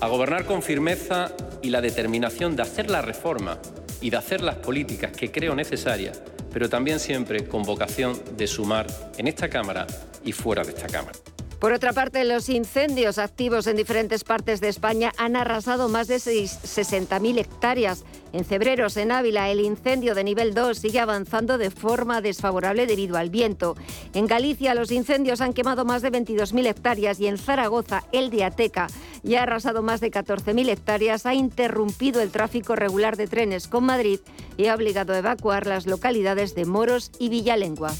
a 0.00 0.08
gobernar 0.08 0.44
con 0.46 0.62
firmeza 0.62 1.32
y 1.62 1.70
la 1.70 1.80
determinación 1.80 2.56
de 2.56 2.62
hacer 2.62 2.90
la 2.90 3.02
reforma 3.02 3.58
y 4.00 4.10
de 4.10 4.16
hacer 4.16 4.42
las 4.42 4.56
políticas 4.56 5.12
que 5.12 5.30
creo 5.30 5.54
necesarias, 5.54 6.22
pero 6.52 6.68
también 6.68 7.00
siempre 7.00 7.46
con 7.46 7.62
vocación 7.62 8.20
de 8.36 8.46
sumar 8.46 8.86
en 9.16 9.28
esta 9.28 9.48
Cámara 9.48 9.86
y 10.24 10.32
fuera 10.32 10.62
de 10.62 10.70
esta 10.70 10.86
Cámara. 10.86 11.18
Por 11.58 11.72
otra 11.72 11.94
parte, 11.94 12.24
los 12.24 12.50
incendios 12.50 13.16
activos 13.16 13.66
en 13.66 13.76
diferentes 13.76 14.22
partes 14.22 14.60
de 14.60 14.68
España 14.68 15.12
han 15.16 15.34
arrasado 15.34 15.88
más 15.88 16.08
de 16.08 16.16
60.000 16.16 17.38
hectáreas. 17.38 18.04
En 18.34 18.44
Cebreros, 18.44 18.96
en 18.96 19.12
Ávila, 19.12 19.48
el 19.48 19.60
incendio 19.60 20.12
de 20.16 20.24
nivel 20.24 20.54
2 20.54 20.76
sigue 20.76 20.98
avanzando 20.98 21.56
de 21.56 21.70
forma 21.70 22.20
desfavorable 22.20 22.84
debido 22.88 23.16
al 23.16 23.30
viento. 23.30 23.76
En 24.12 24.26
Galicia, 24.26 24.74
los 24.74 24.90
incendios 24.90 25.40
han 25.40 25.52
quemado 25.52 25.84
más 25.84 26.02
de 26.02 26.10
22.000 26.10 26.66
hectáreas 26.66 27.20
y 27.20 27.28
en 27.28 27.38
Zaragoza, 27.38 28.02
el 28.10 28.30
Diateca 28.30 28.88
ya 29.22 29.38
ha 29.38 29.42
arrasado 29.44 29.82
más 29.82 30.00
de 30.00 30.10
14.000 30.10 30.68
hectáreas, 30.68 31.26
ha 31.26 31.34
interrumpido 31.34 32.20
el 32.20 32.32
tráfico 32.32 32.74
regular 32.74 33.16
de 33.16 33.28
trenes 33.28 33.68
con 33.68 33.84
Madrid 33.84 34.18
y 34.56 34.66
ha 34.66 34.74
obligado 34.74 35.12
a 35.12 35.18
evacuar 35.18 35.68
las 35.68 35.86
localidades 35.86 36.56
de 36.56 36.64
Moros 36.64 37.12
y 37.20 37.28
Villalengua. 37.28 37.92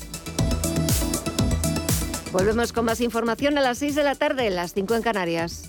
Volvemos 2.33 2.73
con 2.73 2.87
más 2.87 3.01
información 3.01 3.57
a 3.57 3.61
las 3.61 3.79
6 3.79 3.95
de 3.95 4.03
la 4.03 4.17
tarde, 4.17 4.51
las 4.51 4.75
5 4.75 4.97
en 4.97 5.03
Canarias. 5.03 5.69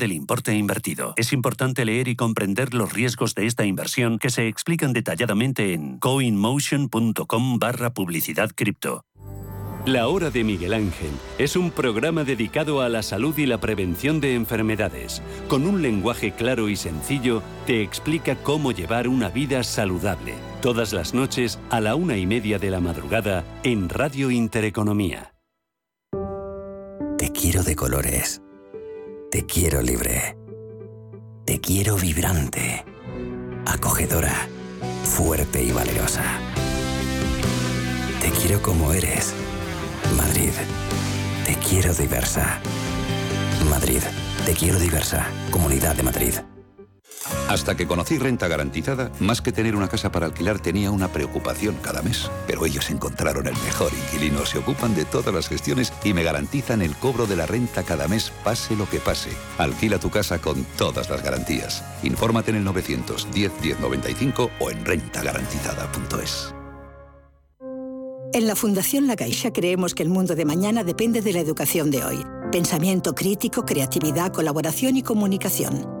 del 0.01 0.13
importe 0.13 0.55
invertido. 0.55 1.13
Es 1.15 1.31
importante 1.31 1.85
leer 1.85 2.07
y 2.07 2.15
comprender 2.15 2.73
los 2.73 2.91
riesgos 2.91 3.35
de 3.35 3.45
esta 3.45 3.65
inversión 3.65 4.17
que 4.17 4.31
se 4.31 4.47
explican 4.47 4.93
detalladamente 4.93 5.73
en 5.73 5.99
coinmotion.com 5.99 7.59
barra 7.59 7.93
publicidad 7.93 8.49
cripto. 8.55 9.05
La 9.85 10.07
Hora 10.07 10.31
de 10.31 10.43
Miguel 10.43 10.73
Ángel 10.73 11.11
es 11.37 11.55
un 11.55 11.69
programa 11.69 12.23
dedicado 12.23 12.81
a 12.81 12.89
la 12.89 13.03
salud 13.03 13.37
y 13.37 13.45
la 13.45 13.59
prevención 13.59 14.19
de 14.21 14.33
enfermedades. 14.33 15.21
Con 15.47 15.67
un 15.67 15.83
lenguaje 15.83 16.31
claro 16.31 16.67
y 16.67 16.75
sencillo, 16.75 17.43
te 17.67 17.83
explica 17.83 18.35
cómo 18.35 18.71
llevar 18.71 19.07
una 19.07 19.29
vida 19.29 19.63
saludable. 19.63 20.33
Todas 20.61 20.93
las 20.93 21.13
noches 21.13 21.59
a 21.69 21.79
la 21.79 21.93
una 21.93 22.17
y 22.17 22.25
media 22.25 22.57
de 22.57 22.71
la 22.71 22.79
madrugada 22.79 23.43
en 23.63 23.87
Radio 23.87 24.31
Intereconomía. 24.31 25.33
Te 27.17 27.31
quiero 27.31 27.63
de 27.63 27.75
colores 27.75 28.41
te 29.31 29.45
quiero 29.45 29.81
libre. 29.81 30.37
Te 31.45 31.61
quiero 31.61 31.95
vibrante, 31.95 32.83
acogedora, 33.65 34.47
fuerte 35.03 35.63
y 35.63 35.71
valerosa. 35.71 36.23
Te 38.19 38.29
quiero 38.31 38.61
como 38.61 38.91
eres. 38.91 39.33
Madrid. 40.17 40.51
Te 41.45 41.55
quiero 41.55 41.93
diversa. 41.93 42.59
Madrid. 43.69 44.01
Te 44.45 44.53
quiero 44.53 44.77
diversa. 44.77 45.25
Comunidad 45.49 45.95
de 45.95 46.03
Madrid. 46.03 46.33
Hasta 47.47 47.75
que 47.75 47.87
conocí 47.87 48.17
Renta 48.17 48.47
Garantizada, 48.47 49.11
más 49.19 49.41
que 49.41 49.51
tener 49.51 49.75
una 49.75 49.87
casa 49.87 50.11
para 50.11 50.25
alquilar 50.25 50.59
tenía 50.59 50.91
una 50.91 51.09
preocupación 51.09 51.75
cada 51.81 52.01
mes. 52.01 52.29
Pero 52.47 52.65
ellos 52.65 52.89
encontraron 52.89 53.47
el 53.47 53.55
mejor 53.65 53.91
inquilino, 53.93 54.45
se 54.45 54.59
ocupan 54.59 54.95
de 54.95 55.05
todas 55.05 55.33
las 55.33 55.49
gestiones 55.49 55.93
y 56.03 56.13
me 56.13 56.23
garantizan 56.23 56.81
el 56.81 56.95
cobro 56.95 57.27
de 57.27 57.35
la 57.35 57.45
renta 57.45 57.83
cada 57.83 58.07
mes, 58.07 58.31
pase 58.43 58.75
lo 58.75 58.89
que 58.89 58.99
pase. 58.99 59.31
Alquila 59.57 59.99
tu 59.99 60.09
casa 60.09 60.39
con 60.39 60.65
todas 60.77 61.09
las 61.09 61.23
garantías. 61.23 61.83
Infórmate 62.03 62.51
en 62.51 62.57
el 62.57 62.63
910 62.63 63.51
1095 63.61 64.49
o 64.59 64.71
en 64.71 64.85
rentagarantizada.es. 64.85 66.53
En 68.33 68.47
la 68.47 68.55
Fundación 68.55 69.07
La 69.07 69.17
Caixa 69.17 69.51
creemos 69.51 69.93
que 69.93 70.03
el 70.03 70.09
mundo 70.09 70.35
de 70.35 70.45
mañana 70.45 70.85
depende 70.85 71.21
de 71.21 71.33
la 71.33 71.41
educación 71.41 71.91
de 71.91 72.05
hoy. 72.05 72.25
Pensamiento 72.49 73.13
crítico, 73.13 73.65
creatividad, 73.65 74.31
colaboración 74.31 74.95
y 74.95 75.03
comunicación. 75.03 76.00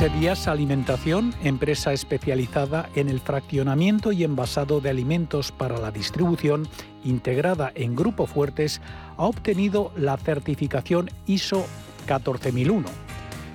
Sedias 0.00 0.48
Alimentación, 0.48 1.34
empresa 1.44 1.92
especializada 1.92 2.88
en 2.94 3.10
el 3.10 3.20
fraccionamiento 3.20 4.12
y 4.12 4.24
envasado 4.24 4.80
de 4.80 4.88
alimentos 4.88 5.52
para 5.52 5.76
la 5.76 5.90
distribución, 5.90 6.66
integrada 7.04 7.70
en 7.74 7.94
Grupo 7.96 8.24
Fuertes, 8.24 8.80
ha 9.18 9.26
obtenido 9.26 9.92
la 9.98 10.16
certificación 10.16 11.10
ISO 11.26 11.66
14001 12.06 13.09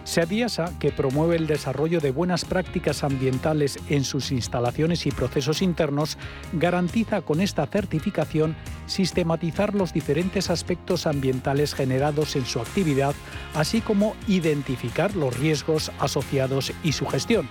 SEADIASA, 0.06 0.78
que 0.80 0.92
promueve 0.92 1.36
el 1.36 1.48
desarrollo 1.48 2.00
de 2.00 2.12
buenas 2.12 2.46
prácticas 2.46 3.04
ambientales 3.04 3.78
en 3.90 4.04
sus 4.04 4.32
instalaciones 4.32 5.06
y 5.06 5.12
procesos 5.12 5.62
internos, 5.62 6.18
garantiza 6.54 7.22
con 7.22 7.42
esta 7.42 7.66
certificación 7.68 8.56
sistematizar 8.86 9.74
los 9.76 9.92
diferentes 9.92 10.50
aspectos 10.50 11.08
ambientales 11.08 11.74
generados 11.74 12.36
en 12.36 12.46
su 12.46 12.60
actividad, 12.60 13.16
así 13.56 13.82
como 13.82 14.16
identificar 14.28 15.16
los 15.16 15.38
riesgos 15.38 15.92
asociados 16.00 16.72
y 16.84 16.94
su 16.94 17.08
gestión. 17.08 17.50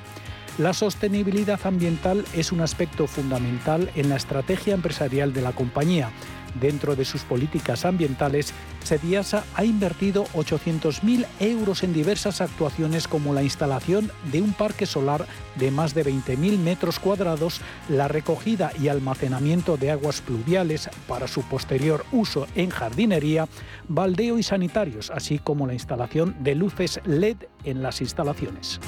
La 0.57 0.73
sostenibilidad 0.73 1.59
ambiental 1.65 2.25
es 2.33 2.53
un 2.53 2.61
aspecto 2.61 3.09
fundamental 3.09 3.91
en 3.97 4.09
la 4.09 4.17
estrategia 4.17 4.75
empresarial 4.75 5.33
de 5.33 5.43
la 5.43 5.51
compañía 5.51 6.13
Dentro 6.61 6.97
de 6.97 7.05
sus 7.05 7.23
políticas 7.23 7.85
ambientales, 7.85 8.53
Sediasa 8.85 9.45
ha 9.55 9.65
invertido 9.65 10.25
800.000 10.35 11.27
euros 11.41 11.83
en 11.83 11.93
diversas 11.93 12.41
actuaciones 12.41 13.09
como 13.09 13.33
la 13.33 13.43
instalación 13.43 14.11
de 14.31 14.43
un 14.43 14.53
parque 14.53 14.87
solar 14.87 15.27
de 15.57 15.71
más 15.71 15.95
de 15.95 16.05
20.000 16.05 16.59
metros 16.59 16.99
cuadrados, 16.99 17.61
la 17.89 18.09
recogida 18.09 18.73
y 18.79 18.89
almacenamiento 18.89 19.77
de 19.77 19.91
aguas 19.91 20.21
pluviales 20.21 20.91
para 21.09 21.27
su 21.27 21.43
posterior 21.43 22.05
uso 22.13 22.47
en 22.55 22.71
jardinería, 22.71 23.49
baldeo 23.89 24.39
y 24.39 24.43
sanitarios, 24.43 25.11
así 25.11 25.39
como 25.39 25.67
la 25.67 25.75
instalación 25.75 26.37
de 26.41 26.55
luces 26.55 27.01
LED 27.05 27.37
en 27.65 27.83
las 27.83 28.01
instalaciones. 28.01 28.81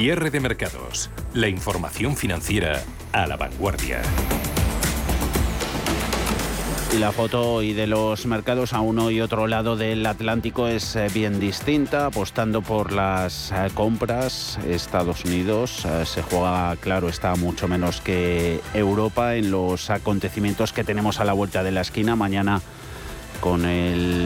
Cierre 0.00 0.30
de 0.30 0.38
mercados. 0.38 1.10
La 1.34 1.48
información 1.48 2.16
financiera 2.16 2.84
a 3.10 3.26
la 3.26 3.36
vanguardia. 3.36 4.00
Y 6.94 6.98
la 6.98 7.10
foto 7.10 7.54
hoy 7.54 7.72
de 7.72 7.88
los 7.88 8.24
mercados 8.24 8.74
a 8.74 8.80
uno 8.80 9.10
y 9.10 9.20
otro 9.20 9.48
lado 9.48 9.76
del 9.76 10.06
Atlántico 10.06 10.68
es 10.68 10.94
eh, 10.94 11.08
bien 11.12 11.40
distinta, 11.40 12.06
apostando 12.06 12.62
por 12.62 12.92
las 12.92 13.50
eh, 13.50 13.70
compras. 13.74 14.60
Estados 14.68 15.24
Unidos 15.24 15.84
eh, 15.84 16.06
se 16.06 16.22
juega, 16.22 16.76
claro, 16.76 17.08
está 17.08 17.34
mucho 17.34 17.66
menos 17.66 18.00
que 18.00 18.60
Europa 18.74 19.34
en 19.34 19.50
los 19.50 19.90
acontecimientos 19.90 20.72
que 20.72 20.84
tenemos 20.84 21.18
a 21.18 21.24
la 21.24 21.32
vuelta 21.32 21.64
de 21.64 21.72
la 21.72 21.80
esquina. 21.80 22.14
Mañana 22.14 22.62
con 23.40 23.62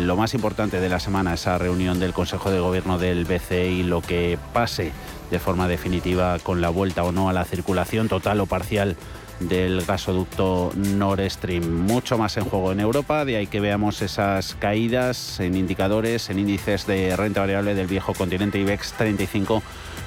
lo 0.06 0.16
más 0.16 0.34
importante 0.34 0.80
de 0.80 0.88
la 0.88 0.98
semana, 0.98 1.34
esa 1.34 1.56
reunión 1.56 1.98
del 1.98 2.12
Consejo 2.12 2.50
de 2.50 2.60
Gobierno 2.60 2.98
del 2.98 3.24
BCE 3.24 3.70
y 3.70 3.82
lo 3.82 4.00
que 4.00 4.38
pase 4.54 4.92
de 5.32 5.38
forma 5.38 5.66
definitiva 5.66 6.38
con 6.40 6.60
la 6.60 6.68
vuelta 6.68 7.02
o 7.02 7.10
no 7.10 7.30
a 7.30 7.32
la 7.32 7.46
circulación 7.46 8.06
total 8.06 8.38
o 8.40 8.46
parcial 8.46 8.96
del 9.40 9.82
gasoducto 9.82 10.70
Nord 10.76 11.28
Stream. 11.30 11.86
Mucho 11.86 12.18
más 12.18 12.36
en 12.36 12.44
juego 12.44 12.70
en 12.70 12.80
Europa, 12.80 13.24
de 13.24 13.36
ahí 13.36 13.46
que 13.46 13.58
veamos 13.58 14.02
esas 14.02 14.54
caídas 14.56 15.40
en 15.40 15.56
indicadores, 15.56 16.28
en 16.28 16.38
índices 16.38 16.86
de 16.86 17.16
renta 17.16 17.40
variable 17.40 17.74
del 17.74 17.86
viejo 17.86 18.12
continente 18.12 18.58
IBEX 18.58 18.92
35, 18.92 19.62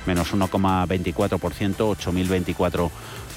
menos 0.06 0.32
1,24%, 0.32 1.28
8.024 1.76 2.90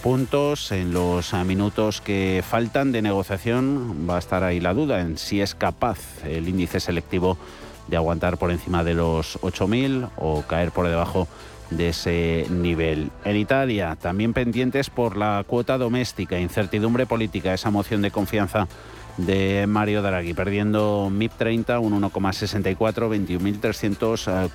puntos. 0.03 0.71
En 0.71 0.93
los 0.93 1.33
minutos 1.33 2.03
que 2.03 2.45
faltan 2.47 2.93
de 2.93 3.01
negociación 3.01 4.07
va 4.09 4.17
a 4.17 4.19
estar 4.19 4.45
ahí 4.45 4.61
la 4.61 4.75
duda 4.75 5.01
en 5.01 5.17
si 5.17 5.41
es 5.41 5.55
capaz 5.55 5.99
el 6.25 6.49
índice 6.49 6.81
selectivo 6.81 7.39
de 7.89 7.97
aguantar 7.97 8.37
por 8.37 8.51
encima 8.51 8.85
de 8.85 8.93
los 8.93 9.41
8.000 9.41 10.11
o 10.17 10.43
caer 10.43 10.71
por 10.71 10.87
debajo 10.87 11.27
de 11.71 11.89
ese 11.91 12.47
nivel. 12.51 13.11
En 13.25 13.37
Italia, 13.37 13.97
también 14.01 14.33
pendientes 14.33 14.91
por 14.91 15.17
la 15.17 15.45
cuota 15.47 15.79
doméstica, 15.79 16.39
incertidumbre 16.39 17.07
política, 17.07 17.55
esa 17.55 17.71
moción 17.71 18.03
de 18.03 18.11
confianza 18.11 18.69
de 19.17 19.67
Mario 19.67 20.01
Draghi, 20.03 20.33
perdiendo 20.33 21.11
MIP 21.11 21.33
30 21.37 21.81
un 21.81 22.01
1,64, 22.01 22.77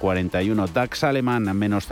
21.341. 0.02 0.70
DAX 0.70 1.04
alemán 1.04 1.44
menos 1.58 1.86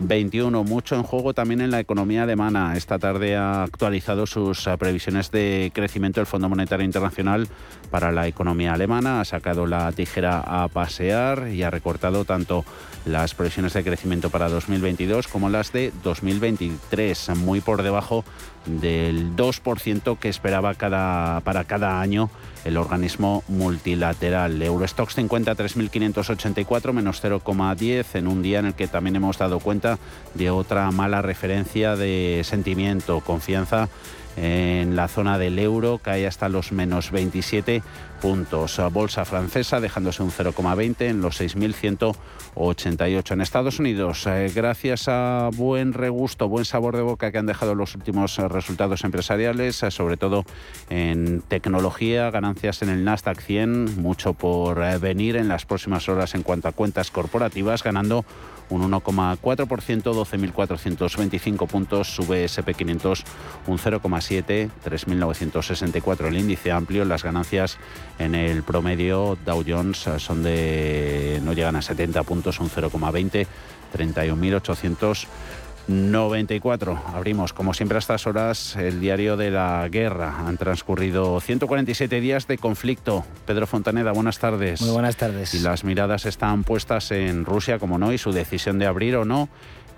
0,21. 0.00 0.64
Mucho 0.64 0.94
en 0.94 1.02
juego 1.02 1.34
también 1.34 1.60
en 1.60 1.70
la 1.70 1.80
economía 1.80 2.24
alemana. 2.24 2.76
Esta 2.76 2.98
tarde 2.98 3.36
ha 3.36 3.62
actualizado 3.62 4.26
sus 4.26 4.68
previsiones 4.78 5.30
de 5.30 5.70
crecimiento 5.74 6.20
el 6.20 6.26
Fondo 6.26 6.48
Monetario 6.48 6.84
Internacional 6.84 7.48
para 7.90 8.12
la 8.12 8.26
economía 8.26 8.74
alemana. 8.74 9.20
Ha 9.20 9.24
sacado 9.24 9.66
la 9.66 9.90
tijera 9.92 10.40
a 10.40 10.68
pasear 10.68 11.48
y 11.48 11.62
ha 11.62 11.70
recortado 11.70 12.24
tanto 12.24 12.64
las 13.04 13.34
previsiones 13.34 13.72
de 13.72 13.84
crecimiento 13.84 14.30
para 14.30 14.48
2022 14.48 15.28
como 15.28 15.48
las 15.48 15.72
de 15.72 15.92
2023, 16.02 17.30
muy 17.36 17.60
por 17.60 17.82
debajo 17.82 18.24
del 18.66 19.34
2% 19.36 20.18
que 20.18 20.28
esperaba 20.28 20.74
cada, 20.74 21.40
para 21.40 21.64
cada 21.64 22.00
año 22.00 22.30
el 22.64 22.76
organismo 22.76 23.44
multilateral. 23.48 24.60
Eurostox 24.60 25.14
50 25.14 25.54
3.584 25.54 26.92
menos 26.92 27.22
0,10 27.22 28.06
en 28.14 28.26
un 28.26 28.42
día 28.42 28.58
en 28.58 28.66
el 28.66 28.74
que 28.74 28.88
también 28.88 29.16
hemos 29.16 29.38
dado 29.38 29.60
cuenta 29.60 29.98
de 30.34 30.50
otra 30.50 30.90
mala 30.90 31.22
referencia 31.22 31.96
de 31.96 32.42
sentimiento, 32.44 33.20
confianza 33.20 33.88
en 34.36 34.96
la 34.96 35.08
zona 35.08 35.38
del 35.38 35.58
euro, 35.58 35.98
cae 35.98 36.26
hasta 36.26 36.48
los 36.48 36.72
menos 36.72 37.10
27 37.10 37.82
puntos. 38.16 38.80
Bolsa 38.92 39.24
francesa 39.24 39.80
dejándose 39.80 40.22
un 40.22 40.30
0,20 40.30 41.02
en 41.02 41.20
los 41.20 41.40
6.188. 41.40 43.32
En 43.32 43.40
Estados 43.40 43.78
Unidos, 43.78 44.26
eh, 44.26 44.50
gracias 44.54 45.08
a 45.08 45.50
buen 45.54 45.92
regusto, 45.92 46.48
buen 46.48 46.64
sabor 46.64 46.96
de 46.96 47.02
boca 47.02 47.30
que 47.30 47.38
han 47.38 47.46
dejado 47.46 47.74
los 47.74 47.94
últimos 47.94 48.38
eh, 48.38 48.48
resultados 48.48 49.04
empresariales, 49.04 49.82
eh, 49.82 49.90
sobre 49.90 50.16
todo 50.16 50.44
en 50.90 51.42
tecnología, 51.42 52.30
ganancias 52.30 52.82
en 52.82 52.88
el 52.88 53.04
Nasdaq 53.04 53.40
100, 53.40 54.00
mucho 54.00 54.34
por 54.34 54.76
venir 55.00 55.36
en 55.36 55.48
las 55.48 55.64
próximas 55.64 56.08
horas 56.08 56.34
en 56.34 56.42
cuanto 56.42 56.68
a 56.68 56.72
cuentas 56.72 57.10
corporativas, 57.10 57.82
ganando 57.82 58.24
un 58.68 58.90
1,4%, 58.90 59.66
12.425 59.66 61.66
puntos, 61.66 62.14
sube 62.14 62.44
SP500 62.44 63.24
un 63.66 63.78
0,7, 63.78 64.70
3.964 64.84 66.26
el 66.26 66.38
índice 66.38 66.72
amplio, 66.72 67.04
las 67.04 67.22
ganancias 67.22 67.78
en 68.18 68.34
el 68.34 68.62
promedio 68.62 69.36
Dow 69.44 69.64
Jones 69.66 70.08
son 70.18 70.42
de 70.42 71.40
no 71.44 71.52
llegan 71.52 71.76
a 71.76 71.82
70 71.82 72.22
puntos, 72.22 72.60
un 72.60 72.70
0,20, 72.70 73.46
31.800 73.96 75.26
94. 75.88 77.00
Abrimos, 77.14 77.52
como 77.52 77.72
siempre, 77.72 77.96
a 77.96 78.00
estas 78.00 78.26
horas 78.26 78.76
el 78.76 79.00
diario 79.00 79.36
de 79.36 79.50
la 79.50 79.88
guerra. 79.88 80.46
Han 80.46 80.56
transcurrido 80.56 81.40
147 81.40 82.20
días 82.20 82.46
de 82.46 82.58
conflicto. 82.58 83.24
Pedro 83.46 83.66
Fontaneda, 83.66 84.12
buenas 84.12 84.38
tardes. 84.38 84.80
Muy 84.80 84.90
buenas 84.90 85.16
tardes. 85.16 85.54
Y 85.54 85.60
las 85.60 85.84
miradas 85.84 86.26
están 86.26 86.64
puestas 86.64 87.10
en 87.12 87.44
Rusia, 87.44 87.78
como 87.78 87.98
no, 87.98 88.12
y 88.12 88.18
su 88.18 88.32
decisión 88.32 88.78
de 88.78 88.86
abrir 88.86 89.16
o 89.16 89.24
no 89.24 89.48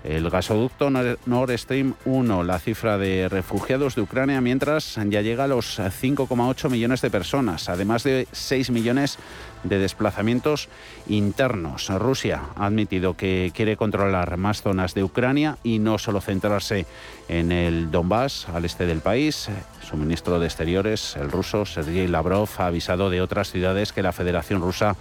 el 0.03 0.29
gasoducto 0.29 0.89
Nord 0.89 1.57
Stream 1.57 1.93
1, 2.05 2.43
la 2.43 2.59
cifra 2.59 2.97
de 2.97 3.27
refugiados 3.27 3.95
de 3.95 4.01
Ucrania, 4.01 4.39
mientras 4.41 4.97
ya 5.07 5.21
llega 5.21 5.43
a 5.43 5.47
los 5.47 5.79
5,8 5.79 6.69
millones 6.69 7.01
de 7.01 7.09
personas, 7.09 7.69
además 7.69 8.03
de 8.03 8.27
6 8.31 8.71
millones 8.71 9.17
de 9.63 9.77
desplazamientos 9.77 10.69
internos. 11.07 11.89
Rusia 11.89 12.41
ha 12.55 12.67
admitido 12.67 13.15
que 13.15 13.51
quiere 13.53 13.75
controlar 13.75 14.37
más 14.37 14.61
zonas 14.61 14.93
de 14.93 15.03
Ucrania 15.03 15.57
y 15.63 15.79
no 15.79 15.97
solo 15.97 16.21
centrarse 16.21 16.85
en 17.27 17.51
el 17.51 17.91
Donbass, 17.91 18.47
al 18.49 18.65
este 18.65 18.85
del 18.85 19.01
país. 19.01 19.49
Su 19.81 19.97
ministro 19.97 20.39
de 20.39 20.45
Exteriores, 20.45 21.17
el 21.17 21.29
ruso 21.29 21.65
Sergei 21.65 22.07
Lavrov, 22.07 22.49
ha 22.57 22.67
avisado 22.67 23.09
de 23.09 23.21
otras 23.21 23.51
ciudades 23.51 23.91
que 23.91 24.03
la 24.03 24.13
Federación 24.13 24.61
Rusa 24.61 24.95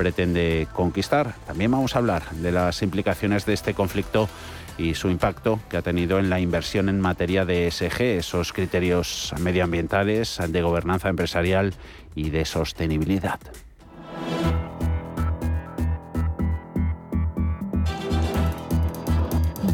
pretende 0.00 0.66
conquistar. 0.72 1.34
También 1.46 1.70
vamos 1.70 1.94
a 1.94 1.98
hablar 1.98 2.30
de 2.30 2.52
las 2.52 2.80
implicaciones 2.80 3.44
de 3.44 3.52
este 3.52 3.74
conflicto 3.74 4.30
y 4.78 4.94
su 4.94 5.10
impacto 5.10 5.60
que 5.68 5.76
ha 5.76 5.82
tenido 5.82 6.18
en 6.18 6.30
la 6.30 6.40
inversión 6.40 6.88
en 6.88 7.02
materia 7.02 7.44
de 7.44 7.66
ESG, 7.66 8.00
esos 8.00 8.54
criterios 8.54 9.34
medioambientales, 9.40 10.40
de 10.48 10.62
gobernanza 10.62 11.10
empresarial 11.10 11.74
y 12.14 12.30
de 12.30 12.46
sostenibilidad. 12.46 13.38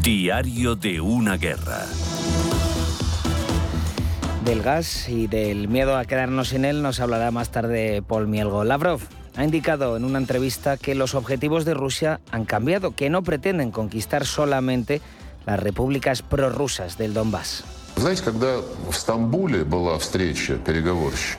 Diario 0.01 0.75
de 0.75 0.99
una 0.99 1.37
guerra. 1.37 1.85
Del 4.43 4.61
gas 4.61 5.07
y 5.07 5.27
del 5.27 5.69
miedo 5.69 5.95
a 5.95 6.03
quedarnos 6.03 6.49
sin 6.49 6.65
él 6.65 6.81
nos 6.81 6.99
hablará 6.99 7.31
más 7.31 7.49
tarde 7.49 8.01
Paul 8.05 8.27
Mielgo. 8.27 8.65
Lavrov 8.65 8.99
ha 9.37 9.43
indicado 9.43 9.95
en 9.95 10.03
una 10.03 10.17
entrevista 10.17 10.77
que 10.77 10.95
los 10.95 11.13
objetivos 11.15 11.63
de 11.63 11.75
Rusia 11.75 12.19
han 12.31 12.45
cambiado, 12.45 12.95
que 12.95 13.09
no 13.09 13.21
pretenden 13.21 13.71
conquistar 13.71 14.25
solamente 14.25 14.99
las 15.45 15.59
repúblicas 15.59 16.23
prorrusas 16.23 16.97
del 16.97 17.13
Donbass. 17.13 17.63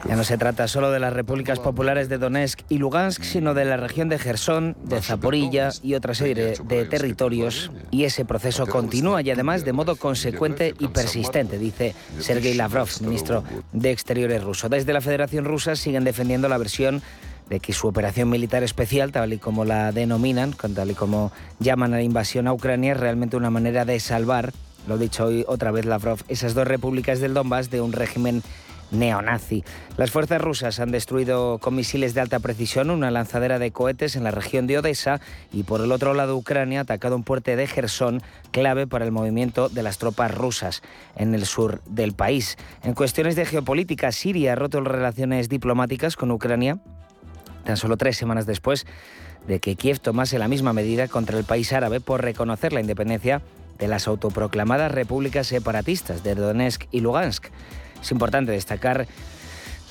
Ya 0.08 0.16
no 0.16 0.24
se 0.24 0.38
trata 0.38 0.66
solo 0.66 0.90
de 0.90 0.98
las 0.98 1.12
repúblicas 1.12 1.60
populares 1.60 2.08
de 2.08 2.18
Donetsk 2.18 2.62
y 2.68 2.78
Lugansk, 2.78 3.22
sino 3.22 3.54
de 3.54 3.64
la 3.64 3.76
región 3.76 4.08
de 4.08 4.18
Gerson, 4.18 4.76
de 4.82 5.00
Zaporilla 5.00 5.70
y 5.82 5.94
otra 5.94 6.14
serie 6.14 6.56
de 6.60 6.84
territorios. 6.86 7.70
Y 7.92 8.04
ese 8.04 8.24
proceso 8.24 8.66
continúa 8.66 9.22
y 9.22 9.30
además 9.30 9.64
de 9.64 9.72
modo 9.72 9.94
consecuente 9.94 10.74
y 10.80 10.88
persistente, 10.88 11.58
dice 11.58 11.94
Sergei 12.18 12.54
Lavrov, 12.54 12.88
ministro 13.02 13.44
de 13.72 13.92
Exteriores 13.92 14.42
ruso. 14.42 14.68
Desde 14.68 14.92
la 14.92 15.00
Federación 15.00 15.44
Rusa 15.44 15.76
siguen 15.76 16.02
defendiendo 16.02 16.48
la 16.48 16.58
versión 16.58 17.02
de 17.48 17.60
que 17.60 17.72
su 17.72 17.88
operación 17.88 18.28
militar 18.28 18.62
especial, 18.62 19.12
tal 19.12 19.32
y 19.32 19.38
como 19.38 19.64
la 19.64 19.92
denominan, 19.92 20.52
tal 20.52 20.90
y 20.90 20.94
como 20.94 21.32
llaman 21.60 21.94
a 21.94 21.96
la 21.96 22.02
invasión 22.02 22.46
a 22.46 22.52
Ucrania, 22.52 22.92
es 22.92 23.00
realmente 23.00 23.36
una 23.36 23.50
manera 23.50 23.84
de 23.84 24.00
salvar, 24.00 24.52
lo 24.86 24.96
he 24.96 24.98
dicho 24.98 25.26
hoy 25.26 25.44
otra 25.48 25.70
vez 25.70 25.84
Lavrov, 25.84 26.20
esas 26.28 26.54
dos 26.54 26.66
repúblicas 26.66 27.20
del 27.20 27.34
Donbass 27.34 27.70
de 27.70 27.80
un 27.80 27.92
régimen 27.92 28.42
neonazi. 28.90 29.64
Las 29.96 30.10
fuerzas 30.10 30.40
rusas 30.40 30.80
han 30.80 30.90
destruido 30.90 31.58
con 31.58 31.74
misiles 31.74 32.14
de 32.14 32.20
alta 32.20 32.38
precisión 32.40 32.90
una 32.90 33.10
lanzadera 33.10 33.58
de 33.58 33.70
cohetes 33.70 34.16
en 34.16 34.24
la 34.24 34.30
región 34.30 34.66
de 34.66 34.78
Odessa 34.78 35.20
y 35.52 35.64
por 35.64 35.80
el 35.80 35.92
otro 35.92 36.14
lado 36.14 36.36
Ucrania 36.36 36.80
ha 36.80 36.82
atacado 36.82 37.16
un 37.16 37.24
puente 37.24 37.56
de 37.56 37.66
Gerson 37.66 38.22
clave 38.50 38.86
para 38.86 39.04
el 39.04 39.12
movimiento 39.12 39.68
de 39.68 39.82
las 39.82 39.98
tropas 39.98 40.34
rusas 40.34 40.82
en 41.16 41.34
el 41.34 41.44
sur 41.44 41.82
del 41.84 42.12
país. 42.12 42.56
En 42.82 42.94
cuestiones 42.94 43.36
de 43.36 43.46
geopolítica, 43.46 44.12
Siria 44.12 44.52
ha 44.52 44.56
roto 44.56 44.80
relaciones 44.80 45.48
diplomáticas 45.48 46.16
con 46.16 46.30
Ucrania 46.30 46.78
tan 47.68 47.76
solo 47.76 47.98
tres 47.98 48.16
semanas 48.16 48.46
después 48.46 48.86
de 49.46 49.60
que 49.60 49.76
Kiev 49.76 50.00
tomase 50.00 50.38
la 50.38 50.48
misma 50.48 50.72
medida 50.72 51.06
contra 51.06 51.38
el 51.38 51.44
país 51.44 51.70
árabe 51.74 52.00
por 52.00 52.22
reconocer 52.22 52.72
la 52.72 52.80
independencia 52.80 53.42
de 53.78 53.88
las 53.88 54.08
autoproclamadas 54.08 54.90
repúblicas 54.90 55.48
separatistas 55.48 56.22
de 56.24 56.34
Donetsk 56.34 56.86
y 56.92 57.00
Lugansk. 57.00 57.48
Es 58.00 58.10
importante 58.10 58.52
destacar 58.52 59.06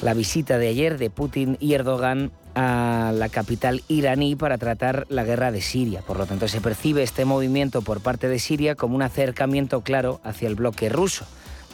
la 0.01 0.15
visita 0.15 0.57
de 0.57 0.69
ayer 0.69 0.97
de 0.97 1.11
Putin 1.11 1.55
y 1.59 1.75
Erdogan 1.75 2.31
a 2.55 3.11
la 3.13 3.29
capital 3.29 3.83
iraní 3.87 4.35
para 4.35 4.57
tratar 4.57 5.05
la 5.09 5.23
guerra 5.23 5.51
de 5.51 5.61
Siria. 5.61 6.01
Por 6.01 6.17
lo 6.17 6.25
tanto, 6.25 6.47
se 6.47 6.61
percibe 6.61 7.03
este 7.03 7.25
movimiento 7.25 7.83
por 7.83 8.01
parte 8.01 8.27
de 8.27 8.39
Siria 8.39 8.73
como 8.73 8.95
un 8.95 9.03
acercamiento 9.03 9.81
claro 9.81 10.19
hacia 10.23 10.47
el 10.47 10.55
bloque 10.55 10.89
ruso. 10.89 11.27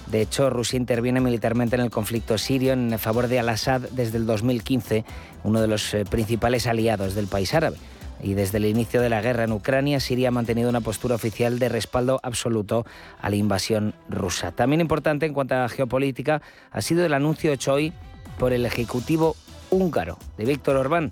De 0.08 0.22
hecho, 0.22 0.50
Rusia 0.50 0.78
interviene 0.78 1.22
militarmente 1.22 1.76
en 1.76 1.82
el 1.82 1.90
conflicto 1.90 2.38
sirio 2.38 2.74
en 2.74 2.98
favor 3.00 3.28
de 3.28 3.40
Al-Assad 3.40 3.82
desde 3.92 4.18
el 4.18 4.26
2015, 4.26 5.06
uno 5.44 5.62
de 5.62 5.68
los 5.68 5.94
eh, 5.94 6.06
principales 6.06 6.68
aliados 6.68 7.16
del 7.16 7.28
país 7.28 7.54
árabe. 7.54 7.78
Y 8.22 8.36
desde 8.36 8.58
el 8.58 8.66
inicio 8.66 9.02
de 9.02 9.10
la 9.10 9.22
guerra 9.22 9.44
en 9.44 9.52
Ucrania, 9.52 10.00
Siria 10.00 10.30
ha 10.30 10.32
mantenido 10.32 10.70
una 10.70 10.82
postura 10.82 11.16
oficial 11.16 11.60
de 11.60 11.68
respaldo 11.68 12.20
absoluto 12.24 12.86
a 13.22 13.30
la 13.30 13.36
invasión 13.36 13.94
rusa. 14.08 14.52
También 14.52 14.82
importante 14.82 15.26
en 15.26 15.34
cuanto 15.34 15.56
a 15.56 15.68
geopolítica 15.68 16.42
ha 16.72 16.82
sido 16.82 17.06
el 17.06 17.14
anuncio 17.14 17.52
hecho 17.52 17.74
hoy 17.74 17.92
por 18.40 18.54
el 18.54 18.66
Ejecutivo 18.66 19.36
húngaro 19.70 20.18
de 20.38 20.46
Víctor 20.46 20.78
Orbán, 20.78 21.12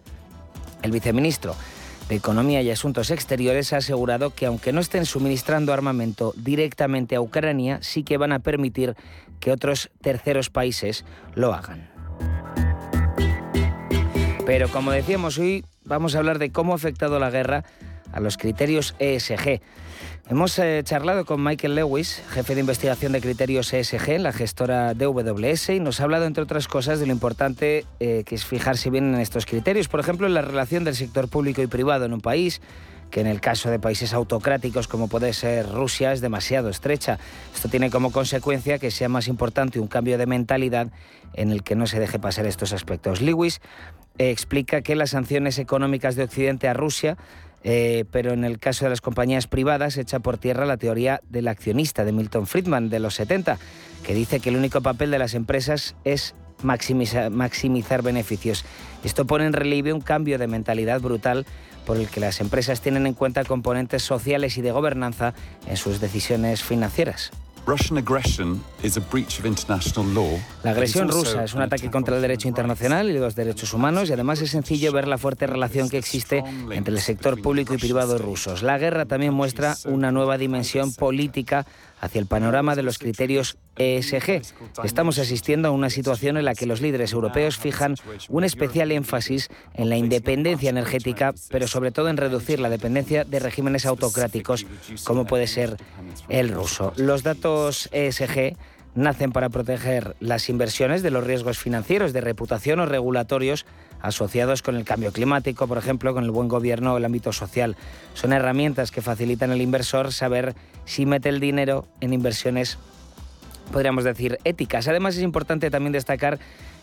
el 0.84 0.92
viceministro 0.92 1.56
de 2.12 2.18
Economía 2.18 2.62
y 2.62 2.70
Asuntos 2.70 3.10
Exteriores 3.10 3.72
ha 3.72 3.78
asegurado 3.78 4.36
que 4.36 4.46
aunque 4.46 4.74
no 4.74 4.82
estén 4.82 5.06
suministrando 5.06 5.72
armamento 5.72 6.34
directamente 6.36 7.16
a 7.16 7.22
Ucrania, 7.22 7.80
sí 7.82 8.04
que 8.04 8.18
van 8.18 8.34
a 8.34 8.40
permitir 8.40 8.98
que 9.40 9.50
otros 9.50 9.92
terceros 10.02 10.50
países 10.50 11.06
lo 11.36 11.54
hagan. 11.54 11.90
Pero 14.46 14.68
como 14.68 14.92
decíamos 14.92 15.38
hoy, 15.38 15.64
vamos 15.86 16.14
a 16.14 16.18
hablar 16.18 16.38
de 16.38 16.52
cómo 16.52 16.74
ha 16.74 16.76
afectado 16.76 17.18
la 17.18 17.30
guerra 17.30 17.64
a 18.12 18.20
los 18.20 18.36
criterios 18.36 18.94
ESG. 19.00 19.62
Hemos 20.32 20.58
eh, 20.60 20.82
charlado 20.86 21.26
con 21.26 21.44
Michael 21.44 21.76
Lewis, 21.76 22.24
jefe 22.30 22.56
de 22.56 22.62
investigación 22.62 23.12
de 23.12 23.20
criterios 23.20 23.74
ESG 23.74 24.18
la 24.18 24.32
gestora 24.32 24.94
DWS, 24.94 25.72
y 25.72 25.82
nos 25.82 26.00
ha 26.00 26.06
hablado, 26.06 26.24
entre 26.24 26.42
otras 26.42 26.70
cosas, 26.70 27.02
de 27.02 27.06
lo 27.06 27.12
importante 27.12 27.86
eh, 28.00 28.24
que 28.26 28.36
es 28.36 28.46
fijarse 28.46 28.90
bien 28.90 29.14
en 29.14 29.20
estos 29.20 29.46
criterios. 29.46 29.90
Por 29.90 30.00
ejemplo, 30.00 30.28
en 30.28 30.34
la 30.34 30.42
relación 30.42 30.86
del 30.86 30.96
sector 30.96 31.28
público 31.28 31.62
y 31.62 31.68
privado 31.68 32.06
en 32.06 32.14
un 32.14 32.22
país, 32.22 32.62
que 33.10 33.20
en 33.20 33.28
el 33.28 33.42
caso 33.42 33.70
de 33.70 33.78
países 33.78 34.14
autocráticos 34.14 34.88
como 34.88 35.10
puede 35.10 35.34
ser 35.34 35.68
Rusia 35.68 36.14
es 36.14 36.22
demasiado 36.22 36.70
estrecha. 36.70 37.20
Esto 37.54 37.68
tiene 37.68 37.90
como 37.90 38.14
consecuencia 38.14 38.80
que 38.80 38.90
sea 38.90 39.10
más 39.10 39.28
importante 39.28 39.82
un 39.82 39.88
cambio 39.88 40.18
de 40.18 40.28
mentalidad 40.28 40.88
en 41.34 41.52
el 41.52 41.62
que 41.62 41.76
no 41.76 41.88
se 41.88 42.00
deje 42.00 42.20
pasar 42.20 42.46
estos 42.46 42.72
aspectos. 42.72 43.20
Lewis 43.20 43.60
eh, 44.18 44.32
explica 44.32 44.82
que 44.82 44.96
las 44.96 45.10
sanciones 45.10 45.60
económicas 45.60 46.16
de 46.16 46.24
Occidente 46.24 46.70
a 46.70 46.74
Rusia 46.74 47.18
eh, 47.64 48.06
pero 48.12 48.34
en 48.34 48.44
el 48.44 48.60
caso 48.60 48.86
de 48.86 48.90
las 48.90 49.02
compañías 49.02 49.48
privadas 49.48 49.98
echa 49.98 50.20
por 50.20 50.38
tierra 50.38 50.66
la 50.66 50.78
teoría 50.78 51.22
del 51.30 51.48
accionista 51.48 52.04
de 52.04 52.12
Milton 52.12 52.48
Friedman 52.48 52.90
de 52.90 53.00
los 53.00 53.16
70, 53.16 53.58
que 54.04 54.14
dice 54.14 54.40
que 54.40 54.50
el 54.50 54.58
único 54.58 54.82
papel 54.82 55.12
de 55.12 55.20
las 55.20 55.34
empresas 55.34 55.96
es 56.04 56.34
maximizar 56.64 58.02
beneficios. 58.02 58.66
Esto 59.04 59.26
pone 59.26 59.46
en 59.46 59.54
relieve 59.54 59.94
un 59.94 60.02
cambio 60.02 60.38
de 60.38 60.48
mentalidad 60.48 61.02
brutal 61.02 61.46
por 61.86 61.98
el 61.98 62.08
que 62.08 62.20
las 62.20 62.42
empresas 62.42 62.82
tienen 62.82 63.08
en 63.08 63.14
cuenta 63.14 63.44
componentes 63.44 64.04
sociales 64.04 64.58
y 64.58 64.62
de 64.62 64.72
gobernanza 64.72 65.34
en 65.68 65.78
sus 65.78 66.00
decisiones 66.00 66.64
financieras. 66.64 67.32
La 70.64 70.72
agresión 70.72 71.10
rusa 71.10 71.44
es 71.44 71.54
un 71.54 71.62
ataque 71.62 71.92
contra 71.92 72.16
el 72.16 72.22
derecho 72.22 72.48
internacional 72.48 73.10
y 73.10 73.14
los 73.14 73.36
derechos 73.36 73.74
humanos 73.74 74.10
y 74.10 74.14
además 74.14 74.42
es 74.42 74.52
sencillo 74.52 74.92
ver 74.92 75.08
la 75.08 75.18
fuerte 75.18 75.48
relación 75.48 75.88
que 75.88 75.98
existe 75.98 76.44
entre 76.72 76.94
el 76.94 77.00
sector 77.00 77.42
público 77.42 77.74
y 77.74 77.78
privado 77.78 78.18
rusos. 78.18 78.64
La 78.64 78.78
guerra 78.78 79.06
también 79.06 79.34
muestra 79.34 79.78
una 79.86 80.12
nueva 80.12 80.38
dimensión 80.38 80.94
política 80.94 81.66
hacia 82.02 82.20
el 82.20 82.26
panorama 82.26 82.76
de 82.76 82.84
los 82.84 82.98
criterios 82.98 83.58
ESG. 83.78 84.42
Estamos 84.84 85.20
asistiendo 85.20 85.70
a 85.70 85.72
una 85.72 85.90
situación 85.90 86.36
en 86.36 86.46
la 86.46 86.56
que 86.56 86.66
los 86.66 86.82
líderes 86.82 87.14
europeos 87.14 87.58
fijan 87.58 87.96
un 88.28 88.44
especial 88.44 88.92
énfasis 88.92 89.50
en 89.76 89.90
la 89.90 89.98
independencia 89.98 90.72
energética, 90.72 91.34
pero 91.50 91.68
sobre 91.68 91.92
todo 91.92 92.10
en 92.10 92.18
reducir 92.18 92.60
la 92.60 92.70
dependencia 92.70 93.24
de 93.24 93.40
regímenes 93.40 93.86
autocráticos 93.86 94.66
como 95.06 95.26
puede 95.26 95.48
ser 95.48 95.78
el 96.28 96.50
ruso. 96.50 96.92
Los 96.98 97.22
datos 97.22 97.88
ESG 97.92 98.58
nacen 98.96 99.32
para 99.32 99.50
proteger 99.50 100.16
las 100.20 100.50
inversiones 100.50 101.04
de 101.04 101.12
los 101.12 101.24
riesgos 101.24 101.60
financieros, 101.60 102.14
de 102.14 102.22
reputación 102.22 102.80
o 102.80 102.86
regulatorios 102.86 103.66
asociados 104.02 104.62
con 104.62 104.76
el 104.76 104.84
cambio 104.84 105.12
climático, 105.12 105.68
por 105.68 105.78
ejemplo, 105.78 106.14
con 106.14 106.24
el 106.24 106.32
buen 106.32 106.48
gobierno 106.48 106.94
o 106.94 106.98
el 106.98 107.06
ámbito 107.06 107.34
social. 107.34 107.76
Son 108.14 108.34
herramientas 108.34 108.92
que 108.92 109.02
facilitan 109.02 109.52
al 109.52 109.62
inversor 109.62 110.12
saber 110.12 110.56
si 110.86 111.06
mete 111.06 111.30
el 111.30 111.40
dinero 111.40 111.88
en 112.00 112.14
inversiones, 112.14 112.78
podríamos 113.72 114.04
decir, 114.04 114.40
éticas. 114.44 114.88
Además, 114.88 115.16
es 115.16 115.24
importante 115.24 115.70
también 115.70 115.94
destacar 115.94 116.40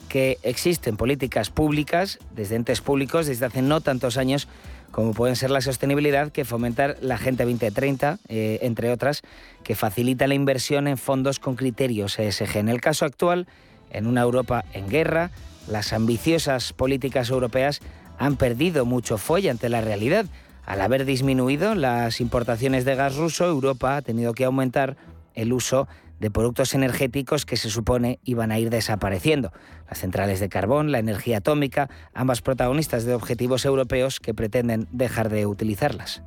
que 0.08 0.38
existen 0.42 0.96
políticas 0.96 1.50
públicas, 1.50 2.18
desde 2.34 2.56
entes 2.56 2.80
públicos, 2.80 3.26
desde 3.26 3.46
hace 3.46 3.62
no 3.62 3.80
tantos 3.80 4.16
años, 4.16 4.48
como 4.90 5.12
pueden 5.12 5.36
ser 5.36 5.50
la 5.50 5.60
sostenibilidad, 5.60 6.32
que 6.32 6.44
fomentar 6.44 6.96
la 7.02 7.16
Agenda 7.16 7.44
2030, 7.44 8.18
eh, 8.28 8.58
entre 8.62 8.90
otras, 8.90 9.22
que 9.62 9.74
facilita 9.74 10.26
la 10.26 10.34
inversión 10.34 10.88
en 10.88 10.96
fondos 10.96 11.38
con 11.38 11.56
criterios 11.56 12.18
ESG. 12.18 12.56
En 12.56 12.68
el 12.70 12.80
caso 12.80 13.04
actual, 13.04 13.46
en 13.90 14.06
una 14.06 14.22
Europa 14.22 14.64
en 14.72 14.88
guerra, 14.88 15.30
las 15.70 15.92
ambiciosas 15.92 16.72
políticas 16.72 17.30
europeas 17.30 17.80
han 18.18 18.36
perdido 18.36 18.84
mucho 18.84 19.18
fuelle 19.18 19.50
ante 19.50 19.68
la 19.68 19.80
realidad. 19.80 20.26
Al 20.66 20.80
haber 20.80 21.04
disminuido 21.04 21.74
las 21.74 22.20
importaciones 22.20 22.84
de 22.84 22.94
gas 22.94 23.16
ruso, 23.16 23.46
Europa 23.46 23.96
ha 23.96 24.02
tenido 24.02 24.34
que 24.34 24.44
aumentar 24.44 24.96
el 25.34 25.52
uso 25.52 25.88
de 26.20 26.30
productos 26.30 26.74
energéticos 26.74 27.46
que 27.46 27.56
se 27.56 27.70
supone 27.70 28.18
iban 28.24 28.50
a 28.50 28.58
ir 28.58 28.70
desapareciendo. 28.70 29.52
Las 29.88 30.00
centrales 30.00 30.40
de 30.40 30.48
carbón, 30.48 30.90
la 30.90 30.98
energía 30.98 31.38
atómica, 31.38 31.88
ambas 32.12 32.42
protagonistas 32.42 33.04
de 33.04 33.14
objetivos 33.14 33.64
europeos 33.64 34.20
que 34.20 34.34
pretenden 34.34 34.88
dejar 34.90 35.28
de 35.28 35.46
utilizarlas. 35.46 36.22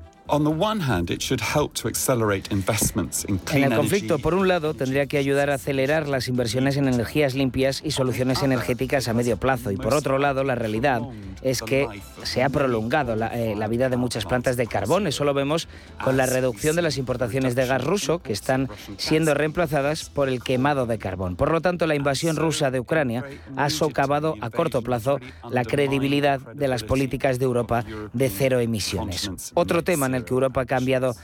En 3.54 3.64
el 3.64 3.76
conflicto, 3.76 4.18
por 4.20 4.34
un 4.34 4.48
lado, 4.48 4.74
tendría 4.74 5.06
que 5.06 5.18
ayudar 5.18 5.50
a 5.50 5.56
acelerar 5.56 6.08
las 6.08 6.28
inversiones 6.30 6.78
en 6.78 6.88
energías 6.88 7.36
limpias 7.36 7.82
y 7.84 7.92
soluciones 7.92 8.42
energéticas 8.42 9.08
a 9.08 9.14
medio 9.14 9.38
plazo. 9.38 9.72
Y 9.72 9.78
por 9.78 9.94
otro 9.94 10.18
lado, 10.20 10.44
la 10.44 10.56
realidad 10.56 11.02
es 11.42 11.62
que 11.62 11.88
se 12.24 12.44
ha 12.44 12.50
prolongado 12.50 13.16
la, 13.16 13.28
eh, 13.38 13.56
la 13.56 13.68
vida 13.68 13.90
de 13.90 13.98
muchas 13.98 14.26
plantas 14.26 14.56
de 14.56 14.68
carbón. 14.68 15.06
Eso 15.06 15.26
lo 15.26 15.34
vemos 15.34 15.68
con 16.04 16.16
la 16.16 16.26
reducción 16.26 16.76
de 16.76 16.82
las 16.82 16.98
importaciones 16.98 17.56
de 17.56 17.66
gas 17.66 17.84
ruso, 17.84 18.20
que 18.20 18.32
están 18.32 18.70
siendo 18.98 19.34
reemplazadas 19.34 20.10
por 20.10 20.30
el 20.30 20.42
quemado 20.42 20.86
de 20.86 20.98
carbón. 20.98 21.36
Por 21.36 21.52
lo 21.52 21.62
tanto, 21.62 21.88
la 21.88 21.96
invasión 21.96 22.38
rusa 22.38 22.72
de 22.72 22.80
Ucrania 22.80 23.26
ha 23.58 23.70
socavado 23.70 24.36
a 24.40 24.50
corto 24.50 24.82
plazo 24.82 25.20
la 25.50 25.66
credibilidad 25.66 26.40
de 26.40 26.68
las 26.68 26.84
políticas 26.84 27.38
de 27.38 27.46
Europa 27.46 27.84
de 28.14 28.30
cero 28.30 28.60
emisiones. 28.60 29.30
Otro 29.56 29.84
tema 29.84 30.06
en 30.06 30.16
el 30.16 30.21
que 30.24 30.34
Europa 30.34 30.62
ha 30.62 30.66
cambiado 30.66 31.16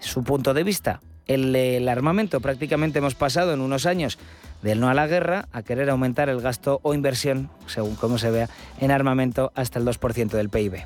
su 0.00 0.22
punto 0.24 0.54
de 0.54 0.64
vista. 0.64 1.00
El, 1.26 1.56
el, 1.56 1.88
armamento 1.88 2.40
prácticamente 2.40 2.98
hemos 2.98 3.14
pasado 3.14 3.54
en 3.54 3.60
unos 3.60 3.86
años 3.86 4.18
del 4.62 4.80
no 4.80 4.88
a 4.88 4.94
la 4.94 5.06
guerra 5.06 5.48
a 5.52 5.62
querer 5.62 5.88
aumentar 5.90 6.28
el 6.28 6.40
gasto 6.40 6.80
o 6.82 6.94
inversión, 6.94 7.50
según 7.66 7.96
cómo 7.96 8.18
se 8.18 8.30
vea, 8.30 8.48
en 8.80 8.90
armamento 8.90 9.52
hasta 9.54 9.78
el 9.78 9.86
2% 9.86 10.30
del 10.30 10.50
PIB. 10.50 10.84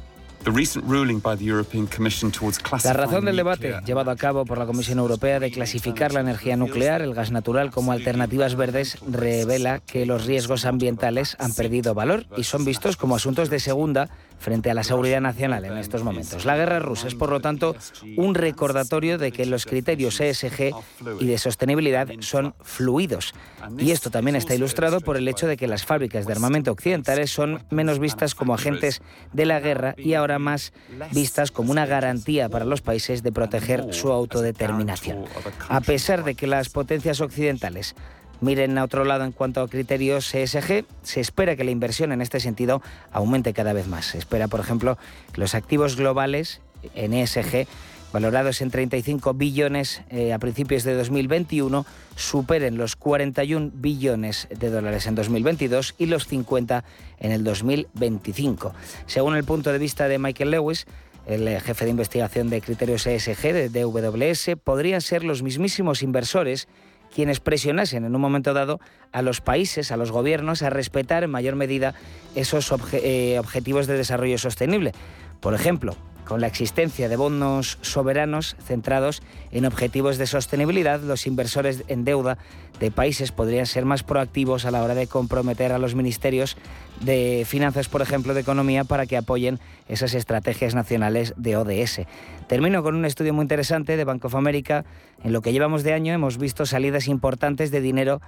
La 2.85 2.93
razón 2.93 3.25
del 3.25 3.37
debate 3.37 3.75
llevado 3.85 4.11
a 4.11 4.17
cabo 4.17 4.45
por 4.45 4.59
la 4.59 4.67
Comisión 4.67 4.99
Europea 4.99 5.41
de 5.41 5.51
clasificar 5.51 6.13
la 6.13 6.21
energía 6.21 6.57
nuclear, 6.57 7.03
el 7.03 7.13
gas 7.13 7.31
natural, 7.31 7.71
como 7.71 7.93
alternativas 7.93 8.55
verdes 8.55 8.99
revela 9.11 9.81
que 9.81 10.07
los 10.07 10.27
riesgos 10.27 10.65
ambientales 10.65 11.37
han 11.39 11.53
perdido 11.53 11.95
valor 11.95 12.27
y 12.37 12.45
son 12.45 12.65
vistos 12.65 12.97
como 12.97 13.17
asuntos 13.17 13.51
de 13.51 13.61
segunda 13.61 14.09
frente 14.39 14.71
a 14.71 14.75
la 14.75 14.85
seguridad 14.85 15.21
nacional 15.21 15.65
en 15.65 15.77
estos 15.77 16.03
momentos. 16.03 16.45
La 16.45 16.57
guerra 16.57 16.79
rusa 16.79 17.09
es, 17.09 17.15
por 17.15 17.31
lo 17.31 17.41
tanto, 17.41 17.77
un 18.17 18.35
recordatorio 18.35 19.19
de 19.19 19.33
que 19.33 19.47
los 19.47 19.67
criterios 19.67 20.21
ESG 20.21 20.73
y 21.21 21.27
de 21.27 21.39
sostenibilidad 21.39 22.09
son 22.21 22.55
fluidos. 22.61 23.35
Y 23.79 23.91
esto 23.91 24.11
también 24.11 24.37
está 24.37 24.55
ilustrado 24.55 25.01
por 25.01 25.17
el 25.17 25.29
hecho 25.29 25.47
de 25.47 25.57
que 25.57 25.67
las 25.67 25.85
fábricas 25.85 26.27
de 26.27 26.33
armamento 26.33 26.73
occidentales 26.73 27.31
son 27.31 27.65
menos 27.71 27.99
vistas 27.99 28.35
como 28.35 28.55
agentes 28.55 29.03
de 29.33 29.47
la 29.47 29.61
guerra 29.61 29.95
y 29.97 30.15
ahora 30.15 30.39
más 30.39 30.73
vistas 31.13 31.51
como 31.51 31.73
una 31.73 31.87
garantía 31.87 32.49
para 32.49 32.65
los 32.65 32.81
países 32.81 33.23
de 33.23 33.33
proteger 33.33 33.93
su 33.93 34.11
autodeterminación. 34.13 35.25
A 35.69 35.81
pesar 35.81 36.25
de 36.25 36.35
que 36.35 36.47
las 36.47 36.69
potencias 36.69 37.21
occidentales 37.21 37.95
miren 38.41 38.79
a 38.79 38.85
otro 38.85 39.05
lado 39.05 39.25
en 39.25 39.33
cuanto 39.33 39.61
a 39.61 39.69
criterios 39.69 40.35
ESG, 40.35 40.85
se 41.03 41.21
espera 41.21 41.57
que 41.57 41.65
la 41.65 41.71
inversión 41.71 42.13
en 42.13 42.21
este 42.21 42.41
sentido 42.41 42.83
aumente 43.13 43.53
cada 43.53 43.73
vez 43.73 43.87
más. 43.87 44.07
Se 44.07 44.19
espera, 44.19 44.49
por 44.49 44.61
ejemplo, 44.61 44.99
que 45.33 45.41
los 45.41 45.55
activos 45.55 45.97
globales 45.97 46.61
en 46.95 47.15
ESG 47.15 47.67
valorados 48.13 48.63
en 48.63 48.71
35 48.71 49.35
billones 49.35 50.03
eh, 50.11 50.33
a 50.33 50.39
principios 50.39 50.83
de 50.85 50.95
2021, 50.95 51.85
superen 52.17 52.77
los 52.77 52.97
41 52.97 53.71
billones 53.75 54.49
de 54.51 54.71
dólares 54.71 55.07
en 55.07 55.15
2022 55.15 55.95
y 55.99 56.07
los 56.07 56.27
50 56.27 56.85
en 57.21 57.33
el 57.33 57.45
2025. 57.45 58.75
Según 59.07 59.37
el 59.37 59.45
punto 59.45 59.73
de 59.73 59.79
vista 59.79 60.09
de 60.09 60.19
Michael 60.19 60.51
Lewis, 60.51 60.87
el 61.27 61.47
eh, 61.47 61.61
jefe 61.61 61.85
de 61.85 61.91
investigación 61.91 62.49
de 62.49 62.63
criterios 62.63 63.07
ESG 63.07 63.53
de 63.53 63.69
DWS, 63.69 64.57
podrían 64.63 65.03
ser 65.03 65.25
los 65.25 65.43
mismísimos 65.43 66.03
inversores 66.03 66.69
quienes 67.15 67.41
presionasen 67.41 68.05
en 68.05 68.15
un 68.15 68.21
momento 68.21 68.55
dado 68.55 68.81
a 69.13 69.23
los 69.23 69.41
países, 69.41 69.91
a 69.93 69.97
los 69.97 70.11
gobiernos, 70.11 70.63
a 70.63 70.71
respetar 70.71 71.25
en 71.25 71.31
mayor 71.31 71.57
medida 71.57 71.95
esos 72.35 72.73
eh, 72.93 73.39
objetivos 73.39 73.87
de 73.87 73.97
desarrollo 73.97 74.39
sostenible. 74.39 74.93
Por 75.41 75.55
ejemplo, 75.55 75.97
con 76.29 76.43
la 76.43 76.47
existencia 76.47 77.09
de 77.09 77.17
bonos 77.17 77.79
soberanos 77.81 78.55
centrados 78.63 79.23
en 79.51 79.65
objetivos 79.65 80.19
de 80.19 80.27
sostenibilidad, 80.27 81.01
los 81.01 81.27
inversores 81.27 81.85
en 81.89 82.05
deuda 82.05 82.37
de 82.81 82.91
países 82.91 83.33
podrían 83.33 83.65
ser 83.65 83.87
más 83.87 84.03
proactivos 84.03 84.67
a 84.67 84.71
la 84.71 84.83
hora 84.83 84.95
de 84.95 85.07
comprometer 85.07 85.73
a 85.73 85.79
los 85.79 85.95
ministerios 85.95 86.59
de 87.01 87.47
finanzas, 87.47 87.89
por 87.89 88.03
ejemplo, 88.03 88.35
de 88.35 88.43
economía, 88.43 88.85
para 88.85 89.07
que 89.07 89.17
apoyen 89.17 89.59
esas 89.89 90.13
estrategias 90.13 90.75
nacionales 90.75 91.33
de 91.39 91.57
ODS. 91.57 92.03
Termino 92.47 92.83
con 92.83 92.95
un 92.95 93.07
estudio 93.07 93.33
muy 93.33 93.45
interesante 93.45 93.97
de 93.97 94.05
Bank 94.05 94.23
of 94.27 94.35
America. 94.35 94.85
En 95.25 95.33
lo 95.33 95.41
que 95.41 95.53
llevamos 95.53 95.83
de 95.83 95.95
año 95.95 96.13
hemos 96.13 96.37
visto 96.37 96.67
salidas 96.67 97.09
importantes 97.09 97.71
de 97.71 97.81
dinero 97.81 98.21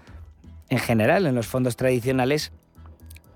en 0.70 0.78
general 0.78 1.26
en 1.26 1.34
los 1.34 1.46
fondos 1.46 1.76
tradicionales 1.76 2.50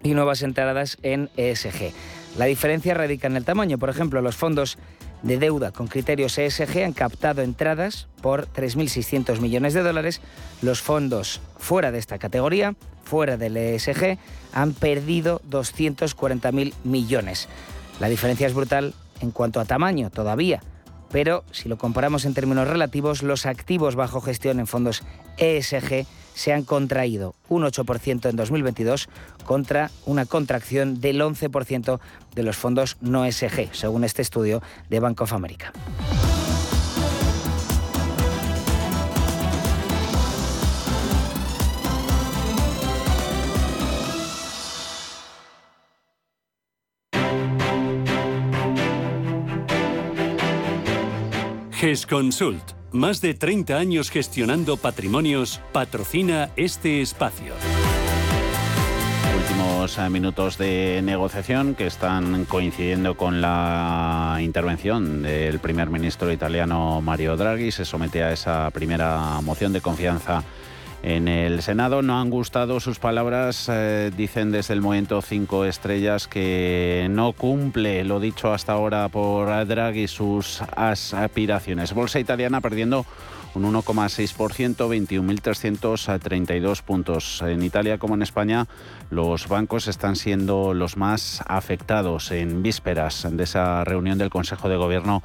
y 0.02 0.14
nuevas 0.14 0.40
entradas 0.40 0.96
en 1.02 1.28
ESG. 1.36 1.92
La 2.36 2.46
diferencia 2.46 2.94
radica 2.94 3.26
en 3.26 3.36
el 3.36 3.44
tamaño. 3.44 3.78
Por 3.78 3.90
ejemplo, 3.90 4.20
los 4.20 4.36
fondos 4.36 4.76
de 5.22 5.38
deuda 5.38 5.70
con 5.70 5.86
criterios 5.86 6.36
ESG 6.36 6.84
han 6.84 6.92
captado 6.92 7.42
entradas 7.42 8.08
por 8.20 8.46
3.600 8.48 9.40
millones 9.40 9.72
de 9.74 9.82
dólares. 9.82 10.20
Los 10.60 10.82
fondos 10.82 11.40
fuera 11.58 11.92
de 11.92 11.98
esta 11.98 12.18
categoría, 12.18 12.74
fuera 13.04 13.36
del 13.36 13.56
ESG, 13.56 14.18
han 14.52 14.72
perdido 14.72 15.40
240.000 15.48 16.74
millones. 16.84 17.48
La 18.00 18.08
diferencia 18.08 18.46
es 18.46 18.54
brutal 18.54 18.94
en 19.20 19.30
cuanto 19.30 19.60
a 19.60 19.64
tamaño 19.64 20.10
todavía, 20.10 20.60
pero 21.14 21.44
si 21.52 21.68
lo 21.68 21.78
comparamos 21.78 22.24
en 22.24 22.34
términos 22.34 22.66
relativos, 22.66 23.22
los 23.22 23.46
activos 23.46 23.94
bajo 23.94 24.20
gestión 24.20 24.58
en 24.58 24.66
fondos 24.66 25.04
ESG 25.36 26.06
se 26.34 26.52
han 26.52 26.64
contraído 26.64 27.36
un 27.48 27.62
8% 27.62 28.28
en 28.28 28.34
2022 28.34 29.08
contra 29.44 29.92
una 30.06 30.26
contracción 30.26 31.00
del 31.00 31.20
11% 31.20 32.00
de 32.34 32.42
los 32.42 32.56
fondos 32.56 32.96
no 33.00 33.24
ESG, 33.24 33.72
según 33.76 34.02
este 34.02 34.22
estudio 34.22 34.60
de 34.90 34.98
Bank 34.98 35.20
of 35.20 35.32
America. 35.32 35.72
GESConsult, 51.84 52.72
más 52.92 53.20
de 53.20 53.34
30 53.34 53.76
años 53.76 54.08
gestionando 54.08 54.78
patrimonios, 54.78 55.60
patrocina 55.70 56.48
este 56.56 57.02
espacio. 57.02 57.52
Últimos 59.36 59.98
eh, 59.98 60.08
minutos 60.08 60.56
de 60.56 61.02
negociación 61.04 61.74
que 61.74 61.86
están 61.86 62.46
coincidiendo 62.46 63.18
con 63.18 63.42
la 63.42 64.38
intervención 64.40 65.22
del 65.22 65.58
primer 65.58 65.90
ministro 65.90 66.32
italiano 66.32 67.02
Mario 67.02 67.36
Draghi. 67.36 67.70
Se 67.70 67.84
somete 67.84 68.22
a 68.22 68.32
esa 68.32 68.70
primera 68.70 69.42
moción 69.42 69.74
de 69.74 69.82
confianza 69.82 70.42
en 71.06 71.28
el 71.28 71.60
Senado 71.60 72.00
no 72.00 72.18
han 72.18 72.30
gustado 72.30 72.80
sus 72.80 72.98
palabras, 72.98 73.68
eh, 73.70 74.10
dicen 74.16 74.50
desde 74.50 74.72
el 74.72 74.80
momento 74.80 75.20
cinco 75.20 75.66
estrellas 75.66 76.26
que 76.26 77.08
no 77.10 77.34
cumple 77.34 78.04
lo 78.04 78.20
dicho 78.20 78.54
hasta 78.54 78.72
ahora 78.72 79.10
por 79.10 79.66
Draghi 79.66 80.08
sus 80.08 80.62
aspiraciones. 80.74 81.92
Bolsa 81.92 82.20
italiana 82.20 82.62
perdiendo 82.62 83.04
un 83.54 83.64
1,6%, 83.70 84.88
21.332 84.88 86.82
puntos. 86.82 87.42
En 87.42 87.62
Italia 87.62 87.98
como 87.98 88.14
en 88.14 88.22
España, 88.22 88.66
los 89.10 89.46
bancos 89.46 89.88
están 89.88 90.16
siendo 90.16 90.72
los 90.72 90.96
más 90.96 91.44
afectados 91.46 92.30
en 92.30 92.62
vísperas 92.62 93.28
de 93.30 93.44
esa 93.44 93.84
reunión 93.84 94.16
del 94.16 94.30
Consejo 94.30 94.70
de 94.70 94.76
Gobierno 94.76 95.22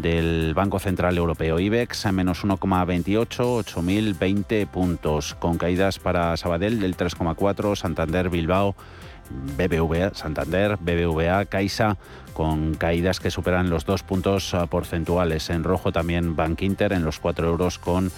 del 0.00 0.54
Banco 0.54 0.78
Central 0.78 1.16
Europeo. 1.16 1.58
IBEX 1.58 2.06
a 2.06 2.12
menos 2.12 2.44
1,28, 2.44 3.26
8.020 3.64 4.66
puntos, 4.66 5.34
con 5.34 5.56
caídas 5.56 5.98
para 5.98 6.36
Sabadell 6.36 6.80
del 6.80 6.96
3,4, 6.96 7.76
Santander, 7.76 8.28
Bilbao, 8.28 8.74
BBVA, 9.30 10.14
Santander, 10.14 10.76
BBVA, 10.78 11.46
Caixa, 11.46 11.96
con 12.32 12.74
caídas 12.74 13.20
que 13.20 13.30
superan 13.30 13.70
los 13.70 13.84
dos 13.84 14.02
puntos 14.02 14.54
ah, 14.54 14.66
porcentuales. 14.66 15.48
En 15.50 15.64
rojo 15.64 15.92
también 15.92 16.36
Bank 16.36 16.62
Inter 16.62 16.92
en 16.92 17.04
los 17.04 17.20
4 17.20 17.46
euros 17.48 17.78
con 17.78 18.10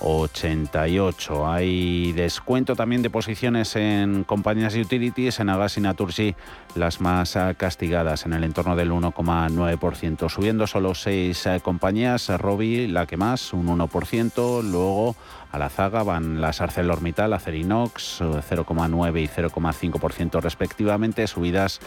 88. 0.00 1.46
Hay 1.46 2.12
descuento 2.12 2.76
también 2.76 3.02
de 3.02 3.10
posiciones 3.10 3.76
en 3.76 4.24
compañías 4.24 4.74
utilities, 4.74 5.40
en 5.40 5.48
Agas 5.48 5.76
y 5.76 5.80
Naturgy, 5.80 6.34
las 6.76 7.00
más 7.00 7.36
ah, 7.36 7.54
castigadas 7.54 8.26
en 8.26 8.32
el 8.32 8.44
entorno 8.44 8.76
del 8.76 8.90
1,9%. 8.90 10.28
Subiendo 10.28 10.66
solo 10.66 10.94
6 10.94 11.46
ah, 11.46 11.60
compañías, 11.60 12.28
Robi 12.28 12.86
la 12.86 13.06
que 13.06 13.16
más, 13.16 13.52
un 13.52 13.66
1%, 13.66 14.62
luego 14.62 15.16
a 15.54 15.58
la 15.58 15.68
zaga 15.68 16.02
van 16.02 16.40
las 16.40 16.60
ArcelorMittal, 16.60 17.32
Acerinox, 17.32 18.20
0,9 18.20 19.22
y 19.22 19.28
0,5% 19.28 20.40
respectivamente, 20.40 21.28
subidas 21.28 21.78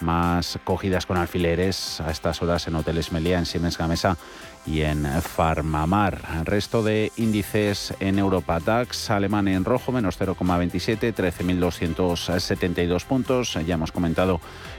más 0.00 0.60
cogidas 0.62 1.06
con 1.06 1.16
alfileres 1.16 2.00
a 2.00 2.12
estas 2.12 2.40
horas 2.40 2.68
en 2.68 2.76
Hoteles 2.76 3.10
Meliá, 3.10 3.40
en 3.40 3.46
Siemens 3.46 3.78
Gamesa 3.78 4.16
y 4.64 4.82
en 4.82 5.06
Farmamar. 5.22 6.20
Resto 6.44 6.84
de 6.84 7.10
índices 7.16 7.94
en 7.98 8.20
Europa 8.20 8.60
DAX, 8.60 9.10
alemán 9.10 9.48
en 9.48 9.64
rojo, 9.64 9.90
menos 9.90 10.20
0,27, 10.20 11.12
13.272 11.12 13.04
puntos. 13.04 13.58
Ya 13.66 13.74
hemos 13.74 13.90
comentado 13.90 14.35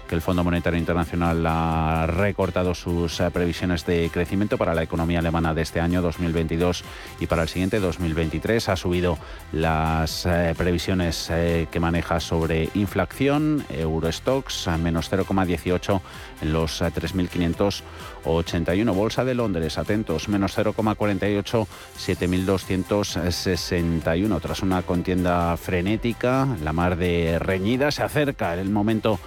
que 0.08 0.16
el 0.16 0.22
Fondo 0.22 0.44
Monetario 0.44 0.80
Internacional 0.80 1.46
ha 1.46 2.08
recortado 2.08 2.74
sus 2.74 3.20
eh, 3.20 3.30
previsiones 3.32 3.86
de 3.86 4.10
crecimiento 4.12 4.58
para 4.58 4.74
la 4.74 4.82
economía 4.84 5.20
alemana 5.20 5.54
de 5.54 5.62
este 5.62 5.82
año 5.82 6.02
2022 6.02 6.84
y 7.20 7.28
para 7.28 7.44
el 7.44 7.50
siguiente 7.50 7.80
2023. 7.80 8.70
Ha 8.70 8.78
subido 8.78 9.20
las 9.52 10.26
eh, 10.26 10.56
previsiones 10.58 11.30
eh, 11.30 11.68
que 11.70 11.80
maneja 11.80 12.20
sobre 12.20 12.72
inflación, 12.74 13.64
Eurostox 13.70 14.68
a 14.68 14.78
menos 14.78 15.12
0,18 15.12 16.02
en 16.42 16.54
los 16.54 16.82
3.581. 16.82 18.96
Bolsa 18.96 19.24
de 19.26 19.36
Londres, 19.36 19.78
atentos, 19.78 20.30
menos 20.30 20.58
0,48, 20.58 21.68
7.261. 21.98 24.42
Tras 24.42 24.62
una 24.62 24.82
contienda 24.84 25.58
frenética, 25.58 26.48
la 26.64 26.72
mar 26.72 26.96
de 26.96 27.40
reñida, 27.40 27.92
se 27.92 28.04
acerca 28.04 28.54
el 28.54 28.70
momento 28.70 29.20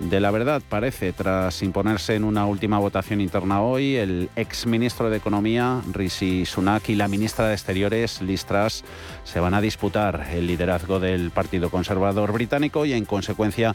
de 0.00 0.20
la 0.20 0.30
verdad, 0.30 0.62
parece, 0.68 1.12
tras 1.12 1.62
imponerse 1.62 2.14
en 2.14 2.24
una 2.24 2.46
última 2.46 2.78
votación 2.78 3.20
interna 3.20 3.62
hoy, 3.62 3.96
el 3.96 4.28
ex 4.36 4.66
ministro 4.66 5.08
de 5.08 5.16
Economía, 5.16 5.80
Rishi 5.92 6.44
Sunak, 6.44 6.88
y 6.90 6.94
la 6.94 7.08
ministra 7.08 7.48
de 7.48 7.54
Exteriores, 7.54 8.20
Liz 8.20 8.44
Truss, 8.44 8.84
se 9.24 9.40
van 9.40 9.54
a 9.54 9.60
disputar 9.60 10.28
el 10.32 10.46
liderazgo 10.46 11.00
del 11.00 11.30
Partido 11.30 11.70
Conservador 11.70 12.32
británico 12.32 12.84
y, 12.84 12.92
en 12.92 13.04
consecuencia, 13.06 13.74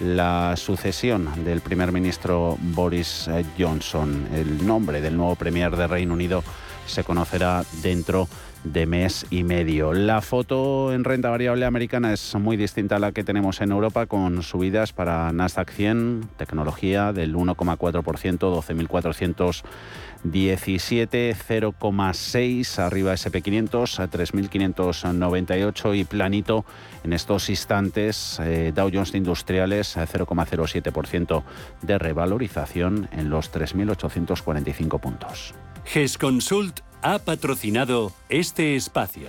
la 0.00 0.54
sucesión 0.56 1.44
del 1.44 1.60
primer 1.60 1.92
ministro 1.92 2.56
Boris 2.60 3.30
Johnson. 3.58 4.28
El 4.34 4.66
nombre 4.66 5.00
del 5.00 5.16
nuevo 5.16 5.36
premier 5.36 5.76
de 5.76 5.86
Reino 5.86 6.14
Unido 6.14 6.42
se 6.86 7.04
conocerá 7.04 7.64
dentro 7.82 8.24
de 8.24 8.30
de 8.64 8.86
mes 8.86 9.26
y 9.30 9.44
medio. 9.44 9.92
La 9.92 10.20
foto 10.20 10.92
en 10.92 11.04
renta 11.04 11.30
variable 11.30 11.64
americana 11.64 12.12
es 12.12 12.34
muy 12.34 12.56
distinta 12.56 12.96
a 12.96 12.98
la 12.98 13.12
que 13.12 13.22
tenemos 13.24 13.60
en 13.60 13.70
Europa, 13.72 14.06
con 14.06 14.42
subidas 14.42 14.92
para 14.92 15.32
Nasdaq 15.32 15.70
100, 15.70 16.30
tecnología 16.36 17.12
del 17.12 17.34
1,4%, 17.34 18.38
12.417, 18.38 21.34
0,6 21.34 22.78
arriba 22.78 23.14
SP500, 23.14 24.08
3.598 24.10 25.98
y 25.98 26.04
planito 26.04 26.64
en 27.02 27.12
estos 27.12 27.48
instantes 27.48 28.38
eh, 28.40 28.72
Dow 28.74 28.90
Jones 28.92 29.14
Industriales 29.14 29.96
0,07% 29.96 31.42
de 31.82 31.98
revalorización 31.98 33.08
en 33.12 33.30
los 33.30 33.52
3.845 33.52 35.00
puntos. 35.00 35.54
GESConsult 35.84 36.89
ha 37.02 37.18
patrocinado 37.18 38.12
este 38.28 38.76
espacio. 38.76 39.28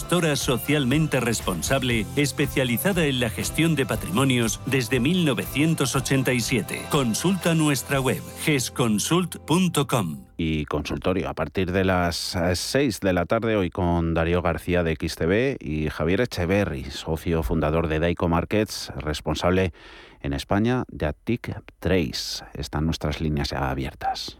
Gestora 0.00 0.34
socialmente 0.34 1.20
responsable 1.20 2.06
especializada 2.16 3.04
en 3.04 3.20
la 3.20 3.28
gestión 3.28 3.74
de 3.74 3.84
patrimonios 3.84 4.58
desde 4.64 4.98
1987. 4.98 6.86
Consulta 6.90 7.54
nuestra 7.54 8.00
web 8.00 8.22
gesconsult.com. 8.42 10.24
Y 10.38 10.64
consultorio 10.64 11.28
a 11.28 11.34
partir 11.34 11.70
de 11.70 11.84
las 11.84 12.34
6 12.54 13.00
de 13.00 13.12
la 13.12 13.26
tarde 13.26 13.56
hoy 13.56 13.68
con 13.68 14.14
Darío 14.14 14.40
García 14.40 14.82
de 14.82 14.96
XTV 14.96 15.58
y 15.60 15.90
Javier 15.90 16.22
Echeverri, 16.22 16.84
socio 16.84 17.42
fundador 17.42 17.86
de 17.86 17.98
Daico 17.98 18.26
Markets, 18.26 18.90
responsable 18.96 19.74
en 20.22 20.32
España 20.32 20.84
de 20.88 21.06
Attic 21.08 21.60
Trace. 21.78 22.42
Están 22.54 22.86
nuestras 22.86 23.20
líneas 23.20 23.50
ya 23.50 23.68
abiertas. 23.68 24.39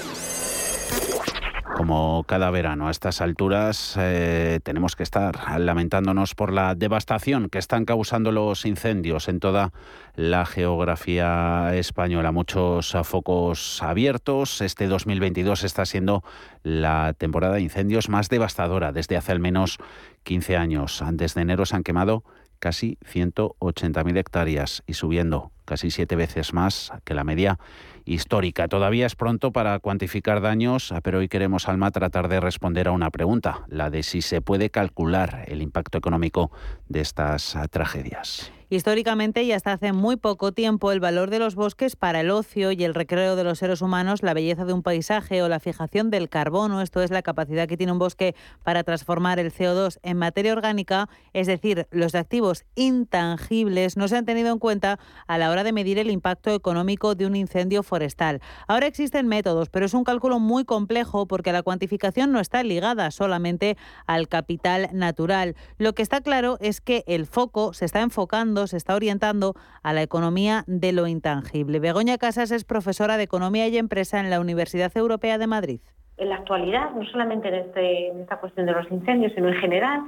Como 1.81 2.25
cada 2.27 2.51
verano 2.51 2.87
a 2.87 2.91
estas 2.91 3.21
alturas 3.21 3.95
eh, 3.97 4.59
tenemos 4.61 4.95
que 4.95 5.01
estar 5.01 5.59
lamentándonos 5.59 6.35
por 6.35 6.53
la 6.53 6.75
devastación 6.75 7.49
que 7.49 7.57
están 7.57 7.85
causando 7.85 8.31
los 8.31 8.67
incendios 8.67 9.27
en 9.27 9.39
toda 9.39 9.73
la 10.13 10.45
geografía 10.45 11.75
española. 11.75 12.31
Muchos 12.31 12.95
focos 13.03 13.81
abiertos. 13.81 14.61
Este 14.61 14.85
2022 14.85 15.63
está 15.63 15.87
siendo 15.87 16.23
la 16.61 17.15
temporada 17.17 17.55
de 17.55 17.61
incendios 17.61 18.09
más 18.09 18.29
devastadora 18.29 18.91
desde 18.91 19.17
hace 19.17 19.31
al 19.31 19.39
menos 19.39 19.79
15 20.21 20.57
años. 20.57 21.03
Desde 21.13 21.41
enero 21.41 21.65
se 21.65 21.77
han 21.77 21.83
quemado 21.83 22.23
casi 22.59 22.99
180.000 23.11 24.19
hectáreas 24.19 24.83
y 24.85 24.93
subiendo 24.93 25.51
casi 25.71 25.89
siete 25.89 26.17
veces 26.17 26.53
más 26.53 26.91
que 27.05 27.13
la 27.13 27.23
media 27.23 27.57
histórica. 28.03 28.67
Todavía 28.67 29.05
es 29.05 29.15
pronto 29.15 29.53
para 29.53 29.79
cuantificar 29.79 30.41
daños, 30.41 30.93
pero 31.01 31.19
hoy 31.19 31.29
queremos, 31.29 31.69
Alma, 31.69 31.91
tratar 31.91 32.27
de 32.27 32.41
responder 32.41 32.89
a 32.89 32.91
una 32.91 33.09
pregunta, 33.09 33.63
la 33.69 33.89
de 33.89 34.03
si 34.03 34.21
se 34.21 34.41
puede 34.41 34.69
calcular 34.69 35.45
el 35.47 35.61
impacto 35.61 35.97
económico 35.97 36.51
de 36.89 36.99
estas 36.99 37.57
tragedias. 37.69 38.51
Históricamente 38.71 39.43
y 39.43 39.51
hasta 39.51 39.73
hace 39.73 39.91
muy 39.91 40.15
poco 40.15 40.53
tiempo 40.53 40.93
el 40.93 41.01
valor 41.01 41.29
de 41.29 41.39
los 41.39 41.55
bosques 41.55 41.97
para 41.97 42.21
el 42.21 42.31
ocio 42.31 42.71
y 42.71 42.85
el 42.85 42.93
recreo 42.93 43.35
de 43.35 43.43
los 43.43 43.59
seres 43.59 43.81
humanos, 43.81 44.23
la 44.23 44.33
belleza 44.33 44.63
de 44.63 44.71
un 44.71 44.81
paisaje 44.81 45.43
o 45.43 45.49
la 45.49 45.59
fijación 45.59 46.09
del 46.09 46.29
carbono, 46.29 46.81
esto 46.81 47.01
es 47.01 47.11
la 47.11 47.21
capacidad 47.21 47.67
que 47.67 47.75
tiene 47.75 47.91
un 47.91 47.99
bosque 47.99 48.33
para 48.63 48.85
transformar 48.85 49.39
el 49.39 49.51
CO2 49.51 49.99
en 50.03 50.15
materia 50.15 50.53
orgánica, 50.53 51.09
es 51.33 51.47
decir, 51.47 51.85
los 51.91 52.15
activos 52.15 52.63
intangibles 52.75 53.97
no 53.97 54.07
se 54.07 54.15
han 54.15 54.23
tenido 54.23 54.53
en 54.53 54.59
cuenta 54.59 54.99
a 55.27 55.37
la 55.37 55.51
hora 55.51 55.65
de 55.65 55.73
medir 55.73 55.99
el 55.99 56.09
impacto 56.09 56.55
económico 56.55 57.13
de 57.13 57.25
un 57.25 57.35
incendio 57.35 57.83
forestal. 57.83 58.39
Ahora 58.69 58.87
existen 58.87 59.27
métodos, 59.27 59.67
pero 59.67 59.85
es 59.85 59.93
un 59.93 60.05
cálculo 60.05 60.39
muy 60.39 60.63
complejo 60.63 61.25
porque 61.25 61.51
la 61.51 61.61
cuantificación 61.61 62.31
no 62.31 62.39
está 62.39 62.63
ligada 62.63 63.11
solamente 63.11 63.75
al 64.07 64.29
capital 64.29 64.87
natural. 64.93 65.57
Lo 65.77 65.91
que 65.91 66.03
está 66.03 66.21
claro 66.21 66.57
es 66.61 66.79
que 66.79 67.03
el 67.05 67.25
foco 67.25 67.73
se 67.73 67.83
está 67.83 67.99
enfocando 67.99 68.60
se 68.67 68.77
está 68.77 68.95
orientando 68.95 69.55
a 69.83 69.93
la 69.93 70.01
economía 70.01 70.63
de 70.67 70.91
lo 70.91 71.07
intangible. 71.07 71.79
Begoña 71.79 72.17
Casas 72.17 72.51
es 72.51 72.63
profesora 72.63 73.17
de 73.17 73.23
Economía 73.23 73.67
y 73.67 73.77
Empresa 73.77 74.19
en 74.19 74.29
la 74.29 74.39
Universidad 74.39 74.91
Europea 74.95 75.37
de 75.37 75.47
Madrid. 75.47 75.81
En 76.17 76.29
la 76.29 76.35
actualidad, 76.35 76.91
no 76.91 77.05
solamente 77.05 77.47
en, 77.47 77.55
este, 77.55 78.07
en 78.09 78.19
esta 78.21 78.37
cuestión 78.37 78.65
de 78.65 78.73
los 78.73 78.89
incendios, 78.91 79.33
sino 79.33 79.47
en 79.47 79.55
general, 79.55 80.01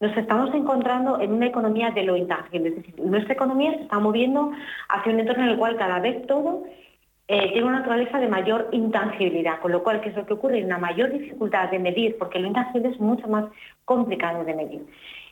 nos 0.00 0.16
estamos 0.16 0.54
encontrando 0.54 1.20
en 1.20 1.32
una 1.32 1.46
economía 1.46 1.90
de 1.90 2.04
lo 2.04 2.16
intangible. 2.16 2.68
Es 2.68 2.76
decir, 2.76 2.94
nuestra 3.00 3.34
economía 3.34 3.74
se 3.74 3.82
está 3.82 3.98
moviendo 3.98 4.52
hacia 4.88 5.12
un 5.12 5.20
entorno 5.20 5.44
en 5.44 5.50
el 5.50 5.58
cual 5.58 5.76
cada 5.76 5.98
vez 5.98 6.26
todo 6.26 6.64
eh, 7.30 7.52
tiene 7.52 7.66
una 7.66 7.80
naturaleza 7.80 8.18
de 8.18 8.28
mayor 8.28 8.68
intangibilidad, 8.72 9.60
con 9.60 9.72
lo 9.72 9.82
cual, 9.82 10.00
¿qué 10.00 10.08
es 10.08 10.16
lo 10.16 10.24
que 10.24 10.32
ocurre? 10.32 10.64
Una 10.64 10.78
mayor 10.78 11.12
dificultad 11.12 11.70
de 11.70 11.78
medir, 11.78 12.16
porque 12.16 12.38
lo 12.38 12.46
intangible 12.46 12.88
es 12.88 12.98
mucho 13.00 13.28
más 13.28 13.44
complicado 13.84 14.44
de 14.44 14.54
medir. 14.54 14.86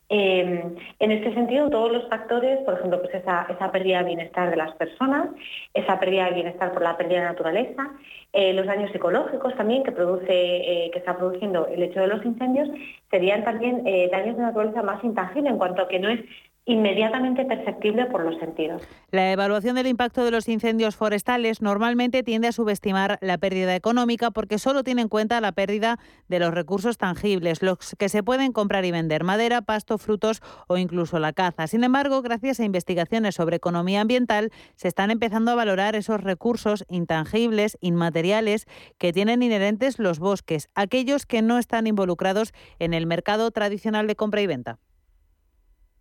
Em, 0.09 0.77
en 1.01 1.11
este 1.11 1.35
sentido, 1.35 1.69
todos 1.69 1.90
los 1.90 2.09
factores, 2.09 2.61
por 2.61 2.75
ejemplo, 2.75 3.01
pues 3.03 3.12
esa, 3.14 3.47
pérdida 3.73 3.99
de 3.99 4.05
bienestar 4.05 4.51
de 4.51 4.57
las 4.57 4.73
personas, 4.77 5.29
esa 5.75 5.99
pérdida 5.99 6.27
de 6.27 6.35
bienestar 6.35 6.73
por 6.73 6.83
la 6.83 6.97
pérdida 6.97 7.21
de 7.21 7.25
naturaleza, 7.25 7.90
eh, 8.33 8.53
los 8.53 8.66
daños 8.66 8.95
ecológicos 8.95 9.57
también 9.57 9.83
que 9.83 9.90
produce, 9.90 10.27
eh, 10.29 10.90
que 10.92 10.99
está 11.01 11.16
produciendo 11.16 11.66
el 11.66 11.83
hecho 11.83 12.01
de 12.01 12.07
los 12.07 12.25
incendios, 12.25 12.69
serían 13.11 13.42
también 13.45 13.83
eh, 13.85 14.09
daños 14.12 14.37
de 14.37 14.42
naturaleza 14.42 14.83
más 14.83 15.03
intangible 15.03 15.51
en 15.51 15.59
cuanto 15.59 15.83
a 15.83 15.88
que 15.88 15.99
no 15.99 16.09
es 16.09 16.21
inmediatamente 16.67 17.45
perceptible 17.45 18.07
por 18.07 18.25
los 18.25 18.39
sentidos. 18.41 18.83
La 19.13 19.31
evaluación 19.31 19.77
del 19.77 19.87
impacto 19.87 20.25
de 20.25 20.33
los 20.33 20.49
incendios 20.49 20.97
forestales 20.97 21.63
normalmente 21.63 22.25
tiende 22.25 22.49
a 22.49 22.53
subestimar 22.53 23.19
la 23.23 23.39
pérdida 23.39 23.77
económica 23.77 24.33
porque 24.33 24.59
solo 24.59 24.83
tiene 24.83 25.03
en 25.03 25.09
cuenta 25.09 25.41
la 25.41 25.53
pérdida 25.53 26.01
de 26.29 26.41
los 26.41 26.53
recursos 26.53 26.99
tangibles, 26.99 27.63
los 27.63 27.95
que 27.97 28.09
se 28.09 28.25
pueden 28.25 28.51
comprar 28.51 28.85
y 28.85 28.91
vender, 28.91 29.23
madera, 29.23 29.63
pasto, 29.63 29.97
frutos 29.97 30.43
o 30.67 30.77
incluso 30.77 31.21
la 31.21 31.33
caza. 31.33 31.69
Sin 31.69 31.85
embargo, 31.85 32.21
gracias 32.21 32.59
a 32.59 32.65
investigaciones 32.65 33.37
sobre 33.37 33.57
economía 33.57 34.01
ambiental, 34.01 34.51
se 34.75 34.89
están 34.89 35.13
empezando 35.13 35.53
a 35.53 35.55
valorar 35.55 35.95
esos 35.95 36.21
recursos 36.21 36.85
intangibles, 36.89 37.79
inmateriales, 37.81 38.67
que 38.99 39.13
tienen 39.13 39.45
inherentes 39.45 40.01
los 40.01 40.19
bosques, 40.19 40.69
aquellos 40.75 41.27
que 41.27 41.43
no 41.43 41.59
están 41.59 41.87
involucrados 41.87 42.53
en 42.81 42.93
el 42.93 43.07
mercado 43.07 43.53
tradicional 43.53 44.09
de 44.09 44.17
compra 44.17 44.41
y 44.41 44.49
venta. 44.49 44.81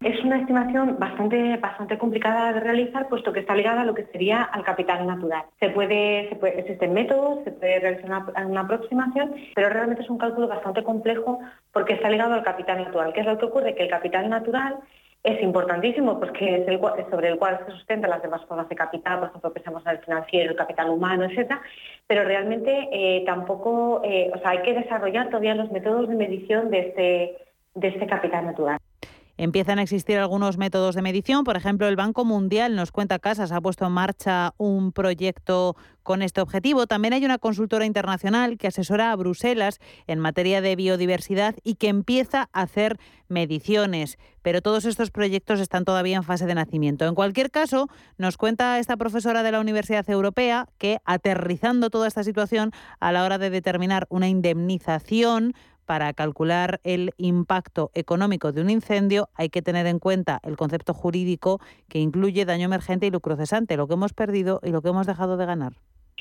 Es 0.01 0.23
una 0.23 0.39
estimación 0.39 0.97
bastante, 0.99 1.57
bastante 1.57 1.97
complicada 1.97 2.53
de 2.53 2.59
realizar, 2.59 3.07
puesto 3.07 3.31
que 3.31 3.39
está 3.39 3.55
ligada 3.55 3.81
a 3.81 3.85
lo 3.85 3.95
que 3.95 4.05
sería 4.07 4.43
al 4.43 4.63
capital 4.63 5.07
natural. 5.07 5.45
Se 5.59 5.69
puede, 5.69 6.29
existen 6.59 6.93
métodos, 6.93 7.43
se 7.43 7.51
puede 7.51 7.79
realizar 7.79 8.23
una, 8.45 8.61
aproximación, 8.61 9.33
pero 9.55 9.69
realmente 9.69 10.03
es 10.03 10.09
un 10.09 10.17
cálculo 10.17 10.47
bastante 10.47 10.83
complejo 10.83 11.39
porque 11.71 11.93
está 11.93 12.09
ligado 12.09 12.33
al 12.33 12.43
capital 12.43 12.83
natural. 12.83 13.13
¿Qué 13.13 13.21
es 13.21 13.25
lo 13.25 13.37
que 13.37 13.45
ocurre? 13.45 13.73
Que 13.73 13.83
el 13.83 13.89
capital 13.89 14.29
natural 14.29 14.79
es 15.23 15.41
importantísimo 15.41 16.19
porque 16.19 16.57
es, 16.57 17.09
sobre 17.09 17.29
el 17.29 17.39
cual 17.39 17.59
se 17.65 17.71
sustentan 17.71 18.11
las 18.11 18.21
demás 18.21 18.45
formas 18.45 18.69
de 18.69 18.75
capital, 18.75 19.19
por 19.19 19.29
ejemplo, 19.29 19.53
pensamos 19.53 19.83
en 19.85 19.93
el 19.93 19.99
financiero, 19.99 20.51
el 20.51 20.57
capital 20.57 20.89
humano, 20.89 21.23
etcétera, 21.23 21.61
pero 22.05 22.23
realmente 22.25 22.89
eh, 22.91 23.23
tampoco, 23.25 24.01
eh, 24.03 24.29
o 24.35 24.37
sea, 24.37 24.51
hay 24.51 24.61
que 24.61 24.75
desarrollar 24.75 25.27
todavía 25.27 25.55
los 25.55 25.71
métodos 25.71 26.09
de 26.09 26.15
medición 26.15 26.69
de 26.69 26.79
este, 26.79 27.37
de 27.73 27.87
este 27.87 28.05
capital 28.05 28.45
natural. 28.45 28.77
Empiezan 29.37 29.79
a 29.79 29.81
existir 29.81 30.17
algunos 30.17 30.57
métodos 30.57 30.95
de 30.95 31.01
medición. 31.01 31.43
Por 31.43 31.57
ejemplo, 31.57 31.87
el 31.87 31.97
Banco 31.97 32.23
Mundial 32.23 32.75
nos 32.75 32.91
cuenta 32.91 33.19
Casas 33.19 33.51
ha 33.51 33.59
puesto 33.59 33.85
en 33.85 33.91
marcha 33.91 34.53
un 34.57 34.93
proyecto 34.93 35.75
con 36.03 36.21
este 36.21 36.39
objetivo. 36.39 36.87
También 36.87 37.13
hay 37.13 37.25
una 37.25 37.37
consultora 37.37 37.85
internacional 37.85 38.57
que 38.57 38.67
asesora 38.67 39.11
a 39.11 39.15
Bruselas 39.15 39.79
en 40.07 40.19
materia 40.19 40.61
de 40.61 40.75
biodiversidad 40.77 41.55
y 41.63 41.75
que 41.75 41.89
empieza 41.89 42.49
a 42.53 42.61
hacer 42.61 42.97
mediciones. 43.27 44.17
Pero 44.41 44.61
todos 44.61 44.85
estos 44.85 45.11
proyectos 45.11 45.59
están 45.59 45.83
todavía 45.83 46.15
en 46.15 46.23
fase 46.23 46.45
de 46.45 46.55
nacimiento. 46.55 47.05
En 47.05 47.15
cualquier 47.15 47.51
caso, 47.51 47.89
nos 48.17 48.37
cuenta 48.37 48.79
esta 48.79 48.95
profesora 48.95 49.43
de 49.43 49.51
la 49.51 49.59
Universidad 49.59 50.09
Europea 50.09 50.67
que 50.77 50.99
aterrizando 51.03 51.89
toda 51.89 52.07
esta 52.07 52.23
situación 52.23 52.71
a 52.99 53.11
la 53.11 53.25
hora 53.25 53.37
de 53.37 53.49
determinar 53.49 54.05
una 54.09 54.29
indemnización 54.29 55.53
para 55.85 56.13
calcular 56.13 56.79
el 56.83 57.11
impacto 57.17 57.91
económico 57.93 58.51
de 58.51 58.61
un 58.61 58.69
incendio 58.69 59.29
hay 59.35 59.49
que 59.49 59.61
tener 59.61 59.85
en 59.87 59.99
cuenta 59.99 60.39
el 60.43 60.57
concepto 60.57 60.93
jurídico 60.93 61.61
que 61.87 61.99
incluye 61.99 62.45
daño 62.45 62.65
emergente 62.65 63.07
y 63.07 63.11
lucro 63.11 63.35
cesante, 63.35 63.77
lo 63.77 63.87
que 63.87 63.93
hemos 63.93 64.13
perdido 64.13 64.59
y 64.63 64.69
lo 64.69 64.81
que 64.81 64.89
hemos 64.89 65.07
dejado 65.07 65.37
de 65.37 65.45
ganar. 65.45 65.73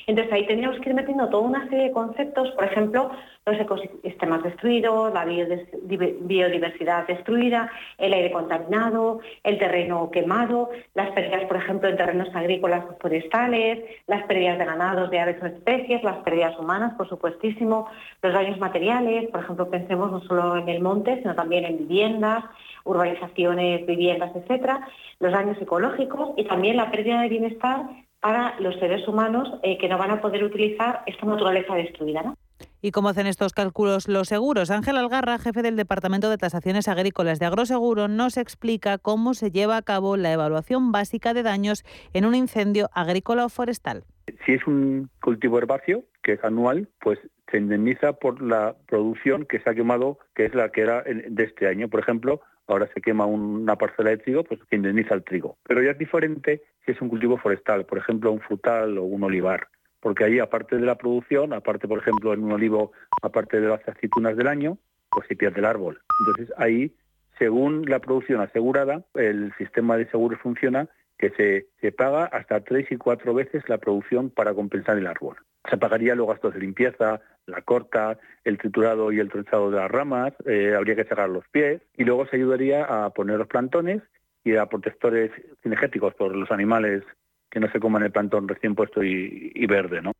Entonces 0.07 0.31
ahí 0.33 0.45
tendríamos 0.45 0.79
que 0.79 0.89
ir 0.89 0.95
metiendo 0.95 1.29
toda 1.29 1.43
una 1.43 1.67
serie 1.67 1.85
de 1.85 1.91
conceptos, 1.91 2.51
por 2.51 2.63
ejemplo, 2.63 3.09
los 3.45 3.59
ecosistemas 3.59 4.43
destruidos, 4.43 5.13
la 5.13 5.25
biodiversidad 5.25 7.07
destruida, 7.07 7.71
el 7.97 8.13
aire 8.13 8.31
contaminado, 8.31 9.19
el 9.43 9.57
terreno 9.57 10.11
quemado, 10.11 10.69
las 10.93 11.11
pérdidas, 11.11 11.45
por 11.45 11.57
ejemplo, 11.57 11.89
en 11.89 11.97
terrenos 11.97 12.29
agrícolas 12.35 12.85
o 12.85 12.97
forestales, 12.99 13.83
las 14.05 14.23
pérdidas 14.23 14.59
de 14.59 14.65
ganados, 14.65 15.09
de 15.09 15.19
aves 15.19 15.41
o 15.41 15.47
especies, 15.47 16.03
las 16.03 16.17
pérdidas 16.17 16.57
humanas, 16.59 16.93
por 16.95 17.09
supuestísimo, 17.09 17.87
los 18.21 18.33
daños 18.33 18.59
materiales, 18.59 19.29
por 19.29 19.41
ejemplo, 19.41 19.69
pensemos 19.69 20.11
no 20.11 20.21
solo 20.21 20.57
en 20.57 20.69
el 20.69 20.81
monte, 20.81 21.19
sino 21.21 21.33
también 21.33 21.65
en 21.65 21.77
viviendas, 21.77 22.43
urbanizaciones, 22.83 23.85
viviendas, 23.87 24.35
etcétera, 24.35 24.87
los 25.19 25.31
daños 25.31 25.59
ecológicos 25.59 26.31
y 26.37 26.45
también 26.45 26.77
la 26.77 26.91
pérdida 26.91 27.21
de 27.21 27.29
bienestar 27.29 28.04
para 28.25 28.59
los 28.59 28.73
seres 28.79 29.07
humanos 29.07 29.47
eh, 29.61 29.77
que 29.77 29.87
no 29.87 29.99
van 29.99 30.09
a 30.09 30.19
poder 30.19 30.43
utilizar 30.43 31.03
esta 31.05 31.27
naturaleza 31.27 31.75
destruida. 31.75 32.23
¿no? 32.23 32.35
¿Y 32.81 32.89
cómo 32.89 33.09
hacen 33.09 33.27
estos 33.27 33.53
cálculos 33.53 34.07
los 34.07 34.29
seguros? 34.29 34.71
Ángel 34.71 34.97
Algarra, 34.97 35.37
jefe 35.37 35.61
del 35.61 35.75
Departamento 35.75 36.31
de 36.31 36.39
Tasaciones 36.39 36.87
Agrícolas 36.87 37.37
de 37.37 37.45
Agroseguro, 37.45 38.07
nos 38.07 38.37
explica 38.37 38.97
cómo 38.97 39.35
se 39.35 39.51
lleva 39.51 39.77
a 39.77 39.83
cabo 39.83 40.17
la 40.17 40.33
evaluación 40.33 40.91
básica 40.91 41.35
de 41.35 41.43
daños 41.43 41.83
en 42.13 42.25
un 42.25 42.33
incendio 42.33 42.89
agrícola 42.93 43.45
o 43.45 43.49
forestal. 43.49 44.05
Si 44.43 44.53
es 44.53 44.65
un 44.65 45.07
cultivo 45.21 45.59
herbáceo, 45.59 46.03
que 46.23 46.33
es 46.33 46.43
anual, 46.43 46.89
pues 47.01 47.19
se 47.51 47.59
indemniza 47.59 48.13
por 48.13 48.41
la 48.41 48.75
producción 48.87 49.45
que 49.45 49.59
se 49.59 49.69
ha 49.69 49.75
quemado, 49.75 50.17
que 50.33 50.45
es 50.45 50.55
la 50.55 50.69
que 50.69 50.81
era 50.81 51.03
de 51.03 51.43
este 51.43 51.67
año. 51.67 51.89
Por 51.89 51.99
ejemplo, 51.99 52.41
ahora 52.67 52.87
se 52.93 53.01
quema 53.01 53.25
una 53.25 53.75
parcela 53.75 54.09
de 54.09 54.17
trigo, 54.17 54.43
pues 54.43 54.59
se 54.69 54.75
indemniza 54.75 55.13
el 55.13 55.23
trigo. 55.23 55.57
Pero 55.63 55.83
ya 55.83 55.91
es 55.91 55.97
diferente 55.97 56.61
si 56.85 56.91
es 56.91 57.01
un 57.01 57.09
cultivo 57.09 57.37
forestal, 57.37 57.85
por 57.85 57.97
ejemplo, 57.97 58.31
un 58.31 58.41
frutal 58.41 58.97
o 58.97 59.03
un 59.03 59.23
olivar, 59.23 59.67
porque 59.99 60.23
ahí, 60.23 60.39
aparte 60.39 60.75
de 60.75 60.85
la 60.85 60.95
producción, 60.95 61.53
aparte, 61.53 61.87
por 61.87 61.99
ejemplo, 61.99 62.33
en 62.33 62.43
un 62.43 62.51
olivo, 62.51 62.91
aparte 63.21 63.59
de 63.59 63.67
las 63.67 63.87
aceitunas 63.87 64.37
del 64.37 64.47
año, 64.47 64.77
pues 65.09 65.27
se 65.27 65.35
pierde 65.35 65.59
el 65.59 65.65
árbol. 65.65 65.99
Entonces 66.19 66.53
ahí, 66.57 66.93
según 67.39 67.85
la 67.89 67.99
producción 67.99 68.41
asegurada, 68.41 69.03
el 69.15 69.53
sistema 69.57 69.97
de 69.97 70.07
seguros 70.09 70.39
funciona 70.41 70.87
que 71.17 71.67
se, 71.81 71.91
paga 71.91 72.25
hasta 72.25 72.61
tres 72.61 72.91
y 72.91 72.97
cuatro 72.97 73.33
veces 73.33 73.63
la 73.67 73.77
producción 73.77 74.29
para 74.29 74.53
compensar 74.53 74.97
el 74.97 75.07
árbol. 75.07 75.37
Se 75.69 75.77
pagaría 75.77 76.15
los 76.15 76.27
gastos 76.27 76.53
de 76.53 76.59
limpieza, 76.59 77.21
la 77.45 77.61
corta, 77.61 78.17
el 78.43 78.57
triturado 78.57 79.11
y 79.11 79.19
el 79.19 79.29
trozado 79.29 79.71
de 79.71 79.77
las 79.77 79.89
ramas, 79.89 80.33
eh, 80.45 80.73
habría 80.75 80.95
que 80.95 81.05
sacar 81.05 81.29
los 81.29 81.47
pies 81.49 81.81
y 81.95 82.03
luego 82.03 82.27
se 82.27 82.35
ayudaría 82.35 82.83
a 82.83 83.09
poner 83.11 83.37
los 83.37 83.47
plantones 83.47 84.01
y 84.43 84.55
a 84.55 84.65
protectores 84.65 85.31
cinegéticos 85.63 86.13
por 86.15 86.35
los 86.35 86.51
animales 86.51 87.03
que 87.49 87.59
no 87.59 87.71
se 87.71 87.79
coman 87.79 88.03
el 88.03 88.11
plantón 88.11 88.47
recién 88.47 88.75
puesto 88.75 89.03
y, 89.03 89.51
y 89.55 89.65
verde, 89.65 90.01
¿no? 90.01 90.11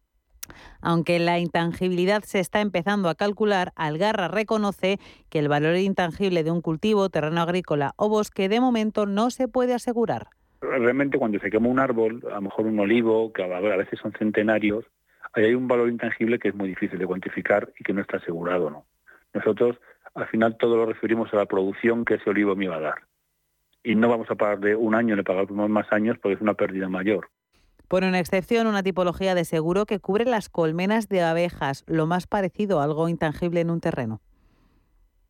Aunque 0.82 1.20
la 1.20 1.40
intangibilidad 1.40 2.24
se 2.24 2.40
está 2.40 2.62
empezando 2.62 3.10
a 3.10 3.16
calcular, 3.16 3.74
Algarra 3.76 4.28
reconoce 4.28 5.00
que 5.30 5.40
el 5.40 5.50
valor 5.50 5.76
intangible 5.76 6.44
de 6.44 6.52
un 6.52 6.62
cultivo, 6.62 7.10
terreno 7.10 7.42
agrícola 7.42 7.94
o 7.98 8.08
bosque 8.08 8.48
de 8.50 8.60
momento 8.60 9.06
no 9.06 9.32
se 9.32 9.48
puede 9.48 9.74
asegurar. 9.74 10.28
Realmente 10.70 11.18
cuando 11.18 11.40
se 11.40 11.50
quema 11.50 11.68
un 11.68 11.80
árbol, 11.80 12.22
a 12.32 12.36
lo 12.36 12.42
mejor 12.42 12.66
un 12.66 12.80
olivo, 12.80 13.32
que 13.34 13.44
a 13.44 13.60
veces 13.78 14.00
son 14.00 14.14
centenarios, 14.14 14.86
ahí 15.34 15.46
hay 15.46 15.56
un 15.56 15.68
valor 15.68 15.90
intangible 15.90 16.40
que 16.40 16.50
es 16.50 16.56
muy 16.56 16.70
difícil 16.70 17.00
de 17.00 17.06
cuantificar 17.06 17.72
y 17.80 17.84
que 17.84 17.94
no 17.94 18.02
está 18.02 18.18
asegurado. 18.18 18.70
¿no? 18.70 18.86
Nosotros 19.34 19.78
al 20.16 20.28
final 20.28 20.58
todo 20.58 20.78
lo 20.78 20.86
referimos 20.86 21.34
a 21.34 21.38
la 21.38 21.46
producción 21.46 22.06
que 22.06 22.16
ese 22.16 22.30
olivo 22.30 22.56
me 22.56 22.66
iba 22.66 22.78
a 22.78 22.82
dar. 22.82 22.96
Y 23.84 23.96
no 23.96 24.10
vamos 24.10 24.32
a 24.32 24.36
pagar 24.36 24.60
de 24.60 24.76
un 24.76 24.96
año, 24.96 25.16
le 25.16 25.24
pagamos 25.24 25.70
más 25.70 25.92
años 25.92 26.18
porque 26.22 26.36
es 26.36 26.42
una 26.42 26.56
pérdida 26.56 26.90
mayor. 26.90 27.30
Pone 27.88 28.08
una 28.08 28.20
excepción, 28.20 28.66
una 28.66 28.82
tipología 28.82 29.36
de 29.36 29.46
seguro 29.46 29.86
que 29.86 30.00
cubre 30.00 30.26
las 30.26 30.50
colmenas 30.50 31.08
de 31.08 31.22
abejas, 31.22 31.84
lo 31.86 32.08
más 32.08 32.26
parecido 32.26 32.80
a 32.80 32.86
algo 32.86 33.10
intangible 33.10 33.62
en 33.62 33.70
un 33.70 33.82
terreno. 33.82 34.22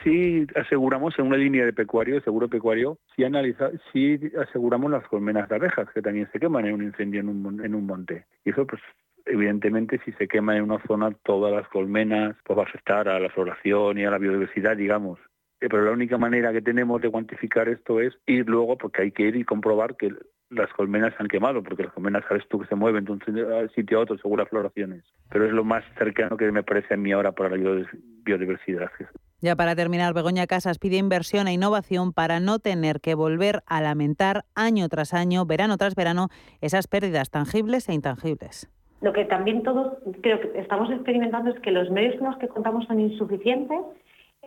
Sí, 0.05 0.45
aseguramos 0.53 1.17
en 1.17 1.25
una 1.25 1.37
línea 1.37 1.65
de 1.65 1.73
pecuario, 1.73 2.21
seguro 2.21 2.47
pecuario, 2.47 2.99
sí, 3.15 3.23
analiza, 3.23 3.71
sí 3.91 4.19
aseguramos 4.39 4.91
las 4.91 5.07
colmenas 5.07 5.49
de 5.49 5.55
abejas 5.55 5.89
que 5.95 6.03
también 6.03 6.29
se 6.31 6.39
queman 6.39 6.67
en 6.67 6.75
un 6.75 6.83
incendio 6.83 7.21
en 7.21 7.29
un, 7.29 7.65
en 7.65 7.73
un 7.73 7.87
monte. 7.87 8.27
Y 8.43 8.51
eso, 8.51 8.67
pues, 8.67 8.83
evidentemente, 9.25 9.99
si 10.05 10.11
se 10.11 10.27
quema 10.27 10.55
en 10.55 10.61
una 10.61 10.79
zona, 10.85 11.09
todas 11.23 11.51
las 11.51 11.67
colmenas, 11.69 12.35
pues 12.43 12.55
va 12.55 12.61
a 12.61 12.65
afectar 12.67 13.09
a 13.09 13.19
la 13.19 13.29
floración 13.29 13.97
y 13.97 14.05
a 14.05 14.11
la 14.11 14.19
biodiversidad, 14.19 14.77
digamos. 14.77 15.17
Eh, 15.59 15.69
pero 15.69 15.85
la 15.85 15.91
única 15.91 16.19
manera 16.19 16.53
que 16.53 16.61
tenemos 16.61 17.01
de 17.01 17.09
cuantificar 17.09 17.67
esto 17.67 17.99
es 17.99 18.15
ir 18.27 18.47
luego, 18.47 18.77
porque 18.77 19.01
hay 19.01 19.11
que 19.11 19.23
ir 19.23 19.35
y 19.35 19.43
comprobar 19.43 19.97
que 19.97 20.13
las 20.51 20.71
colmenas 20.73 21.15
se 21.15 21.23
han 21.23 21.29
quemado, 21.29 21.63
porque 21.63 21.81
las 21.81 21.93
colmenas 21.93 22.23
sabes 22.29 22.47
tú 22.47 22.59
que 22.59 22.67
se 22.67 22.75
mueven 22.75 23.05
de 23.05 23.11
un 23.11 23.69
sitio 23.73 23.97
a 23.97 24.01
otro 24.03 24.19
según 24.19 24.37
las 24.37 24.49
floraciones. 24.49 25.03
Pero 25.31 25.47
es 25.47 25.51
lo 25.51 25.63
más 25.63 25.83
cercano 25.97 26.37
que 26.37 26.51
me 26.51 26.61
parece 26.61 26.93
a 26.93 26.97
mí 26.97 27.11
ahora 27.11 27.31
para 27.31 27.49
la 27.49 27.87
biodiversidad. 28.23 28.91
Ya 29.45 29.55
para 29.55 29.75
terminar, 29.75 30.15
Begoña 30.15 30.47
Casas 30.47 30.79
pide 30.79 30.97
inversión 30.97 31.47
e 31.47 31.53
innovación 31.53 32.13
para 32.13 32.39
no 32.39 32.57
tener 32.57 32.99
que 32.99 33.13
volver 33.13 33.61
a 33.67 33.79
lamentar 33.79 34.45
año 34.55 34.89
tras 34.89 35.13
año, 35.13 35.45
verano 35.45 35.77
tras 35.77 35.93
verano, 35.93 36.29
esas 36.61 36.87
pérdidas 36.87 37.29
tangibles 37.29 37.87
e 37.87 37.93
intangibles. 37.93 38.67
Lo 39.01 39.13
que 39.13 39.23
también 39.25 39.61
todos 39.61 39.99
creo 40.23 40.41
que 40.41 40.59
estamos 40.59 40.89
experimentando 40.89 41.51
es 41.51 41.59
que 41.59 41.69
los 41.69 41.91
medios 41.91 42.15
con 42.15 42.31
los 42.31 42.39
que 42.39 42.47
contamos 42.47 42.87
son 42.87 42.99
insuficientes 42.99 43.77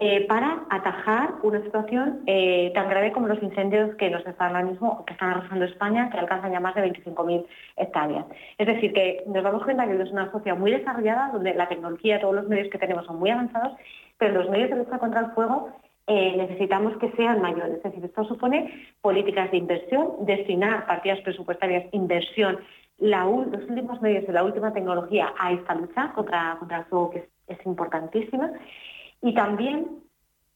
eh, 0.00 0.26
para 0.26 0.64
atajar 0.70 1.34
una 1.42 1.60
situación 1.62 2.22
eh, 2.26 2.72
tan 2.72 2.88
grave 2.88 3.12
como 3.12 3.28
los 3.28 3.42
incendios 3.42 3.94
que 3.96 4.10
nos 4.10 4.26
están 4.26 4.54
ahora 4.54 4.68
mismo, 4.68 5.04
que 5.04 5.12
están 5.12 5.30
arrasando 5.30 5.64
España, 5.64 6.10
que 6.10 6.18
alcanzan 6.18 6.50
ya 6.50 6.60
más 6.60 6.74
de 6.74 6.82
25.000 6.82 7.46
hectáreas. 7.76 8.24
Es 8.58 8.66
decir, 8.68 8.92
que 8.92 9.24
nos 9.26 9.42
damos 9.42 9.64
cuenta 9.64 9.86
que 9.86 10.00
es 10.00 10.10
una 10.10 10.30
sociedad 10.30 10.56
muy 10.56 10.70
desarrollada, 10.70 11.30
donde 11.32 11.54
la 11.54 11.68
tecnología, 11.68 12.20
todos 12.20 12.34
los 12.34 12.48
medios 12.48 12.68
que 12.68 12.78
tenemos 12.78 13.06
son 13.06 13.18
muy 13.18 13.30
avanzados, 13.30 13.72
pero 14.18 14.42
los 14.42 14.50
medios 14.50 14.70
de 14.70 14.76
lucha 14.76 14.98
contra 14.98 15.20
el 15.20 15.30
fuego 15.32 15.70
eh, 16.06 16.34
necesitamos 16.36 16.96
que 16.98 17.10
sean 17.12 17.40
mayores. 17.40 17.76
Es 17.76 17.82
decir, 17.82 18.04
esto 18.04 18.24
supone 18.24 18.72
políticas 19.00 19.50
de 19.50 19.58
inversión, 19.58 20.12
destinar 20.20 20.86
partidas 20.86 21.20
presupuestarias, 21.20 21.86
inversión, 21.92 22.58
los 22.98 23.68
últimos 23.68 24.00
medios 24.00 24.26
de 24.26 24.32
la 24.32 24.42
última 24.42 24.72
tecnología 24.72 25.32
a 25.38 25.52
esta 25.52 25.74
lucha 25.74 26.12
contra, 26.14 26.56
contra 26.58 26.78
el 26.78 26.84
fuego, 26.86 27.10
que 27.10 27.28
es 27.46 27.58
importantísima. 27.66 28.50
Y 29.22 29.34
también 29.34 29.86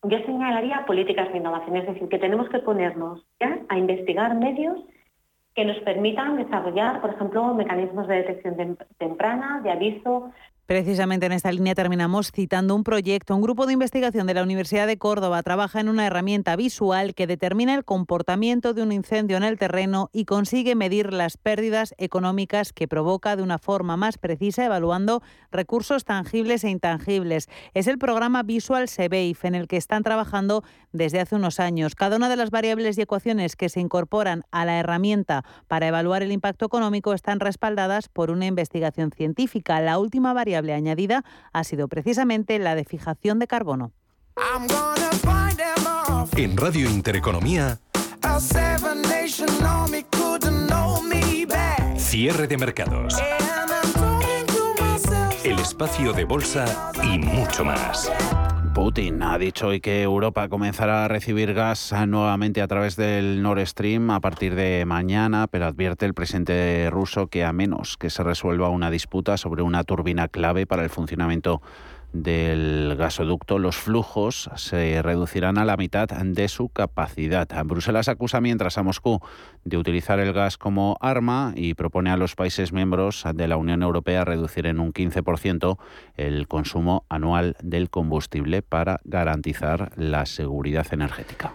yo 0.03 0.19
señalaría 0.27 0.85
políticas 0.87 1.31
de 1.31 1.39
innovación, 1.39 1.77
es 1.77 1.87
decir, 1.87 2.09
que 2.09 2.19
tenemos 2.19 2.49
que 2.49 2.59
ponernos 2.59 3.25
ya 3.39 3.59
a 3.69 3.79
investigar 3.79 4.35
medios 4.35 4.79
que 5.55 5.65
nos 5.65 5.79
permitan 5.81 6.37
desarrollar, 6.37 7.01
por 7.01 7.11
ejemplo, 7.11 7.55
mecanismos 7.55 8.09
de 8.09 8.17
detección 8.17 8.79
temprana, 8.99 9.61
de 9.63 9.71
aviso, 9.71 10.33
Precisamente 10.73 11.27
en 11.27 11.33
esta 11.33 11.53
línea 11.53 11.75
terminamos 11.75 12.33
citando 12.33 12.75
un 12.75 12.83
proyecto. 12.83 13.37
Un 13.37 13.43
grupo 13.43 13.67
de 13.67 13.75
investigación 13.75 14.27
de 14.27 14.33
la 14.33 14.43
Universidad 14.43 14.87
de 14.87 14.97
Córdoba 14.97 15.43
trabaja 15.43 15.81
en 15.81 15.91
una 15.91 16.07
herramienta 16.07 16.57
visual 16.57 17.15
que 17.15 17.27
determina 17.27 17.75
el 17.75 17.85
comportamiento 17.85 18.73
de 18.73 18.81
un 18.81 18.91
incendio 18.91 19.37
en 19.37 19.43
el 19.43 19.59
terreno 19.59 20.09
y 20.15 20.25
consigue 20.25 20.75
medir 20.75 21.13
las 21.13 21.37
pérdidas 21.37 21.95
económicas 21.99 22.73
que 22.73 22.89
provoca 22.89 23.37
de 23.37 23.43
una 23.43 23.59
forma 23.59 23.99
más 23.99 24.17
precisa, 24.17 24.65
evaluando 24.65 25.23
recursos 25.51 26.07
tangibles 26.07 26.65
e 26.65 26.71
intangibles. 26.71 27.51
Es 27.75 27.87
el 27.87 27.99
programa 27.99 28.43
Visual 28.43 28.89
Sebeif 28.89 29.45
en 29.45 29.55
el 29.55 29.69
que 29.69 29.77
están 29.77 30.03
trabajando 30.03 30.65
desde 30.93 31.21
hace 31.21 31.35
unos 31.35 31.61
años. 31.61 31.95
Cada 31.95 32.17
una 32.17 32.31
de 32.31 32.37
las 32.37 32.51
variables 32.51 32.97
y 32.97 33.03
ecuaciones 33.03 33.57
que 33.57 33.69
se 33.69 33.81
incorporan 33.81 34.45
a 34.51 34.65
la 34.65 34.79
herramienta 34.79 35.45
para 35.69 35.89
evaluar 35.89 36.23
el 36.23 36.33
impacto 36.33 36.65
económico 36.65 37.13
están 37.13 37.41
respaldadas 37.41 38.09
por 38.09 38.31
una 38.31 38.47
investigación 38.47 39.11
científica. 39.11 39.79
La 39.83 39.99
última 39.99 40.33
variable 40.33 40.62
añadida 40.71 41.25
ha 41.53 41.65
sido 41.65 41.89
precisamente 41.89 42.59
la 42.59 42.75
de 42.75 42.85
fijación 42.85 43.39
de 43.39 43.47
carbono. 43.47 43.93
En 46.37 46.57
Radio 46.57 46.89
Intereconomía, 46.89 47.81
cierre 51.97 52.47
de 52.47 52.57
mercados, 52.57 53.17
el 55.45 55.59
espacio 55.59 56.13
de 56.13 56.25
bolsa 56.25 56.93
y 57.03 57.19
mucho 57.19 57.65
más. 57.65 58.11
Putin 58.75 59.23
ha 59.23 59.37
dicho 59.37 59.67
hoy 59.67 59.81
que 59.81 60.03
Europa 60.03 60.49
comenzará 60.49 61.05
a 61.05 61.09
recibir 61.09 61.53
gas 61.53 61.95
nuevamente 62.09 62.63
a 62.63 62.69
través 62.69 62.97
del 62.97 63.43
Nord 63.43 63.67
Stream 63.67 64.11
a 64.11 64.21
partir 64.21 64.55
de 64.55 64.85
mañana, 64.87 65.47
pero 65.47 65.67
advierte 65.67 66.07
el 66.07 66.15
presidente 66.15 66.89
ruso 66.91 67.27
que 67.27 67.45
a 67.45 67.53
menos 67.53 67.99
que 67.99 68.09
se 68.09 68.23
resuelva 68.23 68.71
una 68.71 68.91
disputa 68.91 69.37
sobre 69.37 69.63
una 69.63 69.85
turbina 69.85 70.29
clave 70.29 70.67
para 70.67 70.85
el 70.85 70.89
funcionamiento 70.89 71.61
del 72.13 72.95
gasoducto, 72.97 73.59
los 73.59 73.77
flujos 73.77 74.51
se 74.57 75.01
reducirán 75.03 75.59
a 75.59 75.65
la 75.65 75.77
mitad 75.77 76.09
de 76.09 76.49
su 76.49 76.69
capacidad. 76.69 77.49
Bruselas 77.65 78.09
acusa 78.09 78.41
mientras 78.41 78.79
a 78.79 78.83
Moscú 78.83 79.21
de 79.65 79.77
utilizar 79.77 80.21
el 80.21 80.33
gas 80.33 80.59
como 80.59 80.97
arma 81.01 81.53
y 81.57 81.75
propone 81.75 82.11
a 82.11 82.17
los 82.17 82.35
países 82.35 82.73
miembros 82.73 83.25
de 83.35 83.49
la 83.49 83.57
Unión 83.57 83.83
Europea 83.83 84.25
reducir 84.25 84.67
en 84.67 84.81
un 84.81 84.93
15% 84.93 85.79
el 86.17 86.49
consumo 86.49 87.05
anual 87.09 87.57
del 87.63 87.91
combustible 87.91 88.63
para 88.63 89.01
garantizar 89.05 89.93
la 89.97 90.27
seguridad 90.27 90.87
energética. 90.91 91.55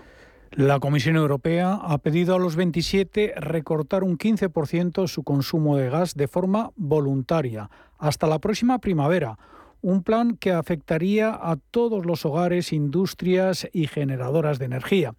La 0.51 0.79
Comisión 0.79 1.17
Europea 1.17 1.73
ha 1.73 1.97
pedido 1.99 2.33
a 2.33 2.39
los 2.39 2.55
27 2.55 3.33
recortar 3.37 4.03
un 4.03 4.17
15% 4.17 5.07
su 5.07 5.23
consumo 5.23 5.75
de 5.77 5.89
gas 5.89 6.15
de 6.15 6.27
forma 6.27 6.71
voluntaria 6.75 7.69
hasta 7.99 8.27
la 8.27 8.39
próxima 8.39 8.79
primavera 8.79 9.37
un 9.81 10.03
plan 10.03 10.37
que 10.37 10.51
afectaría 10.51 11.29
a 11.29 11.57
todos 11.71 12.05
los 12.05 12.25
hogares, 12.25 12.73
industrias 12.73 13.67
y 13.73 13.87
generadoras 13.87 14.59
de 14.59 14.65
energía. 14.65 15.13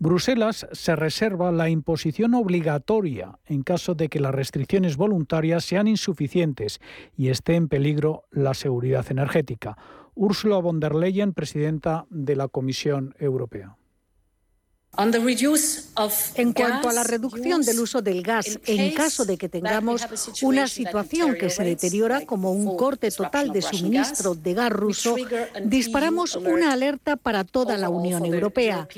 Bruselas 0.00 0.68
se 0.70 0.94
reserva 0.94 1.50
la 1.50 1.70
imposición 1.70 2.34
obligatoria 2.34 3.38
en 3.46 3.62
caso 3.62 3.94
de 3.94 4.08
que 4.08 4.20
las 4.20 4.34
restricciones 4.34 4.96
voluntarias 4.96 5.64
sean 5.64 5.88
insuficientes 5.88 6.80
y 7.16 7.30
esté 7.30 7.56
en 7.56 7.68
peligro 7.68 8.22
la 8.30 8.54
seguridad 8.54 9.04
energética. 9.10 9.76
Ursula 10.14 10.58
von 10.58 10.78
der 10.78 10.94
Leyen, 10.94 11.32
presidenta 11.32 12.06
de 12.10 12.36
la 12.36 12.46
Comisión 12.46 13.14
Europea. 13.18 13.76
En 16.34 16.52
cuanto 16.52 16.88
a 16.88 16.92
la 16.92 17.04
reducción 17.04 17.62
del 17.62 17.78
uso 17.78 18.02
del 18.02 18.20
gas, 18.20 18.58
en 18.66 18.92
caso 18.94 19.24
de 19.24 19.38
que 19.38 19.48
tengamos 19.48 20.04
una 20.42 20.66
situación 20.66 21.36
que 21.36 21.50
se 21.50 21.62
deteriora 21.62 22.26
como 22.26 22.50
un 22.50 22.76
corte 22.76 23.12
total 23.12 23.52
de 23.52 23.62
suministro 23.62 24.34
de 24.34 24.54
gas 24.54 24.70
ruso, 24.70 25.14
disparamos 25.64 26.34
una 26.34 26.72
alerta 26.72 27.14
para 27.14 27.44
toda 27.44 27.76
la 27.76 27.88
Unión 27.90 28.24
Europea. 28.26 28.88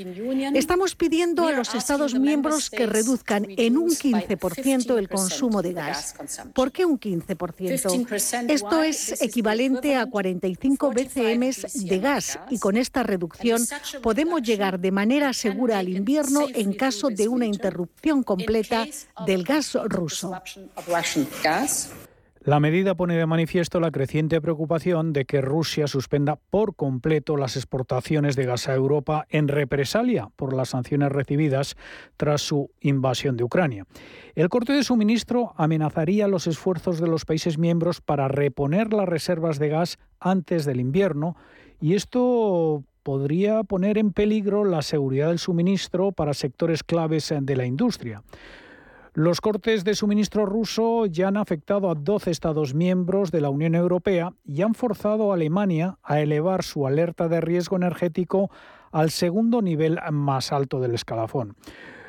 Estamos 0.55 0.95
pidiendo 0.95 1.47
a 1.47 1.53
los 1.53 1.75
Estados 1.75 2.15
miembros 2.15 2.71
que 2.71 2.87
reduzcan 2.87 3.47
en 3.49 3.77
un 3.77 3.91
15% 3.91 4.99
el 4.99 5.09
consumo 5.09 5.61
de 5.61 5.75
gas. 5.75 6.15
¿Por 6.55 6.73
qué 6.73 6.87
un 6.87 6.99
15%? 6.99 8.49
Esto 8.49 8.83
es 8.83 9.21
equivalente 9.21 9.97
a 9.97 10.07
45 10.07 10.93
BCM 10.93 11.51
de 11.89 11.99
gas 11.99 12.39
y 12.49 12.59
con 12.59 12.79
esta 12.79 13.03
reducción 13.03 13.67
podemos 14.03 14.41
llegar 14.41 14.81
de 14.81 14.93
manera 14.93 15.35
segura 15.35 15.79
al 15.79 15.90
invierno 15.97 16.47
en 16.55 16.73
caso 16.75 17.09
de 17.09 17.29
una 17.29 17.47
interrupción 17.47 18.23
completa 18.23 18.87
del 19.27 19.45
gas 19.45 19.77
ruso. 19.85 20.33
La 22.43 22.59
medida 22.59 22.95
pone 22.95 23.17
de 23.17 23.27
manifiesto 23.27 23.81
la 23.81 23.91
creciente 23.91 24.41
preocupación 24.41 25.13
de 25.13 25.27
que 25.27 25.43
Rusia 25.43 25.87
suspenda 25.87 26.37
por 26.37 26.75
completo 26.75 27.37
las 27.37 27.55
exportaciones 27.57 28.35
de 28.35 28.47
gas 28.47 28.67
a 28.67 28.75
Europa 28.75 29.27
en 29.29 29.47
represalia 29.47 30.31
por 30.37 30.55
las 30.55 30.71
sanciones 30.71 31.13
recibidas 31.13 31.77
tras 32.17 32.41
su 32.41 32.71
invasión 32.81 33.37
de 33.37 33.45
Ucrania. 33.45 33.85
El 34.35 34.49
corte 34.49 34.73
de 34.73 34.85
suministro 34.85 35.53
amenazaría 35.59 36.29
los 36.29 36.47
esfuerzos 36.47 36.99
de 36.99 37.09
los 37.09 37.27
países 37.27 37.59
miembros 37.59 38.01
para 38.01 38.27
reponer 38.27 38.95
las 38.95 39.07
reservas 39.07 39.59
de 39.59 39.69
gas 39.69 39.99
antes 40.19 40.65
del 40.65 40.81
invierno 40.81 41.37
y 41.79 41.93
esto 41.93 42.85
podría 43.03 43.63
poner 43.63 43.99
en 43.99 44.13
peligro 44.13 44.65
la 44.65 44.83
seguridad 44.83 45.29
del 45.29 45.39
suministro 45.39 46.13
para 46.13 46.35
sectores 46.35 46.83
claves 46.83 47.33
de 47.41 47.57
la 47.57 47.67
industria. 47.67 48.23
Los 49.13 49.41
cortes 49.41 49.83
de 49.83 49.97
suministro 49.97 50.47
ruso 50.47 51.07
ya 51.07 51.29
han 51.29 51.37
afectado 51.37 51.91
a 51.91 51.97
12 51.97 52.31
Estados 52.31 52.75
miembros 52.75 53.33
de 53.33 53.41
la 53.41 53.51
Unión 53.51 53.75
Europea 53.75 54.33
y 54.45 54.63
han 54.63 54.75
forzado 54.75 55.31
a 55.31 55.35
Alemania 55.35 55.99
a 56.05 56.21
elevar 56.21 56.63
su 56.63 56.87
alerta 56.87 57.29
de 57.29 57.41
riesgo 57.41 57.75
energético 57.75 58.51
al 58.93 59.11
segundo 59.11 59.63
nivel 59.63 59.99
más 60.13 60.53
alto 60.53 60.79
del 60.79 60.95
escalafón. 60.95 61.57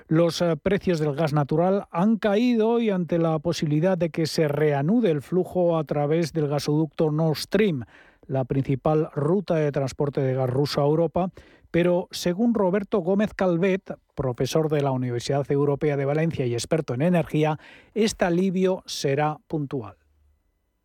Los 0.08 0.42
eh, 0.42 0.58
precios 0.62 1.00
del 1.00 1.16
gas 1.16 1.34
natural 1.34 1.88
han 1.90 2.18
caído 2.18 2.80
y 2.80 2.90
ante 2.90 3.18
la 3.18 3.40
posibilidad 3.40 3.98
de 3.98 4.10
que 4.10 4.26
se 4.28 4.48
reanude 4.48 5.10
el 5.10 5.22
flujo 5.22 5.78
a 5.78 5.84
través 5.86 6.34
del 6.34 6.50
gasoducto 6.50 7.12
Nord 7.12 7.38
Stream, 7.38 7.86
la 8.32 8.46
principal 8.46 9.10
ruta 9.14 9.56
de 9.56 9.72
transporte 9.74 10.22
de 10.22 10.34
gas 10.34 10.50
ruso 10.50 10.82
a 10.82 10.86
Europa, 10.86 11.30
pero 11.70 12.08
según 12.12 12.54
Roberto 12.54 13.00
Gómez 13.00 13.34
Calvet, 13.34 13.94
profesor 14.16 14.70
de 14.70 14.82
la 14.82 14.92
Universidad 14.92 15.50
Europea 15.52 15.98
de 15.98 16.06
Valencia 16.06 16.46
y 16.46 16.54
experto 16.54 16.94
en 16.94 17.02
energía, 17.02 17.58
este 17.94 18.24
alivio 18.24 18.84
será 18.86 19.38
puntual. 19.48 19.96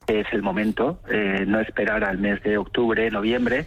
Es 0.09 0.27
el 0.33 0.43
momento, 0.43 1.01
eh, 1.09 1.45
no 1.47 1.61
esperar 1.61 2.03
al 2.03 2.19
mes 2.19 2.43
de 2.43 2.59
octubre, 2.59 3.11
noviembre, 3.11 3.67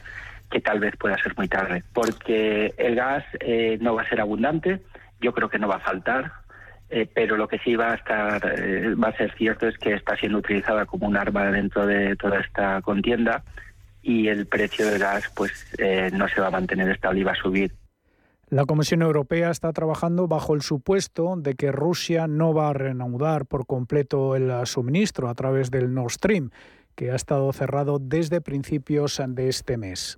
que 0.52 0.60
tal 0.60 0.80
vez 0.80 0.96
pueda 0.98 1.18
ser 1.18 1.38
muy 1.38 1.48
tarde, 1.48 1.84
porque 1.94 2.74
el 2.78 2.96
gas 2.96 3.24
eh, 3.40 3.78
no 3.80 3.96
va 3.96 4.02
a 4.02 4.10
ser 4.10 4.20
abundante, 4.20 4.82
yo 5.22 5.34
creo 5.34 5.50
que 5.50 5.60
no 5.60 5.70
va 5.70 5.76
a 5.76 5.82
faltar, 5.82 6.32
eh, 6.90 7.08
pero 7.14 7.38
lo 7.38 7.48
que 7.48 7.60
sí 7.60 7.76
va 7.76 7.92
a 7.92 7.96
estar, 7.96 8.44
va 9.02 9.10
a 9.10 9.18
ser 9.18 9.34
cierto 9.38 9.68
es 9.68 9.78
que 9.78 9.94
está 9.94 10.18
siendo 10.18 10.40
utilizada 10.40 10.86
como 10.86 11.08
un 11.08 11.16
arma 11.16 11.46
dentro 11.52 11.86
de 11.86 12.16
toda 12.16 12.40
esta 12.40 12.82
contienda 12.82 13.44
y 14.02 14.28
el 14.28 14.48
precio 14.48 14.88
del 14.88 15.00
gas 15.00 15.26
pues 15.36 15.52
eh, 15.78 16.10
no 16.14 16.28
se 16.28 16.42
va 16.42 16.48
a 16.48 16.52
mantener 16.52 16.90
estable 16.90 17.22
y 17.22 17.24
va 17.24 17.34
a 17.34 17.42
subir. 17.42 17.74
La 18.50 18.66
Comisión 18.66 19.04
Europea 19.04 19.52
está 19.52 19.72
trabajando 19.74 20.28
bajo 20.28 20.56
el 20.56 20.64
supuesto 20.64 21.36
de 21.38 21.54
que 21.54 21.72
Rusia 21.72 22.28
no 22.28 22.52
va 22.52 22.70
a 22.70 22.74
reanudar 22.74 23.46
por 23.46 23.68
completo 23.68 24.36
el 24.36 24.52
suministro 24.66 25.30
a 25.30 25.36
través 25.36 25.70
del 25.70 25.94
Nord 25.94 26.14
Stream, 26.14 26.50
que 26.96 27.12
ha 27.12 27.16
estado 27.16 27.54
cerrado 27.54 28.00
desde 28.00 28.42
principios 28.42 29.22
de 29.28 29.50
este 29.50 29.78
mes. 29.78 30.18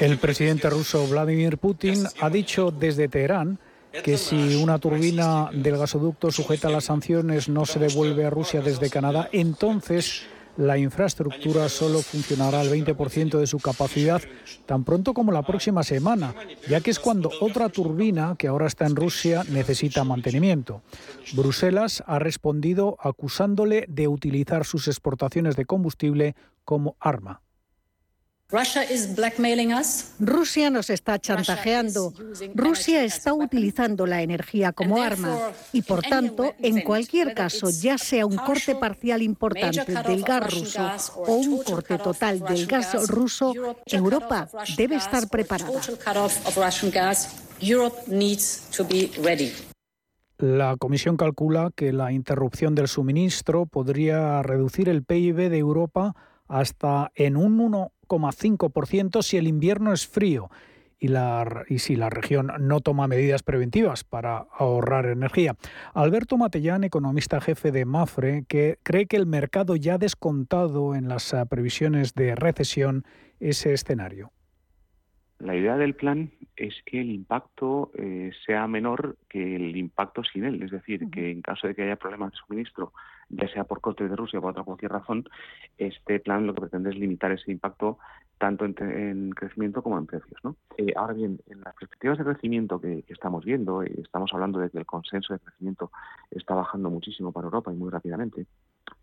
El 0.00 0.18
presidente 0.18 0.70
ruso 0.70 1.06
Vladimir 1.08 1.58
Putin 1.58 2.04
ha 2.20 2.30
dicho 2.30 2.70
desde 2.70 3.08
Teherán 3.08 3.58
que 4.02 4.16
si 4.16 4.56
una 4.56 4.78
turbina 4.78 5.50
del 5.52 5.78
gasoducto 5.78 6.30
sujeta 6.30 6.68
a 6.68 6.70
las 6.70 6.84
sanciones 6.84 7.48
no 7.48 7.66
se 7.66 7.78
devuelve 7.78 8.24
a 8.24 8.30
Rusia 8.30 8.60
desde 8.60 8.90
Canadá, 8.90 9.28
entonces 9.32 10.22
la 10.56 10.78
infraestructura 10.78 11.68
solo 11.68 12.00
funcionará 12.00 12.60
al 12.60 12.70
20% 12.70 13.38
de 13.38 13.46
su 13.46 13.58
capacidad 13.58 14.22
tan 14.66 14.84
pronto 14.84 15.12
como 15.12 15.32
la 15.32 15.42
próxima 15.42 15.82
semana, 15.82 16.34
ya 16.68 16.80
que 16.80 16.90
es 16.90 17.00
cuando 17.00 17.30
otra 17.40 17.68
turbina, 17.68 18.36
que 18.38 18.48
ahora 18.48 18.66
está 18.66 18.86
en 18.86 18.96
Rusia, 18.96 19.42
necesita 19.50 20.04
mantenimiento. 20.04 20.82
Bruselas 21.32 22.04
ha 22.06 22.18
respondido 22.18 22.96
acusándole 23.00 23.84
de 23.88 24.08
utilizar 24.08 24.64
sus 24.64 24.88
exportaciones 24.88 25.56
de 25.56 25.66
combustible 25.66 26.36
como 26.64 26.96
arma. 27.00 27.43
Rusia 30.20 30.70
nos 30.70 30.90
está 30.90 31.18
chantajeando. 31.18 32.12
Rusia 32.54 33.02
está 33.02 33.32
utilizando 33.32 34.06
la 34.06 34.22
energía 34.22 34.72
como 34.72 35.02
arma 35.02 35.52
y, 35.72 35.82
por 35.82 36.02
tanto, 36.02 36.54
en 36.58 36.82
cualquier 36.82 37.34
caso, 37.34 37.70
ya 37.70 37.98
sea 37.98 38.26
un 38.26 38.36
corte 38.36 38.76
parcial 38.76 39.22
importante 39.22 39.84
del 40.06 40.22
gas 40.22 40.52
ruso 40.52 41.14
o 41.16 41.34
un 41.34 41.62
corte 41.62 41.98
total 41.98 42.40
del 42.40 42.66
gas 42.66 43.08
ruso, 43.08 43.52
Europa 43.86 44.48
debe 44.76 44.96
estar 44.96 45.28
preparada. 45.28 45.80
La 50.38 50.76
Comisión 50.76 51.16
calcula 51.16 51.70
que 51.74 51.92
la 51.92 52.12
interrupción 52.12 52.74
del 52.74 52.88
suministro 52.88 53.66
podría 53.66 54.42
reducir 54.42 54.88
el 54.88 55.02
PIB 55.02 55.48
de 55.48 55.58
Europa 55.58 56.14
hasta 56.48 57.10
en 57.14 57.36
un 57.36 57.56
1,5% 58.06 59.22
si 59.22 59.36
el 59.36 59.46
invierno 59.46 59.92
es 59.92 60.06
frío 60.06 60.50
y, 60.98 61.08
la, 61.08 61.64
y, 61.68 61.80
si 61.80 61.96
la 61.96 62.08
región 62.08 62.50
no 62.60 62.80
toma 62.80 63.08
medidas 63.08 63.42
preventivas 63.42 64.04
para 64.04 64.46
ahorrar 64.56 65.06
energía. 65.06 65.54
Alberto 65.92 66.36
Matellán, 66.38 66.84
economista 66.84 67.40
jefe 67.40 67.72
de 67.72 67.84
Mafre, 67.84 68.44
que 68.48 68.78
cree 68.82 69.06
que 69.06 69.16
el 69.16 69.26
mercado 69.26 69.76
ya 69.76 69.94
ha 69.94 69.98
descontado 69.98 70.94
en 70.94 71.08
las 71.08 71.32
eh, 71.34 71.44
previsiones 71.48 72.14
de 72.14 72.34
recesión 72.34 73.04
ese 73.40 73.72
escenario. 73.72 74.30
La 75.38 75.56
idea 75.56 75.76
del 75.76 75.94
plan 75.94 76.30
es 76.56 76.74
que 76.86 77.00
el 77.00 77.10
impacto 77.10 77.90
eh, 77.94 78.30
sea 78.46 78.66
menor 78.66 79.16
que 79.28 79.56
el 79.56 79.76
impacto 79.76 80.22
sin 80.24 80.44
él, 80.44 80.62
es 80.62 80.70
decir, 80.70 81.10
que 81.10 81.30
en 81.30 81.42
caso 81.42 81.66
de 81.66 81.74
que 81.74 81.82
haya 81.82 81.96
problemas 81.96 82.32
de 82.32 82.38
suministro, 82.38 82.92
ya 83.28 83.48
sea 83.48 83.64
por 83.64 83.80
corte 83.80 84.08
de 84.08 84.16
Rusia 84.16 84.38
o 84.38 84.42
por 84.42 84.52
otra 84.52 84.64
cualquier 84.64 84.92
razón, 84.92 85.24
este 85.78 86.20
plan 86.20 86.46
lo 86.46 86.54
que 86.54 86.62
pretende 86.62 86.90
es 86.90 86.96
limitar 86.96 87.32
ese 87.32 87.50
impacto 87.50 87.98
tanto 88.38 88.64
en, 88.64 89.30
crecimiento 89.30 89.82
como 89.82 89.98
en 89.98 90.06
precios. 90.06 90.38
¿no? 90.42 90.56
Eh, 90.76 90.92
ahora 90.96 91.14
bien, 91.14 91.40
en 91.46 91.60
las 91.60 91.74
perspectivas 91.74 92.18
de 92.18 92.24
crecimiento 92.24 92.80
que, 92.80 93.04
estamos 93.08 93.44
viendo, 93.44 93.82
eh, 93.82 93.94
estamos 94.02 94.30
hablando 94.32 94.58
de 94.58 94.70
que 94.70 94.78
el 94.78 94.86
consenso 94.86 95.32
de 95.32 95.40
crecimiento 95.40 95.90
está 96.30 96.54
bajando 96.54 96.90
muchísimo 96.90 97.32
para 97.32 97.46
Europa 97.46 97.72
y 97.72 97.76
muy 97.76 97.90
rápidamente, 97.90 98.46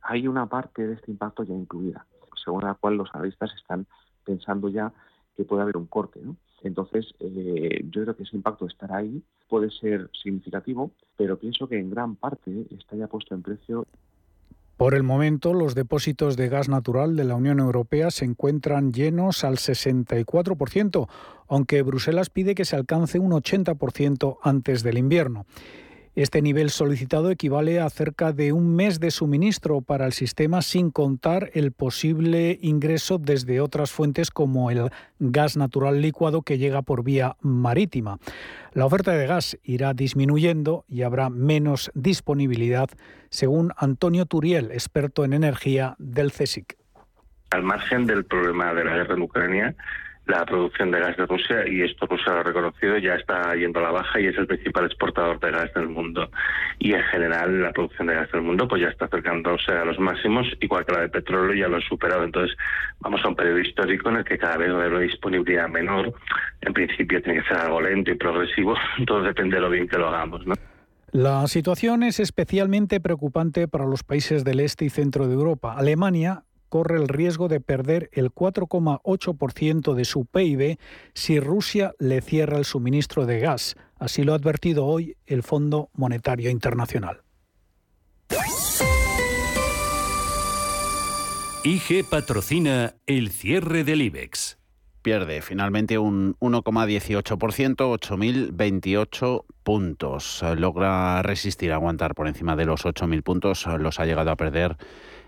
hay 0.01 0.27
una 0.27 0.47
parte 0.47 0.85
de 0.85 0.93
este 0.95 1.11
impacto 1.11 1.43
ya 1.43 1.53
incluida, 1.53 2.05
según 2.43 2.63
la 2.63 2.73
cual 2.73 2.97
los 2.97 3.13
analistas 3.13 3.51
están 3.55 3.87
pensando 4.25 4.69
ya 4.69 4.91
que 5.35 5.45
puede 5.45 5.63
haber 5.63 5.77
un 5.77 5.87
corte. 5.87 6.19
¿no? 6.21 6.35
Entonces, 6.63 7.13
eh, 7.19 7.83
yo 7.89 8.03
creo 8.03 8.15
que 8.15 8.23
ese 8.23 8.35
impacto 8.35 8.67
estará 8.67 8.97
ahí, 8.97 9.23
puede 9.47 9.71
ser 9.71 10.09
significativo, 10.13 10.91
pero 11.17 11.37
pienso 11.37 11.67
que 11.67 11.79
en 11.79 11.89
gran 11.89 12.15
parte 12.15 12.67
está 12.71 12.95
ya 12.95 13.07
puesto 13.07 13.33
en 13.35 13.41
precio. 13.41 13.87
Por 14.81 14.95
el 14.95 15.03
momento, 15.03 15.53
los 15.53 15.75
depósitos 15.75 16.37
de 16.37 16.49
gas 16.49 16.67
natural 16.67 17.15
de 17.15 17.23
la 17.23 17.35
Unión 17.35 17.59
Europea 17.59 18.09
se 18.09 18.25
encuentran 18.25 18.91
llenos 18.91 19.43
al 19.43 19.57
64%, 19.57 21.07
aunque 21.47 21.83
Bruselas 21.83 22.31
pide 22.31 22.55
que 22.55 22.65
se 22.65 22.77
alcance 22.77 23.19
un 23.19 23.29
80% 23.29 24.37
antes 24.41 24.81
del 24.81 24.97
invierno. 24.97 25.45
Este 26.13 26.41
nivel 26.41 26.71
solicitado 26.71 27.31
equivale 27.31 27.79
a 27.79 27.89
cerca 27.89 28.33
de 28.33 28.51
un 28.51 28.75
mes 28.75 28.99
de 28.99 29.11
suministro 29.11 29.79
para 29.79 30.05
el 30.05 30.11
sistema 30.11 30.61
sin 30.61 30.91
contar 30.91 31.51
el 31.53 31.71
posible 31.71 32.59
ingreso 32.61 33.17
desde 33.17 33.61
otras 33.61 33.91
fuentes 33.91 34.29
como 34.29 34.71
el 34.71 34.89
gas 35.19 35.55
natural 35.55 36.01
licuado 36.01 36.41
que 36.41 36.57
llega 36.57 36.81
por 36.81 37.05
vía 37.05 37.37
marítima. 37.39 38.19
La 38.73 38.85
oferta 38.85 39.13
de 39.13 39.25
gas 39.25 39.57
irá 39.63 39.93
disminuyendo 39.93 40.83
y 40.89 41.03
habrá 41.03 41.29
menos 41.29 41.91
disponibilidad, 41.93 42.89
según 43.29 43.71
Antonio 43.77 44.25
Turiel, 44.25 44.71
experto 44.71 45.23
en 45.23 45.31
energía 45.31 45.95
del 45.97 46.33
CSIC. 46.33 46.75
Al 47.51 47.63
margen 47.63 48.05
del 48.05 48.25
problema 48.25 48.73
de 48.73 48.83
la 48.83 48.97
guerra 48.97 49.15
en 49.15 49.21
Ucrania, 49.21 49.75
la 50.27 50.45
producción 50.45 50.91
de 50.91 50.99
gas 50.99 51.17
de 51.17 51.25
Rusia 51.25 51.67
y 51.67 51.81
esto 51.81 52.05
Rusia 52.05 52.33
lo 52.33 52.39
ha 52.39 52.43
reconocido, 52.43 52.97
ya 52.97 53.15
está 53.15 53.55
yendo 53.55 53.79
a 53.79 53.83
la 53.83 53.91
baja 53.91 54.19
y 54.19 54.27
es 54.27 54.37
el 54.37 54.47
principal 54.47 54.85
exportador 54.85 55.39
de 55.39 55.51
gas 55.51 55.73
del 55.73 55.89
mundo. 55.89 56.29
Y 56.79 56.93
en 56.93 57.03
general 57.03 57.61
la 57.61 57.71
producción 57.71 58.07
de 58.07 58.15
gas 58.15 58.31
del 58.31 58.41
mundo 58.41 58.67
pues 58.67 58.81
ya 58.81 58.89
está 58.89 59.05
acercándose 59.05 59.71
a 59.71 59.85
los 59.85 59.99
máximos, 59.99 60.47
igual 60.61 60.85
que 60.85 60.93
la 60.93 61.01
de 61.01 61.09
petróleo 61.09 61.55
ya 61.55 61.67
lo 61.67 61.77
ha 61.77 61.81
superado. 61.81 62.23
Entonces 62.23 62.55
vamos 62.99 63.21
a 63.23 63.27
un 63.27 63.35
periodo 63.35 63.59
histórico 63.59 64.09
en 64.09 64.17
el 64.17 64.23
que 64.23 64.37
cada 64.37 64.57
vez 64.57 64.69
va 64.69 64.75
a 64.75 64.79
haber 64.81 64.91
una 64.91 65.01
disponibilidad 65.01 65.67
menor. 65.67 66.13
En 66.61 66.73
principio 66.73 67.21
tiene 67.21 67.41
que 67.41 67.47
ser 67.47 67.57
algo 67.57 67.81
lento 67.81 68.11
y 68.11 68.15
progresivo, 68.15 68.75
todo 69.07 69.23
depende 69.23 69.55
de 69.55 69.61
lo 69.61 69.69
bien 69.69 69.87
que 69.87 69.97
lo 69.97 70.09
hagamos. 70.09 70.45
¿no? 70.45 70.53
La 71.11 71.45
situación 71.47 72.03
es 72.03 72.19
especialmente 72.19 73.01
preocupante 73.01 73.67
para 73.67 73.85
los 73.85 74.03
países 74.03 74.45
del 74.45 74.61
este 74.61 74.85
y 74.85 74.89
centro 74.89 75.27
de 75.27 75.33
Europa. 75.33 75.73
Alemania 75.75 76.43
corre 76.71 76.95
el 76.95 77.09
riesgo 77.09 77.49
de 77.49 77.59
perder 77.59 78.09
el 78.13 78.31
4,8% 78.31 79.93
de 79.93 80.05
su 80.05 80.25
PIB 80.25 80.79
si 81.13 81.37
Rusia 81.41 81.93
le 81.99 82.21
cierra 82.21 82.57
el 82.57 82.63
suministro 82.63 83.25
de 83.25 83.39
gas. 83.39 83.75
Así 83.99 84.23
lo 84.23 84.31
ha 84.31 84.37
advertido 84.37 84.85
hoy 84.85 85.17
el 85.25 85.43
Fondo 85.43 85.89
Monetario 85.93 86.49
Internacional. 86.49 87.23
IG 91.65 92.05
patrocina 92.09 92.95
el 93.05 93.31
cierre 93.31 93.83
del 93.83 94.01
IBEX. 94.01 94.57
Pierde 95.01 95.41
finalmente 95.41 95.97
un 95.97 96.35
1,18%, 96.39 97.75
8.028 97.75 99.45
puntos. 99.63 100.41
Logra 100.55 101.21
resistir, 101.21 101.73
aguantar 101.73 102.15
por 102.15 102.27
encima 102.27 102.55
de 102.55 102.65
los 102.65 102.85
8.000 102.85 103.23
puntos. 103.23 103.65
Los 103.77 103.99
ha 103.99 104.05
llegado 104.05 104.31
a 104.31 104.37
perder 104.37 104.77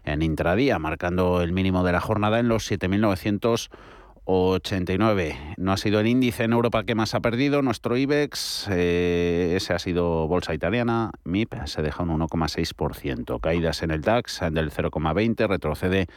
en 0.03 0.21
intradía, 0.21 0.77
marcando 0.79 1.41
el 1.41 1.53
mínimo 1.53 1.83
de 1.83 1.91
la 1.91 2.01
jornada 2.01 2.39
en 2.39 2.47
los 2.47 2.71
7.989. 2.71 5.55
No 5.57 5.71
ha 5.71 5.77
sido 5.77 5.99
el 5.99 6.07
índice 6.07 6.43
en 6.43 6.53
Europa 6.53 6.83
que 6.83 6.93
más 6.95 7.13
ha 7.15 7.19
perdido, 7.19 7.61
nuestro 7.61 7.97
IBEX, 7.97 8.67
eh, 8.69 9.53
ese 9.55 9.73
ha 9.73 9.79
sido 9.79 10.27
bolsa 10.27 10.53
italiana, 10.53 11.11
MIP 11.23 11.65
se 11.65 11.81
deja 11.81 12.03
un 12.03 12.11
1,6%. 12.19 13.39
Caídas 13.39 13.81
en 13.83 13.91
el 13.91 14.01
DAX 14.01 14.41
del 14.51 14.71
0,20, 14.71 15.47
retrocede 15.47 16.07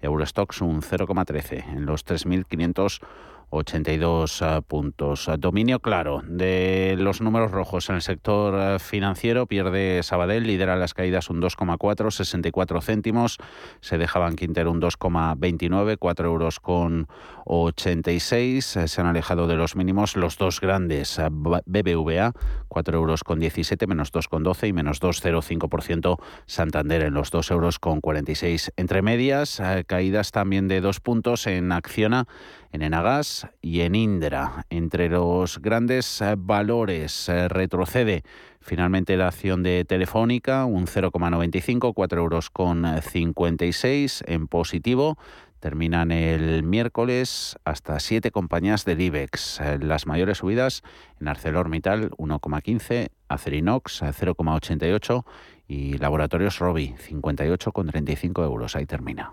Eurostox 0.00 0.60
un 0.60 0.82
0,13 0.82 1.72
en 1.72 1.86
los 1.86 2.06
3.500 2.06 3.00
82 3.50 4.42
ah, 4.42 4.60
puntos. 4.60 5.30
Dominio 5.38 5.80
claro 5.80 6.22
de 6.26 6.96
los 6.98 7.20
números 7.20 7.50
rojos 7.50 7.88
en 7.88 7.96
el 7.96 8.02
sector 8.02 8.54
ah, 8.54 8.78
financiero. 8.78 9.46
Pierde 9.46 10.02
Sabadell, 10.02 10.46
lidera 10.46 10.76
las 10.76 10.94
caídas 10.94 11.30
un 11.30 11.40
2,4, 11.40 12.10
64 12.10 12.80
céntimos. 12.80 13.38
Se 13.80 13.98
deja 13.98 14.24
Quintero 14.36 14.70
un 14.70 14.80
2,29, 14.80 15.96
4 15.98 16.26
euros 16.26 16.60
con 16.60 17.08
86. 17.44 18.78
Se 18.86 19.00
han 19.00 19.06
alejado 19.06 19.46
de 19.46 19.56
los 19.56 19.76
mínimos 19.76 20.16
los 20.16 20.38
dos 20.38 20.60
grandes. 20.60 21.20
BBVA, 21.30 22.32
4 22.68 22.96
euros 22.96 23.22
con 23.22 23.38
17, 23.38 23.86
menos 23.86 24.12
2,12 24.12 24.68
y 24.68 24.72
menos 24.72 25.00
2,05%. 25.00 26.18
Santander 26.46 27.02
en 27.02 27.14
los 27.14 27.30
2 27.30 27.50
euros 27.50 27.78
con 27.78 28.00
46. 28.00 28.72
Entre 28.76 29.02
medias, 29.02 29.60
caídas 29.86 30.32
también 30.32 30.68
de 30.68 30.80
dos 30.80 31.00
puntos 31.00 31.46
en 31.46 31.72
Acciona 31.72 32.26
en 32.74 32.82
Enagas 32.82 33.46
y 33.62 33.82
en 33.82 33.94
Indra. 33.94 34.66
Entre 34.68 35.08
los 35.08 35.60
grandes 35.60 36.20
eh, 36.20 36.34
valores 36.36 37.28
eh, 37.28 37.46
retrocede 37.46 38.24
finalmente 38.60 39.16
la 39.16 39.28
acción 39.28 39.62
de 39.62 39.84
Telefónica, 39.84 40.64
un 40.64 40.86
0,95, 40.86 41.94
4 41.94 42.20
euros 42.20 42.50
con 42.50 42.84
56 43.00 44.24
en 44.26 44.48
positivo. 44.48 45.16
Terminan 45.60 46.10
el 46.10 46.64
miércoles 46.64 47.56
hasta 47.64 48.00
siete 48.00 48.32
compañías 48.32 48.84
del 48.84 49.02
IBEX. 49.02 49.60
Eh, 49.60 49.78
las 49.80 50.08
mayores 50.08 50.38
subidas 50.38 50.82
en 51.20 51.28
ArcelorMittal 51.28 52.10
1,15, 52.10 53.10
Acerinox 53.28 54.02
0,88 54.02 55.24
y 55.68 55.96
Laboratorios 55.98 56.58
Robi 56.58 56.96
58,35 57.08 58.44
euros. 58.44 58.74
Ahí 58.74 58.86
termina. 58.86 59.32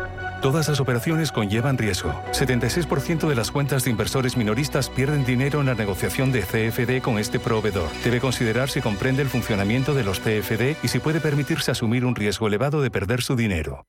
Todas 0.41 0.67
las 0.67 0.79
operaciones 0.79 1.31
conllevan 1.31 1.77
riesgo. 1.77 2.15
76% 2.31 3.27
de 3.29 3.35
las 3.35 3.51
cuentas 3.51 3.83
de 3.83 3.91
inversores 3.91 4.35
minoristas 4.35 4.89
pierden 4.89 5.23
dinero 5.23 5.59
en 5.59 5.67
la 5.67 5.75
negociación 5.75 6.31
de 6.31 6.41
CFD 6.41 7.03
con 7.03 7.19
este 7.19 7.39
proveedor. 7.39 7.89
Debe 8.03 8.19
considerar 8.19 8.67
si 8.69 8.81
comprende 8.81 9.21
el 9.21 9.29
funcionamiento 9.29 9.93
de 9.93 10.03
los 10.03 10.19
CFD 10.19 10.77
y 10.81 10.87
si 10.87 10.97
puede 10.97 11.19
permitirse 11.19 11.69
asumir 11.69 12.05
un 12.05 12.15
riesgo 12.15 12.47
elevado 12.47 12.81
de 12.81 12.89
perder 12.89 13.21
su 13.21 13.35
dinero. 13.35 13.85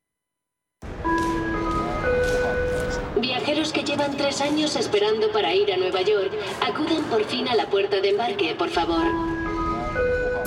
Viajeros 3.18 3.72
que 3.72 3.82
llevan 3.82 4.14
tres 4.18 4.42
años 4.42 4.76
esperando 4.76 5.32
para 5.32 5.54
ir 5.54 5.72
a 5.72 5.78
Nueva 5.78 6.02
York, 6.02 6.32
acudan 6.60 7.02
por 7.04 7.24
fin 7.24 7.48
a 7.48 7.54
la 7.54 7.66
puerta 7.70 7.98
de 8.00 8.10
embarque, 8.10 8.54
por 8.58 8.68
favor. 8.68 9.06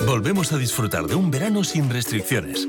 Volvemos 0.06 0.52
a 0.52 0.58
disfrutar 0.58 1.06
de 1.06 1.16
un 1.16 1.32
verano 1.32 1.64
sin 1.64 1.90
restricciones. 1.90 2.68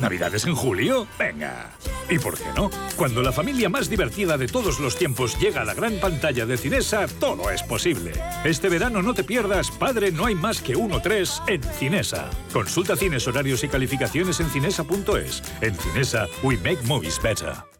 ¿Navidades 0.00 0.46
en 0.46 0.54
julio? 0.54 1.06
Venga. 1.18 1.70
¿Y 2.08 2.18
por 2.18 2.36
qué 2.36 2.44
no? 2.56 2.70
Cuando 2.96 3.22
la 3.22 3.32
familia 3.32 3.68
más 3.68 3.88
divertida 3.88 4.36
de 4.36 4.48
todos 4.48 4.80
los 4.80 4.96
tiempos 4.96 5.38
llega 5.38 5.60
a 5.60 5.64
la 5.64 5.74
gran 5.74 5.94
pantalla 6.00 6.46
de 6.46 6.56
Cinesa, 6.56 7.06
todo 7.06 7.50
es 7.50 7.62
posible. 7.62 8.12
Este 8.44 8.68
verano 8.68 9.02
no 9.02 9.14
te 9.14 9.24
pierdas 9.24 9.70
Padre 9.70 10.10
No 10.10 10.26
hay 10.26 10.34
más 10.34 10.60
que 10.60 10.76
uno 10.76 11.00
tres 11.00 11.42
en 11.46 11.62
Cinesa. 11.62 12.30
Consulta 12.52 12.96
cines, 12.96 13.26
horarios 13.28 13.62
y 13.64 13.68
calificaciones 13.68 14.40
en 14.40 14.50
cinesa.es. 14.50 15.42
En 15.60 15.74
Cinesa, 15.74 16.26
we 16.42 16.56
make 16.56 16.82
movies 16.86 17.20
better. 17.22 17.79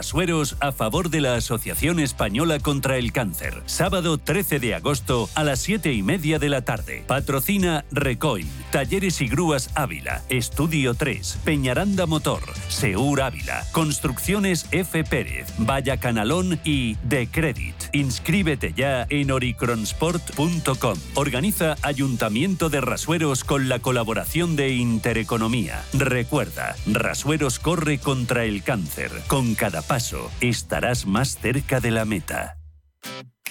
Rasueros 0.00 0.56
a 0.60 0.72
favor 0.72 1.10
de 1.10 1.20
la 1.20 1.34
Asociación 1.34 2.00
Española 2.00 2.58
contra 2.58 2.96
el 2.96 3.12
Cáncer. 3.12 3.62
Sábado 3.66 4.16
13 4.16 4.58
de 4.58 4.74
agosto 4.74 5.28
a 5.34 5.44
las 5.44 5.60
7 5.60 5.92
y 5.92 6.02
media 6.02 6.38
de 6.38 6.48
la 6.48 6.62
tarde. 6.62 7.04
Patrocina 7.06 7.84
Recoil, 7.90 8.46
Talleres 8.72 9.20
y 9.20 9.28
Grúas 9.28 9.68
Ávila, 9.74 10.22
Estudio 10.30 10.94
3, 10.94 11.40
Peñaranda 11.44 12.06
Motor, 12.06 12.40
Seur 12.68 13.20
Ávila, 13.20 13.62
Construcciones 13.72 14.66
F. 14.70 15.04
Pérez, 15.04 15.52
Vaya 15.58 15.98
Canalón 15.98 16.58
y 16.64 16.94
De 17.02 17.26
Credit. 17.26 17.74
Inscríbete 17.92 18.72
ya 18.74 19.06
en 19.08 19.30
oricronsport.com. 19.30 20.98
Organiza 21.14 21.76
Ayuntamiento 21.82 22.68
de 22.68 22.80
Rasueros 22.80 23.44
con 23.44 23.68
la 23.68 23.78
colaboración 23.78 24.56
de 24.56 24.70
Intereconomía. 24.70 25.82
Recuerda, 25.92 26.76
Rasueros 26.86 27.58
corre 27.58 27.98
contra 27.98 28.44
el 28.44 28.62
cáncer. 28.62 29.10
Con 29.26 29.54
cada 29.54 29.82
paso 29.82 30.30
estarás 30.40 31.06
más 31.06 31.38
cerca 31.38 31.80
de 31.80 31.90
la 31.90 32.04
meta. 32.04 32.56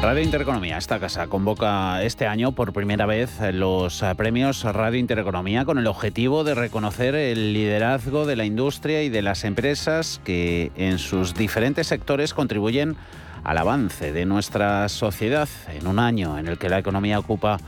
Radio 0.00 0.22
Intereconomía, 0.22 0.78
esta 0.78 1.00
casa 1.00 1.26
convoca 1.26 2.04
este 2.04 2.28
año 2.28 2.52
por 2.52 2.72
primera 2.72 3.04
vez 3.04 3.40
los 3.52 4.04
premios 4.16 4.62
Radio 4.62 5.00
Intereconomía 5.00 5.64
con 5.64 5.76
el 5.76 5.88
objetivo 5.88 6.44
de 6.44 6.54
reconocer 6.54 7.16
el 7.16 7.52
liderazgo 7.52 8.24
de 8.24 8.36
la 8.36 8.44
industria 8.44 9.02
y 9.02 9.08
de 9.08 9.22
las 9.22 9.42
empresas 9.42 10.20
que 10.24 10.70
en 10.76 11.00
sus 11.00 11.34
diferentes 11.34 11.88
sectores 11.88 12.32
contribuyen 12.32 12.96
al 13.42 13.58
avance 13.58 14.12
de 14.12 14.24
nuestra 14.24 14.88
sociedad 14.88 15.48
en 15.68 15.88
un 15.88 15.98
año 15.98 16.38
en 16.38 16.46
el 16.46 16.58
que 16.58 16.68
la 16.68 16.78
economía 16.78 17.18
ocupa 17.18 17.58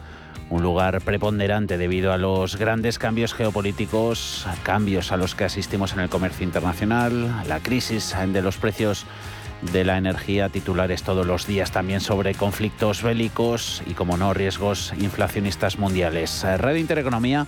un 0.50 0.62
lugar 0.62 1.00
preponderante 1.00 1.78
debido 1.78 2.12
a 2.12 2.18
los 2.18 2.56
grandes 2.56 2.98
cambios 2.98 3.34
geopolíticos, 3.34 4.46
cambios 4.62 5.10
a 5.10 5.16
los 5.16 5.34
que 5.34 5.44
asistimos 5.44 5.92
en 5.94 6.00
el 6.00 6.08
comercio 6.08 6.44
internacional, 6.44 7.44
la 7.48 7.60
crisis 7.60 8.14
de 8.28 8.42
los 8.42 8.56
precios 8.56 9.04
de 9.62 9.84
la 9.84 9.98
energía, 9.98 10.48
titulares 10.48 11.02
todos 11.02 11.26
los 11.26 11.46
días 11.46 11.70
también 11.70 12.00
sobre 12.00 12.34
conflictos 12.34 13.02
bélicos 13.02 13.82
y, 13.86 13.94
como 13.94 14.16
no, 14.16 14.32
riesgos 14.32 14.92
inflacionistas 14.98 15.78
mundiales. 15.78 16.44
Red 16.58 16.76
Intereconomía 16.76 17.46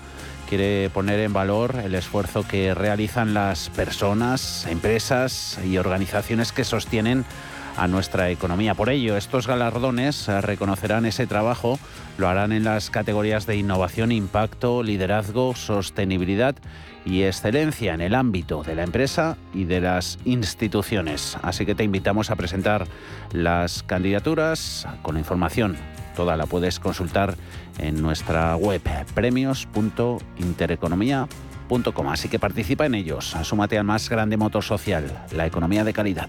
quiere 0.48 0.90
poner 0.90 1.20
en 1.20 1.32
valor 1.32 1.76
el 1.82 1.94
esfuerzo 1.94 2.46
que 2.46 2.74
realizan 2.74 3.32
las 3.32 3.70
personas, 3.70 4.66
empresas 4.66 5.58
y 5.64 5.78
organizaciones 5.78 6.52
que 6.52 6.64
sostienen 6.64 7.24
a 7.76 7.88
nuestra 7.88 8.28
economía. 8.28 8.74
Por 8.74 8.90
ello, 8.90 9.16
estos 9.16 9.46
galardones 9.46 10.28
reconocerán 10.28 11.06
ese 11.06 11.26
trabajo, 11.26 11.78
lo 12.18 12.28
harán 12.28 12.52
en 12.52 12.64
las 12.64 12.90
categorías 12.90 13.46
de 13.46 13.56
innovación, 13.56 14.12
impacto, 14.12 14.82
liderazgo, 14.82 15.54
sostenibilidad 15.54 16.54
y 17.04 17.22
excelencia 17.22 17.94
en 17.94 18.00
el 18.00 18.14
ámbito 18.14 18.62
de 18.62 18.74
la 18.74 18.84
empresa 18.84 19.36
y 19.52 19.64
de 19.64 19.80
las 19.80 20.18
instituciones. 20.24 21.36
Así 21.42 21.66
que 21.66 21.74
te 21.74 21.84
invitamos 21.84 22.30
a 22.30 22.36
presentar 22.36 22.86
las 23.32 23.82
candidaturas 23.82 24.86
con 25.02 25.14
la 25.14 25.20
información. 25.20 25.76
Toda 26.16 26.36
la 26.36 26.46
puedes 26.46 26.78
consultar 26.78 27.36
en 27.78 28.00
nuestra 28.02 28.56
web 28.56 28.82
premios.intereconomía.com. 29.14 32.08
Así 32.08 32.28
que 32.28 32.38
participa 32.38 32.86
en 32.86 32.94
ellos. 32.94 33.36
Súmate 33.42 33.76
al 33.78 33.84
más 33.84 34.08
grande 34.08 34.36
motor 34.36 34.62
social, 34.62 35.24
la 35.32 35.46
economía 35.46 35.82
de 35.84 35.92
calidad. 35.92 36.28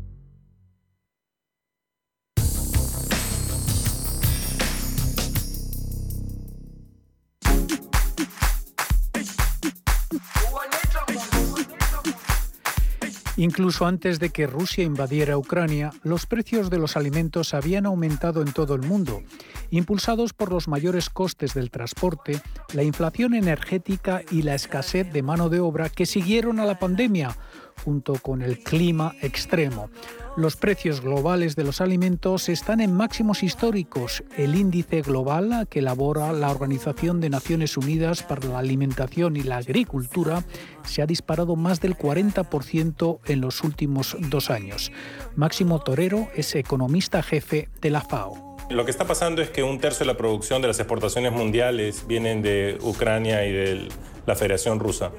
Incluso 13.41 13.87
antes 13.87 14.19
de 14.19 14.29
que 14.29 14.45
Rusia 14.45 14.83
invadiera 14.83 15.35
Ucrania, 15.35 15.89
los 16.03 16.27
precios 16.27 16.69
de 16.69 16.77
los 16.77 16.95
alimentos 16.95 17.55
habían 17.55 17.87
aumentado 17.87 18.43
en 18.43 18.53
todo 18.53 18.75
el 18.75 18.83
mundo, 18.83 19.23
impulsados 19.71 20.33
por 20.33 20.51
los 20.51 20.67
mayores 20.67 21.09
costes 21.09 21.53
del 21.53 21.71
transporte, 21.71 22.39
la 22.73 22.83
inflación 22.83 23.33
energética 23.33 24.21
y 24.29 24.43
la 24.43 24.53
escasez 24.53 25.11
de 25.11 25.23
mano 25.23 25.49
de 25.49 25.59
obra 25.59 25.89
que 25.89 26.05
siguieron 26.05 26.59
a 26.59 26.65
la 26.65 26.77
pandemia, 26.77 27.35
junto 27.83 28.13
con 28.13 28.41
el 28.41 28.59
clima 28.59 29.15
extremo. 29.21 29.89
Los 30.37 30.55
precios 30.55 31.01
globales 31.01 31.57
de 31.57 31.65
los 31.65 31.81
alimentos 31.81 32.47
están 32.47 32.79
en 32.79 32.93
máximos 32.93 33.43
históricos. 33.43 34.23
El 34.37 34.55
índice 34.55 35.01
global 35.01 35.67
que 35.69 35.79
elabora 35.79 36.31
la 36.31 36.49
Organización 36.51 37.19
de 37.19 37.29
Naciones 37.29 37.75
Unidas 37.75 38.23
para 38.23 38.47
la 38.47 38.59
Alimentación 38.59 39.35
y 39.35 39.43
la 39.43 39.57
Agricultura 39.57 40.45
se 40.83 41.01
ha 41.01 41.05
disparado 41.05 41.57
más 41.57 41.81
del 41.81 41.97
40% 41.97 43.19
en 43.25 43.41
los 43.41 43.63
últimos 43.63 44.15
dos 44.19 44.49
años. 44.49 44.91
Máximo 45.35 45.79
Torero 45.79 46.29
es 46.33 46.55
economista 46.55 47.21
jefe 47.21 47.67
de 47.81 47.89
la 47.89 48.01
FAO. 48.01 48.50
Lo 48.71 48.85
que 48.85 48.91
está 48.91 49.05
pasando 49.05 49.41
es 49.41 49.49
que 49.49 49.63
un 49.63 49.79
tercio 49.79 50.05
de 50.05 50.13
la 50.13 50.17
producción 50.17 50.61
de 50.61 50.69
las 50.69 50.79
exportaciones 50.79 51.33
mundiales 51.33 52.07
vienen 52.07 52.41
de 52.41 52.77
Ucrania 52.81 53.45
y 53.45 53.51
de 53.51 53.87
la 54.25 54.35
Federación 54.35 54.79
Rusa. 54.79 55.11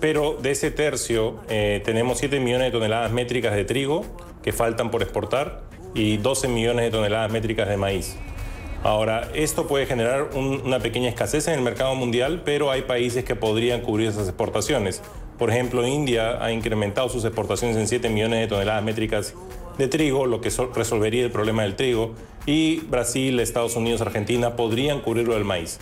pero 0.00 0.36
de 0.40 0.50
ese 0.50 0.70
tercio 0.72 1.40
eh, 1.48 1.80
tenemos 1.84 2.18
7 2.18 2.40
millones 2.40 2.68
de 2.68 2.70
toneladas 2.72 3.12
métricas 3.12 3.54
de 3.54 3.64
trigo 3.64 4.04
que 4.42 4.52
faltan 4.52 4.90
por 4.90 5.02
exportar 5.02 5.62
y 5.94 6.16
12 6.16 6.48
millones 6.48 6.84
de 6.86 6.90
toneladas 6.90 7.30
métricas 7.30 7.68
de 7.68 7.76
maíz. 7.76 8.16
Ahora, 8.82 9.28
esto 9.32 9.68
puede 9.68 9.86
generar 9.86 10.30
una 10.34 10.80
pequeña 10.80 11.08
escasez 11.08 11.46
en 11.46 11.54
el 11.54 11.60
mercado 11.60 11.94
mundial, 11.94 12.42
pero 12.44 12.72
hay 12.72 12.82
países 12.82 13.24
que 13.24 13.36
podrían 13.36 13.80
cubrir 13.80 14.08
esas 14.08 14.26
exportaciones. 14.26 15.02
Por 15.38 15.50
ejemplo, 15.50 15.86
India 15.86 16.42
ha 16.42 16.50
incrementado 16.50 17.08
sus 17.08 17.24
exportaciones 17.24 17.76
en 17.76 17.86
7 17.86 18.08
millones 18.08 18.40
de 18.40 18.46
toneladas 18.48 18.82
métricas 18.82 19.34
de 19.78 19.86
trigo, 19.88 20.26
lo 20.26 20.40
que 20.40 20.50
resolvería 20.74 21.24
el 21.24 21.30
problema 21.30 21.62
del 21.62 21.76
trigo, 21.76 22.14
y 22.46 22.80
Brasil, 22.80 23.38
Estados 23.40 23.76
Unidos, 23.76 24.00
Argentina 24.00 24.56
podrían 24.56 25.00
cubrirlo 25.00 25.34
del 25.34 25.44
maíz. 25.44 25.78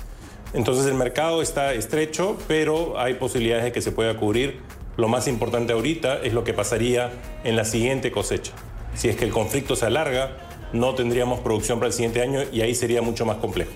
Entonces 0.52 0.86
el 0.86 0.94
mercado 0.94 1.42
está 1.42 1.72
estrecho, 1.74 2.36
pero 2.48 2.98
hay 2.98 3.14
posibilidades 3.14 3.64
de 3.64 3.72
que 3.72 3.80
se 3.80 3.92
pueda 3.92 4.16
cubrir. 4.16 4.60
Lo 4.96 5.08
más 5.08 5.28
importante 5.28 5.72
ahorita 5.72 6.20
es 6.22 6.32
lo 6.32 6.44
que 6.44 6.52
pasaría 6.52 7.12
en 7.44 7.56
la 7.56 7.64
siguiente 7.64 8.10
cosecha. 8.10 8.52
Si 8.94 9.08
es 9.08 9.16
que 9.16 9.24
el 9.24 9.30
conflicto 9.30 9.76
se 9.76 9.86
alarga, 9.86 10.36
no 10.72 10.94
tendríamos 10.94 11.40
producción 11.40 11.78
para 11.78 11.88
el 11.88 11.92
siguiente 11.92 12.20
año 12.20 12.40
y 12.52 12.60
ahí 12.62 12.74
sería 12.74 13.00
mucho 13.00 13.24
más 13.24 13.36
complejo. 13.36 13.70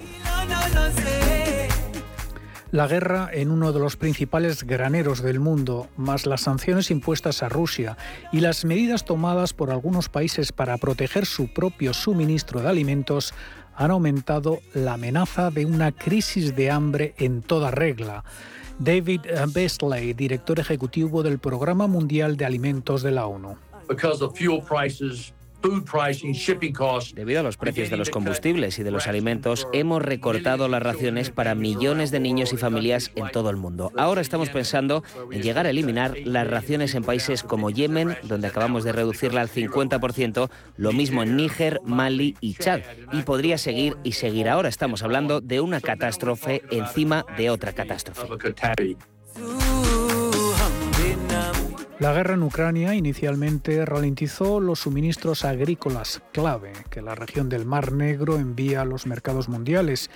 La 2.74 2.88
guerra 2.88 3.30
en 3.32 3.52
uno 3.52 3.72
de 3.72 3.78
los 3.78 3.96
principales 3.96 4.64
graneros 4.64 5.22
del 5.22 5.38
mundo, 5.38 5.86
más 5.96 6.26
las 6.26 6.40
sanciones 6.40 6.90
impuestas 6.90 7.44
a 7.44 7.48
Rusia 7.48 7.96
y 8.32 8.40
las 8.40 8.64
medidas 8.64 9.04
tomadas 9.04 9.52
por 9.52 9.70
algunos 9.70 10.08
países 10.08 10.50
para 10.50 10.76
proteger 10.76 11.24
su 11.24 11.46
propio 11.54 11.94
suministro 11.94 12.62
de 12.62 12.68
alimentos, 12.68 13.32
han 13.76 13.92
aumentado 13.92 14.58
la 14.74 14.94
amenaza 14.94 15.52
de 15.52 15.66
una 15.66 15.92
crisis 15.92 16.56
de 16.56 16.72
hambre 16.72 17.14
en 17.16 17.42
toda 17.42 17.70
regla. 17.70 18.24
David 18.80 19.20
Beasley, 19.52 20.12
director 20.12 20.58
ejecutivo 20.58 21.22
del 21.22 21.38
Programa 21.38 21.86
Mundial 21.86 22.36
de 22.36 22.44
Alimentos 22.44 23.04
de 23.04 23.12
la 23.12 23.26
ONU. 23.26 23.56
Debido 27.14 27.40
a 27.40 27.42
los 27.42 27.56
precios 27.56 27.88
de 27.88 27.96
los 27.96 28.10
combustibles 28.10 28.78
y 28.78 28.82
de 28.82 28.90
los 28.90 29.06
alimentos, 29.06 29.66
hemos 29.72 30.02
recortado 30.02 30.68
las 30.68 30.82
raciones 30.82 31.30
para 31.30 31.54
millones 31.54 32.10
de 32.10 32.20
niños 32.20 32.52
y 32.52 32.58
familias 32.58 33.10
en 33.14 33.30
todo 33.30 33.48
el 33.48 33.56
mundo. 33.56 33.90
Ahora 33.96 34.20
estamos 34.20 34.50
pensando 34.50 35.02
en 35.32 35.42
llegar 35.42 35.64
a 35.66 35.70
eliminar 35.70 36.18
las 36.24 36.46
raciones 36.46 36.94
en 36.94 37.02
países 37.02 37.42
como 37.42 37.70
Yemen, 37.70 38.16
donde 38.24 38.48
acabamos 38.48 38.84
de 38.84 38.92
reducirla 38.92 39.40
al 39.40 39.48
50%, 39.48 40.50
lo 40.76 40.92
mismo 40.92 41.22
en 41.22 41.36
Níger, 41.36 41.80
Mali 41.84 42.36
y 42.40 42.54
Chad. 42.54 42.80
Y 43.12 43.22
podría 43.22 43.56
seguir 43.56 43.96
y 44.04 44.12
seguir. 44.12 44.50
Ahora 44.50 44.68
estamos 44.68 45.02
hablando 45.02 45.40
de 45.40 45.60
una 45.60 45.80
catástrofe 45.80 46.62
encima 46.70 47.24
de 47.38 47.48
otra 47.48 47.72
catástrofe. 47.72 48.26
La 52.00 52.12
guerra 52.12 52.34
en 52.34 52.42
Ucrania 52.42 52.94
inicialmente 52.96 53.84
ralentizó 53.84 54.58
los 54.58 54.80
suministros 54.80 55.44
agrícolas 55.44 56.22
clave 56.32 56.72
que 56.90 57.02
la 57.02 57.14
región 57.14 57.48
del 57.48 57.66
Mar 57.66 57.92
Negro 57.92 58.36
envía 58.36 58.80
a 58.80 58.84
los 58.84 59.06
mercados 59.06 59.48
mundiales, 59.48 60.10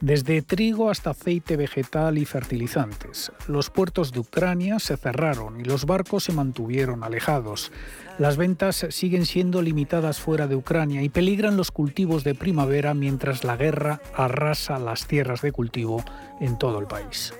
desde 0.00 0.42
trigo 0.42 0.90
hasta 0.90 1.10
aceite 1.10 1.56
vegetal 1.56 2.18
y 2.18 2.24
fertilizantes. 2.24 3.30
Los 3.46 3.70
puertos 3.70 4.10
de 4.10 4.18
Ucrania 4.18 4.80
se 4.80 4.96
cerraron 4.96 5.60
y 5.60 5.64
los 5.64 5.86
barcos 5.86 6.24
se 6.24 6.32
mantuvieron 6.32 7.04
alejados. 7.04 7.70
Las 8.18 8.36
ventas 8.36 8.84
siguen 8.90 9.24
siendo 9.24 9.62
limitadas 9.62 10.18
fuera 10.18 10.48
de 10.48 10.56
Ucrania 10.56 11.02
y 11.02 11.08
peligran 11.08 11.56
los 11.56 11.70
cultivos 11.70 12.24
de 12.24 12.34
primavera 12.34 12.94
mientras 12.94 13.44
la 13.44 13.56
guerra 13.56 14.00
arrasa 14.12 14.80
las 14.80 15.06
tierras 15.06 15.40
de 15.40 15.52
cultivo 15.52 16.04
en 16.40 16.58
todo 16.58 16.80
el 16.80 16.88
país. 16.88 17.32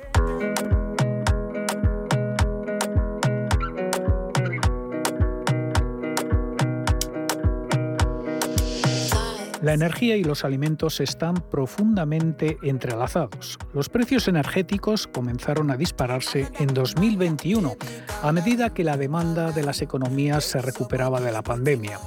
La 9.63 9.75
energía 9.75 10.17
y 10.17 10.25
los 10.25 10.45
alimentos 10.45 10.99
están 10.99 11.35
profundamente 11.35 12.57
entrelazados. 12.65 13.61
Los 13.73 13.89
precios 13.89 14.27
energéticos 14.27 15.07
comenzaron 15.07 15.71
a 15.71 15.77
dispararse 15.77 16.49
en 16.59 16.67
2021, 16.75 17.77
a 18.25 18.33
medida 18.33 18.75
que 18.75 18.83
la 18.83 18.97
demanda 18.97 19.53
de 19.53 19.63
las 19.63 19.81
economías 19.81 20.43
se 20.43 20.61
recuperaba 20.61 21.21
de 21.21 21.31
la 21.31 21.43
pandemia. 21.43 22.01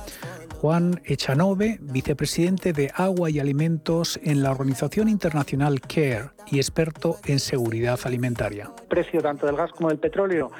Juan 0.56 1.00
Echanove, 1.06 1.78
vicepresidente 1.80 2.74
de 2.74 2.92
Agua 2.94 3.30
y 3.30 3.40
Alimentos 3.40 4.20
en 4.22 4.44
la 4.44 4.52
organización 4.52 5.08
internacional 5.08 5.80
CARE 5.80 6.32
y 6.48 6.58
experto 6.58 7.20
en 7.26 7.40
seguridad 7.40 8.00
alimentaria. 8.04 8.72
El 8.82 8.88
precio 8.88 9.22
tanto 9.22 9.46
del 9.46 9.56
gas 9.56 9.72
como 9.72 9.90
del 9.90 10.00
petróleo 10.00 10.52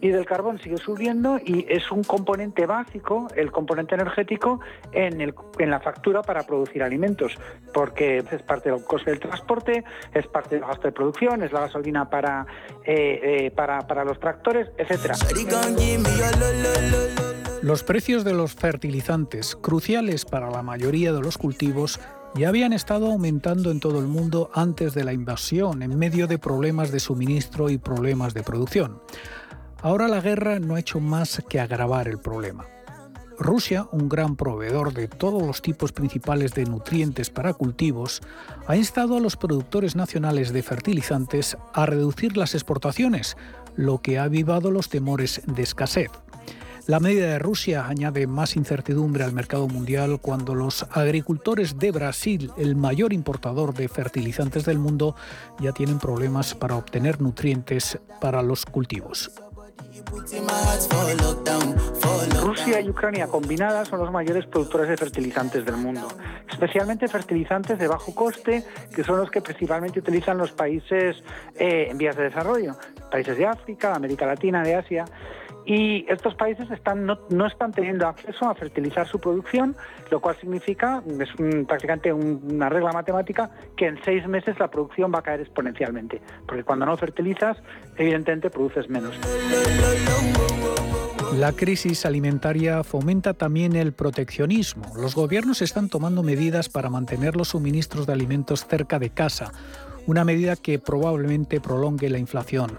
y 0.00 0.08
del 0.08 0.26
carbón 0.26 0.58
sigue 0.60 0.78
subiendo 0.78 1.38
y 1.44 1.66
es 1.68 1.90
un 1.90 2.02
componente 2.04 2.66
básico, 2.66 3.28
el 3.36 3.50
componente 3.50 3.94
energético, 3.94 4.60
en, 4.92 5.20
el, 5.20 5.34
en 5.58 5.70
la 5.70 5.80
factura 5.80 6.22
para 6.22 6.46
producir 6.46 6.82
alimentos, 6.82 7.36
porque 7.72 8.18
es 8.18 8.42
parte 8.42 8.70
del 8.70 8.84
coste 8.84 9.10
del 9.10 9.20
transporte, 9.20 9.84
es 10.14 10.26
parte 10.26 10.56
del 10.56 10.64
gasto 10.64 10.88
de 10.88 10.92
producción, 10.92 11.42
es 11.42 11.52
la 11.52 11.60
gasolina 11.60 12.08
para, 12.08 12.46
eh, 12.84 13.20
eh, 13.46 13.50
para, 13.50 13.86
para 13.86 14.04
los 14.04 14.18
tractores, 14.20 14.68
etcétera. 14.78 15.14
Los 17.62 17.82
precios 17.82 18.24
de 18.24 18.32
los 18.32 18.54
fertilizantes, 18.54 19.56
cruciales 19.56 20.24
para 20.24 20.50
la 20.50 20.62
mayoría 20.62 21.12
de 21.12 21.20
los 21.20 21.36
cultivos, 21.38 21.98
ya 22.36 22.50
habían 22.50 22.72
estado 22.72 23.10
aumentando 23.10 23.70
en 23.70 23.80
todo 23.80 23.98
el 23.98 24.06
mundo 24.06 24.50
antes 24.52 24.92
de 24.92 25.04
la 25.04 25.12
invasión, 25.12 25.82
en 25.82 25.98
medio 25.98 26.26
de 26.26 26.38
problemas 26.38 26.92
de 26.92 27.00
suministro 27.00 27.70
y 27.70 27.78
problemas 27.78 28.34
de 28.34 28.42
producción. 28.42 29.00
Ahora 29.82 30.08
la 30.08 30.20
guerra 30.20 30.58
no 30.58 30.74
ha 30.74 30.80
hecho 30.80 31.00
más 31.00 31.42
que 31.48 31.60
agravar 31.60 32.08
el 32.08 32.18
problema. 32.18 32.64
Rusia, 33.38 33.86
un 33.92 34.08
gran 34.08 34.34
proveedor 34.34 34.94
de 34.94 35.08
todos 35.08 35.46
los 35.46 35.60
tipos 35.60 35.92
principales 35.92 36.54
de 36.54 36.64
nutrientes 36.64 37.28
para 37.28 37.52
cultivos, 37.52 38.22
ha 38.66 38.76
instado 38.76 39.16
a 39.16 39.20
los 39.20 39.36
productores 39.36 39.94
nacionales 39.94 40.52
de 40.52 40.62
fertilizantes 40.62 41.58
a 41.74 41.84
reducir 41.84 42.36
las 42.38 42.54
exportaciones, 42.54 43.36
lo 43.76 44.00
que 44.00 44.18
ha 44.18 44.24
avivado 44.24 44.70
los 44.70 44.88
temores 44.88 45.42
de 45.46 45.62
escasez. 45.62 46.10
La 46.86 47.00
medida 47.00 47.26
de 47.26 47.38
Rusia 47.40 47.86
añade 47.88 48.26
más 48.26 48.56
incertidumbre 48.56 49.24
al 49.24 49.32
mercado 49.32 49.66
mundial 49.68 50.20
cuando 50.20 50.54
los 50.54 50.86
agricultores 50.92 51.78
de 51.78 51.90
Brasil, 51.90 52.52
el 52.56 52.76
mayor 52.76 53.12
importador 53.12 53.74
de 53.74 53.88
fertilizantes 53.88 54.64
del 54.64 54.78
mundo, 54.78 55.16
ya 55.60 55.72
tienen 55.72 55.98
problemas 55.98 56.54
para 56.54 56.76
obtener 56.76 57.20
nutrientes 57.20 57.98
para 58.20 58.40
los 58.42 58.64
cultivos. 58.64 59.32
Rusia 62.42 62.80
y 62.80 62.88
Ucrania 62.88 63.26
combinadas 63.26 63.88
son 63.88 64.00
los 64.00 64.10
mayores 64.12 64.46
productores 64.46 64.88
de 64.88 64.96
fertilizantes 64.96 65.64
del 65.64 65.76
mundo, 65.76 66.08
especialmente 66.48 67.08
fertilizantes 67.08 67.78
de 67.78 67.88
bajo 67.88 68.14
coste, 68.14 68.64
que 68.94 69.04
son 69.04 69.18
los 69.18 69.30
que 69.30 69.40
principalmente 69.40 69.98
utilizan 69.98 70.38
los 70.38 70.52
países 70.52 71.16
eh, 71.56 71.88
en 71.90 71.98
vías 71.98 72.16
de 72.16 72.24
desarrollo, 72.24 72.76
países 73.10 73.36
de 73.36 73.46
África, 73.46 73.94
América 73.94 74.26
Latina, 74.26 74.62
de 74.62 74.76
Asia. 74.76 75.04
Y 75.66 76.06
estos 76.08 76.36
países 76.36 76.70
están, 76.70 77.04
no, 77.04 77.46
están 77.46 77.72
teniendo 77.72 78.06
acceso 78.06 78.48
a 78.48 78.54
fertilizar 78.54 79.06
su 79.08 79.18
producción, 79.18 79.76
lo 80.12 80.20
cual 80.20 80.36
significa, 80.40 81.02
es 81.18 81.28
prácticamente 81.66 82.12
una 82.12 82.68
regla 82.68 82.92
matemática, 82.92 83.50
que 83.76 83.88
en 83.88 83.98
seis 84.04 84.26
meses 84.28 84.56
la 84.60 84.70
producción 84.70 85.12
va 85.12 85.18
a 85.18 85.22
caer 85.22 85.40
exponencialmente. 85.40 86.22
Porque 86.46 86.62
cuando 86.62 86.86
no 86.86 86.96
fertilizas, 86.96 87.58
evidentemente 87.96 88.48
produces 88.48 88.88
menos. 88.88 89.18
La 91.34 91.52
crisis 91.52 92.06
alimentaria 92.06 92.84
fomenta 92.84 93.34
también 93.34 93.74
el 93.74 93.92
proteccionismo. 93.92 94.84
Los 94.96 95.16
gobiernos 95.16 95.60
están 95.62 95.88
tomando 95.88 96.22
medidas 96.22 96.68
para 96.68 96.88
mantener 96.88 97.34
los 97.34 97.48
suministros 97.48 98.06
de 98.06 98.12
alimentos 98.12 98.64
cerca 98.66 99.00
de 99.00 99.10
casa, 99.10 99.52
una 100.06 100.24
medida 100.24 100.54
que 100.54 100.78
probablemente 100.78 101.60
prolongue 101.60 102.08
la 102.08 102.18
inflación. 102.18 102.78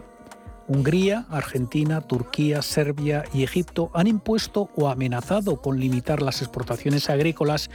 Hungría, 0.67 1.25
Argentina, 1.29 2.01
Turquía, 2.01 2.61
Serbia 2.61 3.23
y 3.33 3.43
Egipto 3.43 3.89
han 3.93 4.07
impuesto 4.07 4.69
o 4.75 4.89
amenazado 4.89 5.61
con 5.61 5.79
limitar 5.79 6.21
las 6.21 6.41
exportaciones 6.41 7.09
agrícolas 7.09 7.69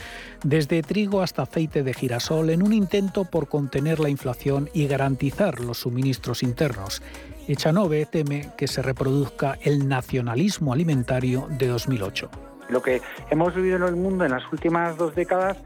desde 0.44 0.82
trigo 0.82 1.22
hasta 1.22 1.42
aceite 1.42 1.82
de 1.82 1.94
girasol 1.94 2.50
en 2.50 2.62
un 2.62 2.72
intento 2.72 3.24
por 3.24 3.48
contener 3.48 3.98
la 3.98 4.10
inflación 4.10 4.68
y 4.74 4.86
garantizar 4.86 5.60
los 5.60 5.78
suministros 5.78 6.42
internos. 6.42 7.02
Echanove 7.48 8.06
teme 8.06 8.50
que 8.56 8.68
se 8.68 8.82
reproduzca 8.82 9.58
el 9.62 9.88
nacionalismo 9.88 10.72
alimentario 10.72 11.48
de 11.50 11.68
2008. 11.68 12.30
Lo 12.68 12.82
que 12.82 13.00
hemos 13.30 13.54
vivido 13.54 13.76
en 13.76 13.82
el 13.84 13.96
mundo 13.96 14.24
en 14.24 14.32
las 14.32 14.44
últimas 14.52 14.96
dos 14.96 15.14
décadas 15.14 15.56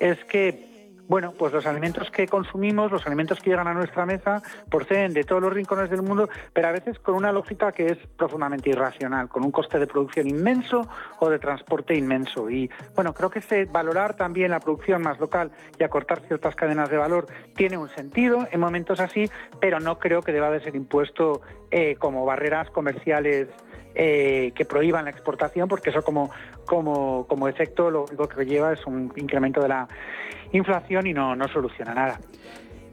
es 0.00 0.22
que 0.24 0.73
bueno, 1.08 1.32
pues 1.38 1.52
los 1.52 1.66
alimentos 1.66 2.10
que 2.10 2.26
consumimos, 2.26 2.90
los 2.90 3.06
alimentos 3.06 3.40
que 3.40 3.50
llegan 3.50 3.68
a 3.68 3.74
nuestra 3.74 4.06
mesa, 4.06 4.42
proceden 4.70 5.12
de 5.12 5.24
todos 5.24 5.42
los 5.42 5.52
rincones 5.52 5.90
del 5.90 6.02
mundo, 6.02 6.28
pero 6.52 6.68
a 6.68 6.72
veces 6.72 6.98
con 6.98 7.14
una 7.14 7.32
lógica 7.32 7.72
que 7.72 7.86
es 7.86 7.98
profundamente 8.16 8.70
irracional, 8.70 9.28
con 9.28 9.44
un 9.44 9.50
coste 9.50 9.78
de 9.78 9.86
producción 9.86 10.28
inmenso 10.28 10.88
o 11.20 11.28
de 11.28 11.38
transporte 11.38 11.94
inmenso. 11.94 12.50
Y 12.50 12.70
bueno, 12.94 13.12
creo 13.12 13.30
que 13.30 13.40
ese 13.40 13.66
valorar 13.66 14.16
también 14.16 14.50
la 14.50 14.60
producción 14.60 15.02
más 15.02 15.18
local 15.20 15.50
y 15.78 15.84
acortar 15.84 16.20
ciertas 16.20 16.54
cadenas 16.54 16.88
de 16.88 16.96
valor 16.96 17.26
tiene 17.54 17.76
un 17.76 17.90
sentido 17.90 18.48
en 18.50 18.60
momentos 18.60 19.00
así, 19.00 19.30
pero 19.60 19.80
no 19.80 19.98
creo 19.98 20.22
que 20.22 20.32
deba 20.32 20.50
de 20.50 20.60
ser 20.60 20.74
impuesto 20.74 21.42
eh, 21.70 21.96
como 21.96 22.24
barreras 22.24 22.70
comerciales 22.70 23.48
eh, 23.96 24.52
que 24.56 24.64
prohíban 24.64 25.04
la 25.04 25.10
exportación, 25.10 25.68
porque 25.68 25.90
eso 25.90 26.02
como, 26.02 26.30
como, 26.66 27.26
como 27.28 27.46
efecto 27.46 27.90
lo 27.90 28.04
único 28.04 28.28
que 28.28 28.44
lleva 28.44 28.72
es 28.72 28.84
un 28.86 29.12
incremento 29.16 29.60
de 29.60 29.68
la 29.68 29.88
inflación 30.56 31.06
y 31.06 31.12
no, 31.12 31.36
no 31.36 31.48
soluciona 31.48 31.94
nada. 31.94 32.18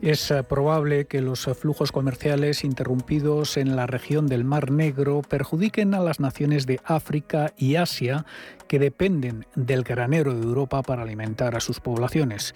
Es 0.02 0.32
eh, 0.32 0.42
probable 0.42 1.06
que 1.06 1.22
los 1.22 1.48
eh, 1.48 1.54
flujos 1.54 1.92
comerciales 1.92 2.64
interrumpidos 2.64 3.56
en 3.56 3.76
la 3.76 3.86
región 3.86 4.26
del 4.26 4.44
Mar 4.44 4.72
Negro 4.72 5.22
perjudiquen 5.22 5.94
a 5.94 6.00
las 6.00 6.20
naciones 6.20 6.66
de 6.66 6.80
África 6.84 7.54
y 7.56 7.76
Asia 7.76 8.26
que 8.68 8.80
dependen 8.80 9.46
del 9.54 9.84
granero 9.84 10.34
de 10.34 10.42
Europa 10.42 10.82
para 10.82 11.04
alimentar 11.04 11.56
a 11.56 11.60
sus 11.60 11.80
poblaciones. 11.80 12.56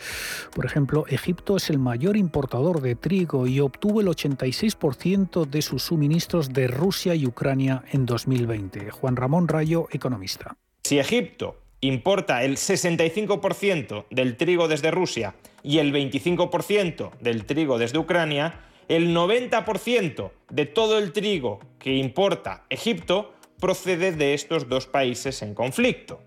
Por 0.55 0.65
ejemplo, 0.65 1.05
Egipto 1.07 1.57
es 1.57 1.69
el 1.69 1.77
mayor 1.77 2.17
importador 2.17 2.81
de 2.81 2.95
trigo 2.95 3.45
y 3.45 3.59
obtuvo 3.59 4.01
el 4.01 4.07
86% 4.07 5.45
de 5.45 5.61
sus 5.61 5.83
suministros 5.83 6.51
de 6.51 6.67
Rusia 6.67 7.13
y 7.13 7.27
Ucrania 7.27 7.83
en 7.91 8.07
2020. 8.07 8.89
Juan 8.89 9.15
Ramón 9.15 9.47
Rayo, 9.47 9.87
economista. 9.91 10.57
Si 10.83 10.97
Egipto 10.97 11.64
importa 11.81 12.43
el 12.43 12.57
65% 12.57 14.05
del 14.09 14.37
trigo 14.37 14.67
desde 14.67 14.91
Rusia 14.91 15.35
y 15.63 15.79
el 15.79 15.93
25% 15.93 17.11
del 17.19 17.45
trigo 17.45 17.77
desde 17.77 17.97
Ucrania, 17.97 18.61
el 18.87 19.15
90% 19.15 20.31
de 20.49 20.65
todo 20.65 20.97
el 20.97 21.11
trigo 21.11 21.59
que 21.79 21.95
importa 21.95 22.65
Egipto 22.69 23.33
procede 23.59 24.11
de 24.11 24.33
estos 24.33 24.69
dos 24.69 24.85
países 24.87 25.41
en 25.41 25.53
conflicto. 25.53 26.21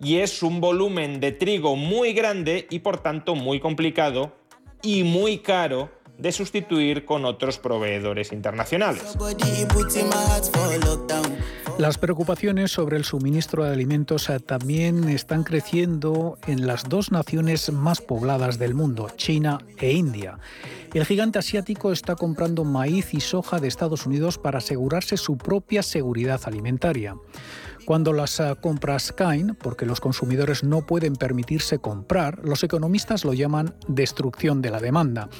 Y 0.00 0.18
es 0.18 0.42
un 0.42 0.60
volumen 0.60 1.20
de 1.20 1.32
trigo 1.32 1.76
muy 1.76 2.12
grande 2.12 2.66
y 2.70 2.78
por 2.78 3.00
tanto 3.00 3.34
muy 3.34 3.60
complicado 3.60 4.32
y 4.82 5.02
muy 5.02 5.38
caro 5.38 5.90
de 6.18 6.32
sustituir 6.32 7.04
con 7.04 7.24
otros 7.24 7.58
proveedores 7.58 8.32
internacionales. 8.32 9.16
Las 11.78 11.96
preocupaciones 11.96 12.72
sobre 12.72 12.96
el 12.96 13.04
suministro 13.04 13.64
de 13.64 13.72
alimentos 13.72 14.28
también 14.44 15.08
están 15.08 15.44
creciendo 15.44 16.36
en 16.48 16.66
las 16.66 16.88
dos 16.88 17.12
naciones 17.12 17.72
más 17.72 18.00
pobladas 18.00 18.58
del 18.58 18.74
mundo, 18.74 19.08
China 19.16 19.58
e 19.78 19.92
India. 19.92 20.40
El 20.92 21.06
gigante 21.06 21.38
asiático 21.38 21.92
está 21.92 22.16
comprando 22.16 22.64
maíz 22.64 23.14
y 23.14 23.20
soja 23.20 23.60
de 23.60 23.68
Estados 23.68 24.06
Unidos 24.06 24.38
para 24.38 24.58
asegurarse 24.58 25.16
su 25.16 25.38
propia 25.38 25.84
seguridad 25.84 26.40
alimentaria. 26.46 27.14
Cuando 27.84 28.12
las 28.12 28.38
eh, 28.40 28.54
compras 28.60 29.12
caen, 29.12 29.54
porque 29.54 29.86
los 29.86 30.00
consumidores 30.00 30.62
no 30.62 30.84
pueden 30.84 31.16
permitirse 31.16 31.78
comprar, 31.78 32.38
los 32.44 32.62
economistas 32.62 33.24
lo 33.24 33.32
llaman 33.32 33.74
destrucción 33.86 34.60
de 34.60 34.70
la 34.70 34.80
demanda. 34.80 35.30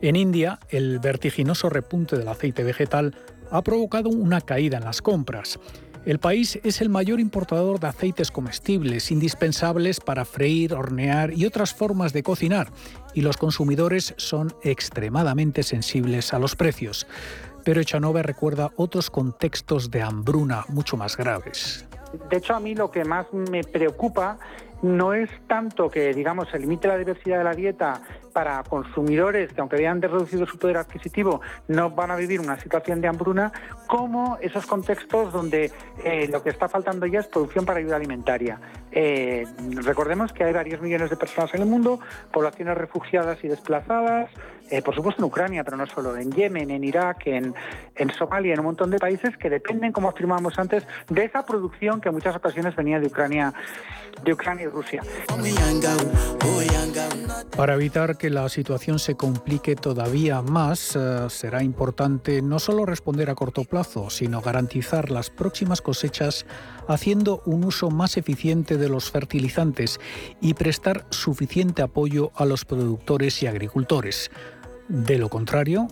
En 0.00 0.14
India, 0.14 0.60
el 0.68 1.00
vertiginoso 1.00 1.68
repunte 1.68 2.16
del 2.16 2.28
aceite 2.28 2.62
vegetal 2.62 3.16
ha 3.50 3.62
provocado 3.62 4.10
una 4.10 4.40
caída 4.40 4.78
en 4.78 4.84
las 4.84 5.02
compras. 5.02 5.58
El 6.06 6.20
país 6.20 6.60
es 6.62 6.80
el 6.80 6.88
mayor 6.88 7.18
importador 7.18 7.80
de 7.80 7.88
aceites 7.88 8.30
comestibles, 8.30 9.10
indispensables 9.10 9.98
para 9.98 10.24
freír, 10.24 10.72
hornear 10.72 11.32
y 11.34 11.46
otras 11.46 11.74
formas 11.74 12.12
de 12.12 12.22
cocinar, 12.22 12.70
y 13.12 13.22
los 13.22 13.36
consumidores 13.36 14.14
son 14.16 14.54
extremadamente 14.62 15.64
sensibles 15.64 16.32
a 16.32 16.38
los 16.38 16.54
precios. 16.54 17.08
Pero 17.64 17.80
Echanove 17.80 18.22
recuerda 18.22 18.70
otros 18.76 19.10
contextos 19.10 19.90
de 19.90 20.02
hambruna 20.02 20.64
mucho 20.68 20.96
más 20.96 21.16
graves. 21.16 21.84
De 22.30 22.36
hecho, 22.36 22.54
a 22.54 22.60
mí 22.60 22.74
lo 22.76 22.90
que 22.90 23.04
más 23.04 23.26
me 23.32 23.64
preocupa 23.64 24.38
no 24.82 25.12
es 25.12 25.30
tanto 25.46 25.90
que, 25.90 26.14
digamos, 26.14 26.48
se 26.50 26.58
limite 26.58 26.88
la 26.88 26.96
diversidad 26.96 27.38
de 27.38 27.44
la 27.44 27.54
dieta 27.54 28.00
para 28.32 28.62
consumidores 28.62 29.52
que, 29.52 29.60
aunque 29.60 29.76
hayan 29.76 30.00
reducido 30.00 30.46
su 30.46 30.58
poder 30.58 30.76
adquisitivo, 30.76 31.40
no 31.66 31.90
van 31.90 32.10
a 32.10 32.16
vivir 32.16 32.40
una 32.40 32.58
situación 32.60 33.00
de 33.00 33.08
hambruna, 33.08 33.52
como 33.86 34.38
esos 34.40 34.66
contextos 34.66 35.32
donde 35.32 35.72
eh, 36.04 36.28
lo 36.30 36.42
que 36.42 36.50
está 36.50 36.68
faltando 36.68 37.06
ya 37.06 37.20
es 37.20 37.26
producción 37.26 37.64
para 37.64 37.80
ayuda 37.80 37.96
alimentaria. 37.96 38.60
Eh, 38.92 39.44
recordemos 39.82 40.32
que 40.32 40.44
hay 40.44 40.52
varios 40.52 40.80
millones 40.80 41.10
de 41.10 41.16
personas 41.16 41.52
en 41.54 41.62
el 41.62 41.68
mundo, 41.68 42.00
poblaciones 42.32 42.76
refugiadas 42.76 43.42
y 43.42 43.48
desplazadas, 43.48 44.30
eh, 44.70 44.82
por 44.82 44.94
supuesto 44.94 45.22
en 45.22 45.26
Ucrania, 45.26 45.64
pero 45.64 45.76
no 45.76 45.86
solo, 45.86 46.16
en 46.16 46.32
Yemen, 46.32 46.70
en 46.70 46.84
Irak, 46.84 47.26
en, 47.26 47.54
en 47.94 48.10
Somalia, 48.12 48.54
en 48.54 48.60
un 48.60 48.66
montón 48.66 48.90
de 48.90 48.98
países 48.98 49.36
que 49.36 49.50
dependen, 49.50 49.92
como 49.92 50.08
afirmamos 50.08 50.58
antes, 50.58 50.86
de 51.08 51.24
esa 51.24 51.44
producción 51.44 52.00
que 52.00 52.08
en 52.08 52.14
muchas 52.14 52.36
ocasiones 52.36 52.76
venía 52.76 53.00
de 53.00 53.06
Ucrania, 53.06 53.52
de 54.22 54.32
Ucrania 54.32 54.64
y 54.64 54.68
Rusia. 54.68 55.02
Para 57.56 57.74
evitar 57.74 58.16
que 58.16 58.30
la 58.30 58.48
situación 58.48 58.98
se 58.98 59.16
complique 59.16 59.76
todavía 59.76 60.42
más, 60.42 60.96
eh, 60.96 61.26
será 61.28 61.62
importante 61.62 62.42
no 62.42 62.58
solo 62.58 62.86
responder 62.86 63.30
a 63.30 63.34
corto 63.34 63.64
plazo, 63.64 64.10
sino 64.10 64.40
garantizar 64.40 65.10
las 65.10 65.30
próximas 65.30 65.82
cosechas 65.82 66.46
haciendo 66.88 67.42
un 67.44 67.64
uso 67.64 67.90
más 67.90 68.16
eficiente 68.16 68.76
de 68.76 68.88
los 68.88 69.10
fertilizantes 69.10 70.00
y 70.40 70.54
prestar 70.54 71.04
suficiente 71.10 71.82
apoyo 71.82 72.32
a 72.34 72.44
los 72.44 72.64
productores 72.64 73.42
y 73.42 73.46
agricultores. 73.46 74.30
De 74.88 75.18
lo 75.18 75.28
contrario, 75.28 75.88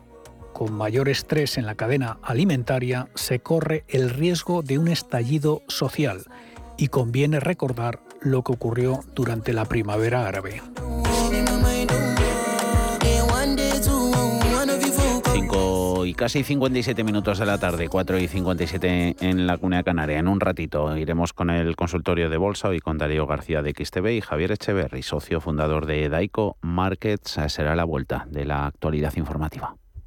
con 0.55 0.73
mayor 0.73 1.11
estrés 1.11 1.59
en 1.59 1.67
la 1.67 1.75
cadena 1.75 2.19
alimentaria, 2.23 3.09
se 3.15 3.41
corre 3.41 3.85
el 3.89 4.09
riesgo 4.09 4.63
de 4.63 4.79
un 4.79 4.89
estallido 4.89 5.61
social 5.69 6.25
y 6.79 6.89
conviene 6.89 7.39
recordar 7.39 8.01
lo 8.23 8.43
que 8.43 8.53
ocurrió 8.53 9.01
durante 9.15 9.53
la 9.53 9.67
primavera 9.67 10.27
árabe. 10.27 10.63
Casi 16.17 16.43
57 16.43 17.05
minutos 17.05 17.39
de 17.39 17.47
la 17.47 17.59
tarde, 17.59 17.89
4 17.89 18.19
y 18.19 18.27
57 18.27 19.17
en 19.21 19.47
la 19.47 19.59
Cunea 19.59 19.83
Canaria. 19.83 20.19
En 20.19 20.29
un 20.29 20.41
ratito 20.41 20.97
iremos 20.97 21.35
con 21.35 21.51
el 21.51 21.77
consultorio 21.77 22.31
de 22.31 22.39
bolsa 22.39 22.75
y 22.75 22.81
con 22.81 22.97
Darío 22.97 23.27
García 23.27 23.62
de 23.62 23.73
XTV 23.73 24.12
y 24.12 24.21
Javier 24.23 24.53
Echeverry, 24.53 25.03
socio 25.03 25.41
fundador 25.41 25.85
de 25.85 26.09
Daico 26.09 26.57
Markets. 26.62 27.39
Será 27.49 27.77
la 27.77 27.85
vuelta 27.85 28.27
de 28.31 28.47
la 28.47 28.67
actualidad 28.67 29.14
informativa. 29.17 29.77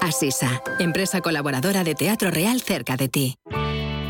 Asisa, 0.00 0.62
empresa 0.78 1.20
colaboradora 1.20 1.84
de 1.84 1.94
Teatro 1.94 2.30
Real 2.30 2.60
cerca 2.60 2.96
de 2.96 3.08
ti. 3.08 3.36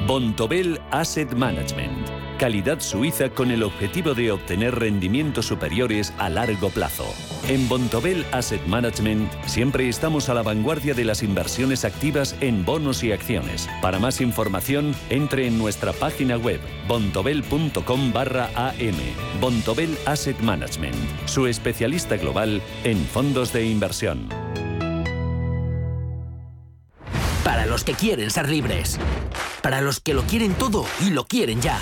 Bontobel 0.06 0.80
Asset 0.92 1.32
Management. 1.32 2.08
Calidad 2.38 2.80
suiza 2.80 3.30
con 3.30 3.50
el 3.50 3.62
objetivo 3.62 4.14
de 4.14 4.30
obtener 4.30 4.74
rendimientos 4.74 5.46
superiores 5.46 6.12
a 6.18 6.28
largo 6.28 6.68
plazo. 6.70 7.06
En 7.48 7.68
Bontobel 7.68 8.24
Asset 8.30 8.64
Management 8.66 9.32
siempre 9.46 9.88
estamos 9.88 10.28
a 10.28 10.34
la 10.34 10.42
vanguardia 10.42 10.94
de 10.94 11.04
las 11.04 11.22
inversiones 11.22 11.84
activas 11.84 12.36
en 12.40 12.64
bonos 12.64 13.02
y 13.02 13.12
acciones. 13.12 13.68
Para 13.80 13.98
más 13.98 14.20
información, 14.20 14.94
entre 15.08 15.46
en 15.46 15.58
nuestra 15.58 15.92
página 15.92 16.36
web 16.36 16.60
bontobel.com 16.86 18.12
barra 18.12 18.50
am. 18.54 19.40
Bontobel 19.40 19.96
Asset 20.04 20.38
Management, 20.40 20.96
su 21.24 21.46
especialista 21.46 22.16
global 22.16 22.62
en 22.84 22.98
fondos 23.06 23.52
de 23.52 23.66
inversión. 23.66 24.45
Los 27.76 27.84
que 27.84 27.92
quieren 27.92 28.30
ser 28.30 28.48
libres 28.48 28.98
Para 29.60 29.82
los 29.82 30.00
que 30.00 30.14
lo 30.14 30.22
quieren 30.22 30.54
todo 30.54 30.86
y 30.98 31.10
lo 31.10 31.26
quieren 31.26 31.60
ya. 31.60 31.78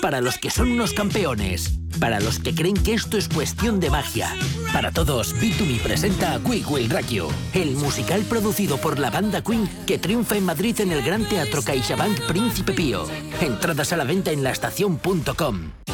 Para 0.00 0.22
los 0.22 0.38
que 0.38 0.48
son 0.48 0.72
unos 0.72 0.94
campeones. 0.94 1.78
Para 2.00 2.20
los 2.20 2.38
que 2.38 2.54
creen 2.54 2.72
que 2.72 2.94
esto 2.94 3.18
es 3.18 3.28
cuestión 3.28 3.80
de 3.80 3.90
magia. 3.90 4.34
Para 4.72 4.92
todos, 4.92 5.34
B2B 5.34 5.80
presenta 5.80 6.40
Quick 6.42 6.70
Will 6.70 6.88
Rock 6.88 7.34
el 7.52 7.72
musical 7.72 8.22
producido 8.22 8.78
por 8.78 8.98
la 8.98 9.10
banda 9.10 9.42
Queen 9.42 9.68
que 9.86 9.98
triunfa 9.98 10.38
en 10.38 10.46
Madrid 10.46 10.80
en 10.80 10.92
el 10.92 11.02
Gran 11.02 11.28
Teatro 11.28 11.62
CaixaBank 11.62 12.20
Príncipe 12.26 12.72
Pío. 12.72 13.04
Entradas 13.42 13.92
a 13.92 13.98
la 13.98 14.04
venta 14.04 14.30
en 14.30 14.42
laestacion.com. 14.42 15.93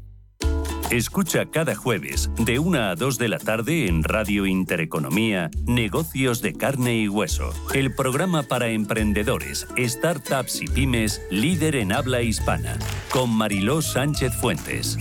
Escucha 0.91 1.45
cada 1.45 1.73
jueves 1.73 2.29
de 2.37 2.59
1 2.59 2.77
a 2.77 2.95
2 2.95 3.17
de 3.17 3.29
la 3.29 3.39
tarde 3.39 3.87
en 3.87 4.03
Radio 4.03 4.45
Intereconomía 4.45 5.49
Negocios 5.65 6.41
de 6.41 6.51
Carne 6.51 6.97
y 6.97 7.07
Hueso, 7.07 7.53
el 7.73 7.95
programa 7.95 8.43
para 8.43 8.67
emprendedores, 8.67 9.69
startups 9.77 10.61
y 10.61 10.67
pymes 10.67 11.21
líder 11.31 11.77
en 11.77 11.93
habla 11.93 12.21
hispana, 12.23 12.77
con 13.09 13.29
Mariló 13.29 13.81
Sánchez 13.81 14.35
Fuentes. 14.35 14.97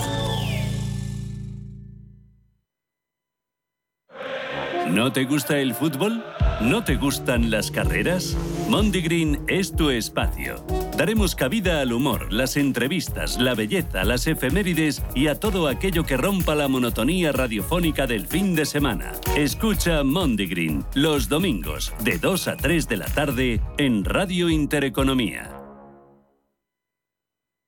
¿No 4.90 5.12
te 5.12 5.24
gusta 5.24 5.58
el 5.58 5.74
fútbol? 5.74 6.22
¿No 6.60 6.84
te 6.84 6.94
gustan 6.94 7.50
las 7.50 7.72
carreras? 7.72 8.36
Mondigreen 8.70 9.44
es 9.48 9.74
tu 9.74 9.90
espacio. 9.90 10.64
Daremos 10.96 11.34
cabida 11.34 11.80
al 11.80 11.92
humor, 11.92 12.32
las 12.32 12.56
entrevistas, 12.56 13.36
la 13.36 13.56
belleza, 13.56 14.04
las 14.04 14.28
efemérides 14.28 15.02
y 15.12 15.26
a 15.26 15.40
todo 15.40 15.66
aquello 15.66 16.04
que 16.04 16.16
rompa 16.16 16.54
la 16.54 16.68
monotonía 16.68 17.32
radiofónica 17.32 18.06
del 18.06 18.28
fin 18.28 18.54
de 18.54 18.64
semana. 18.64 19.10
Escucha 19.36 20.04
Mondigreen 20.04 20.84
los 20.94 21.28
domingos 21.28 21.92
de 22.04 22.18
2 22.18 22.46
a 22.46 22.56
3 22.56 22.86
de 22.86 22.96
la 22.96 23.06
tarde 23.06 23.60
en 23.76 24.04
Radio 24.04 24.48
Intereconomía. 24.48 25.50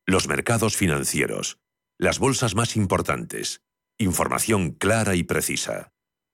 Los 0.07 0.29
mercados 0.29 0.77
financieros. 0.77 1.59
Las 1.99 2.21
bolsas 2.21 2.55
más 2.55 2.77
importantes. 2.77 3.61
Información 3.99 4.71
clara 4.71 5.17
y 5.17 5.25
precisa. 5.25 5.93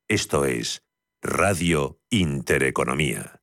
Esto 0.08 0.44
es 0.44 0.82
Radio 1.22 2.02
Intereconomía. 2.10 3.37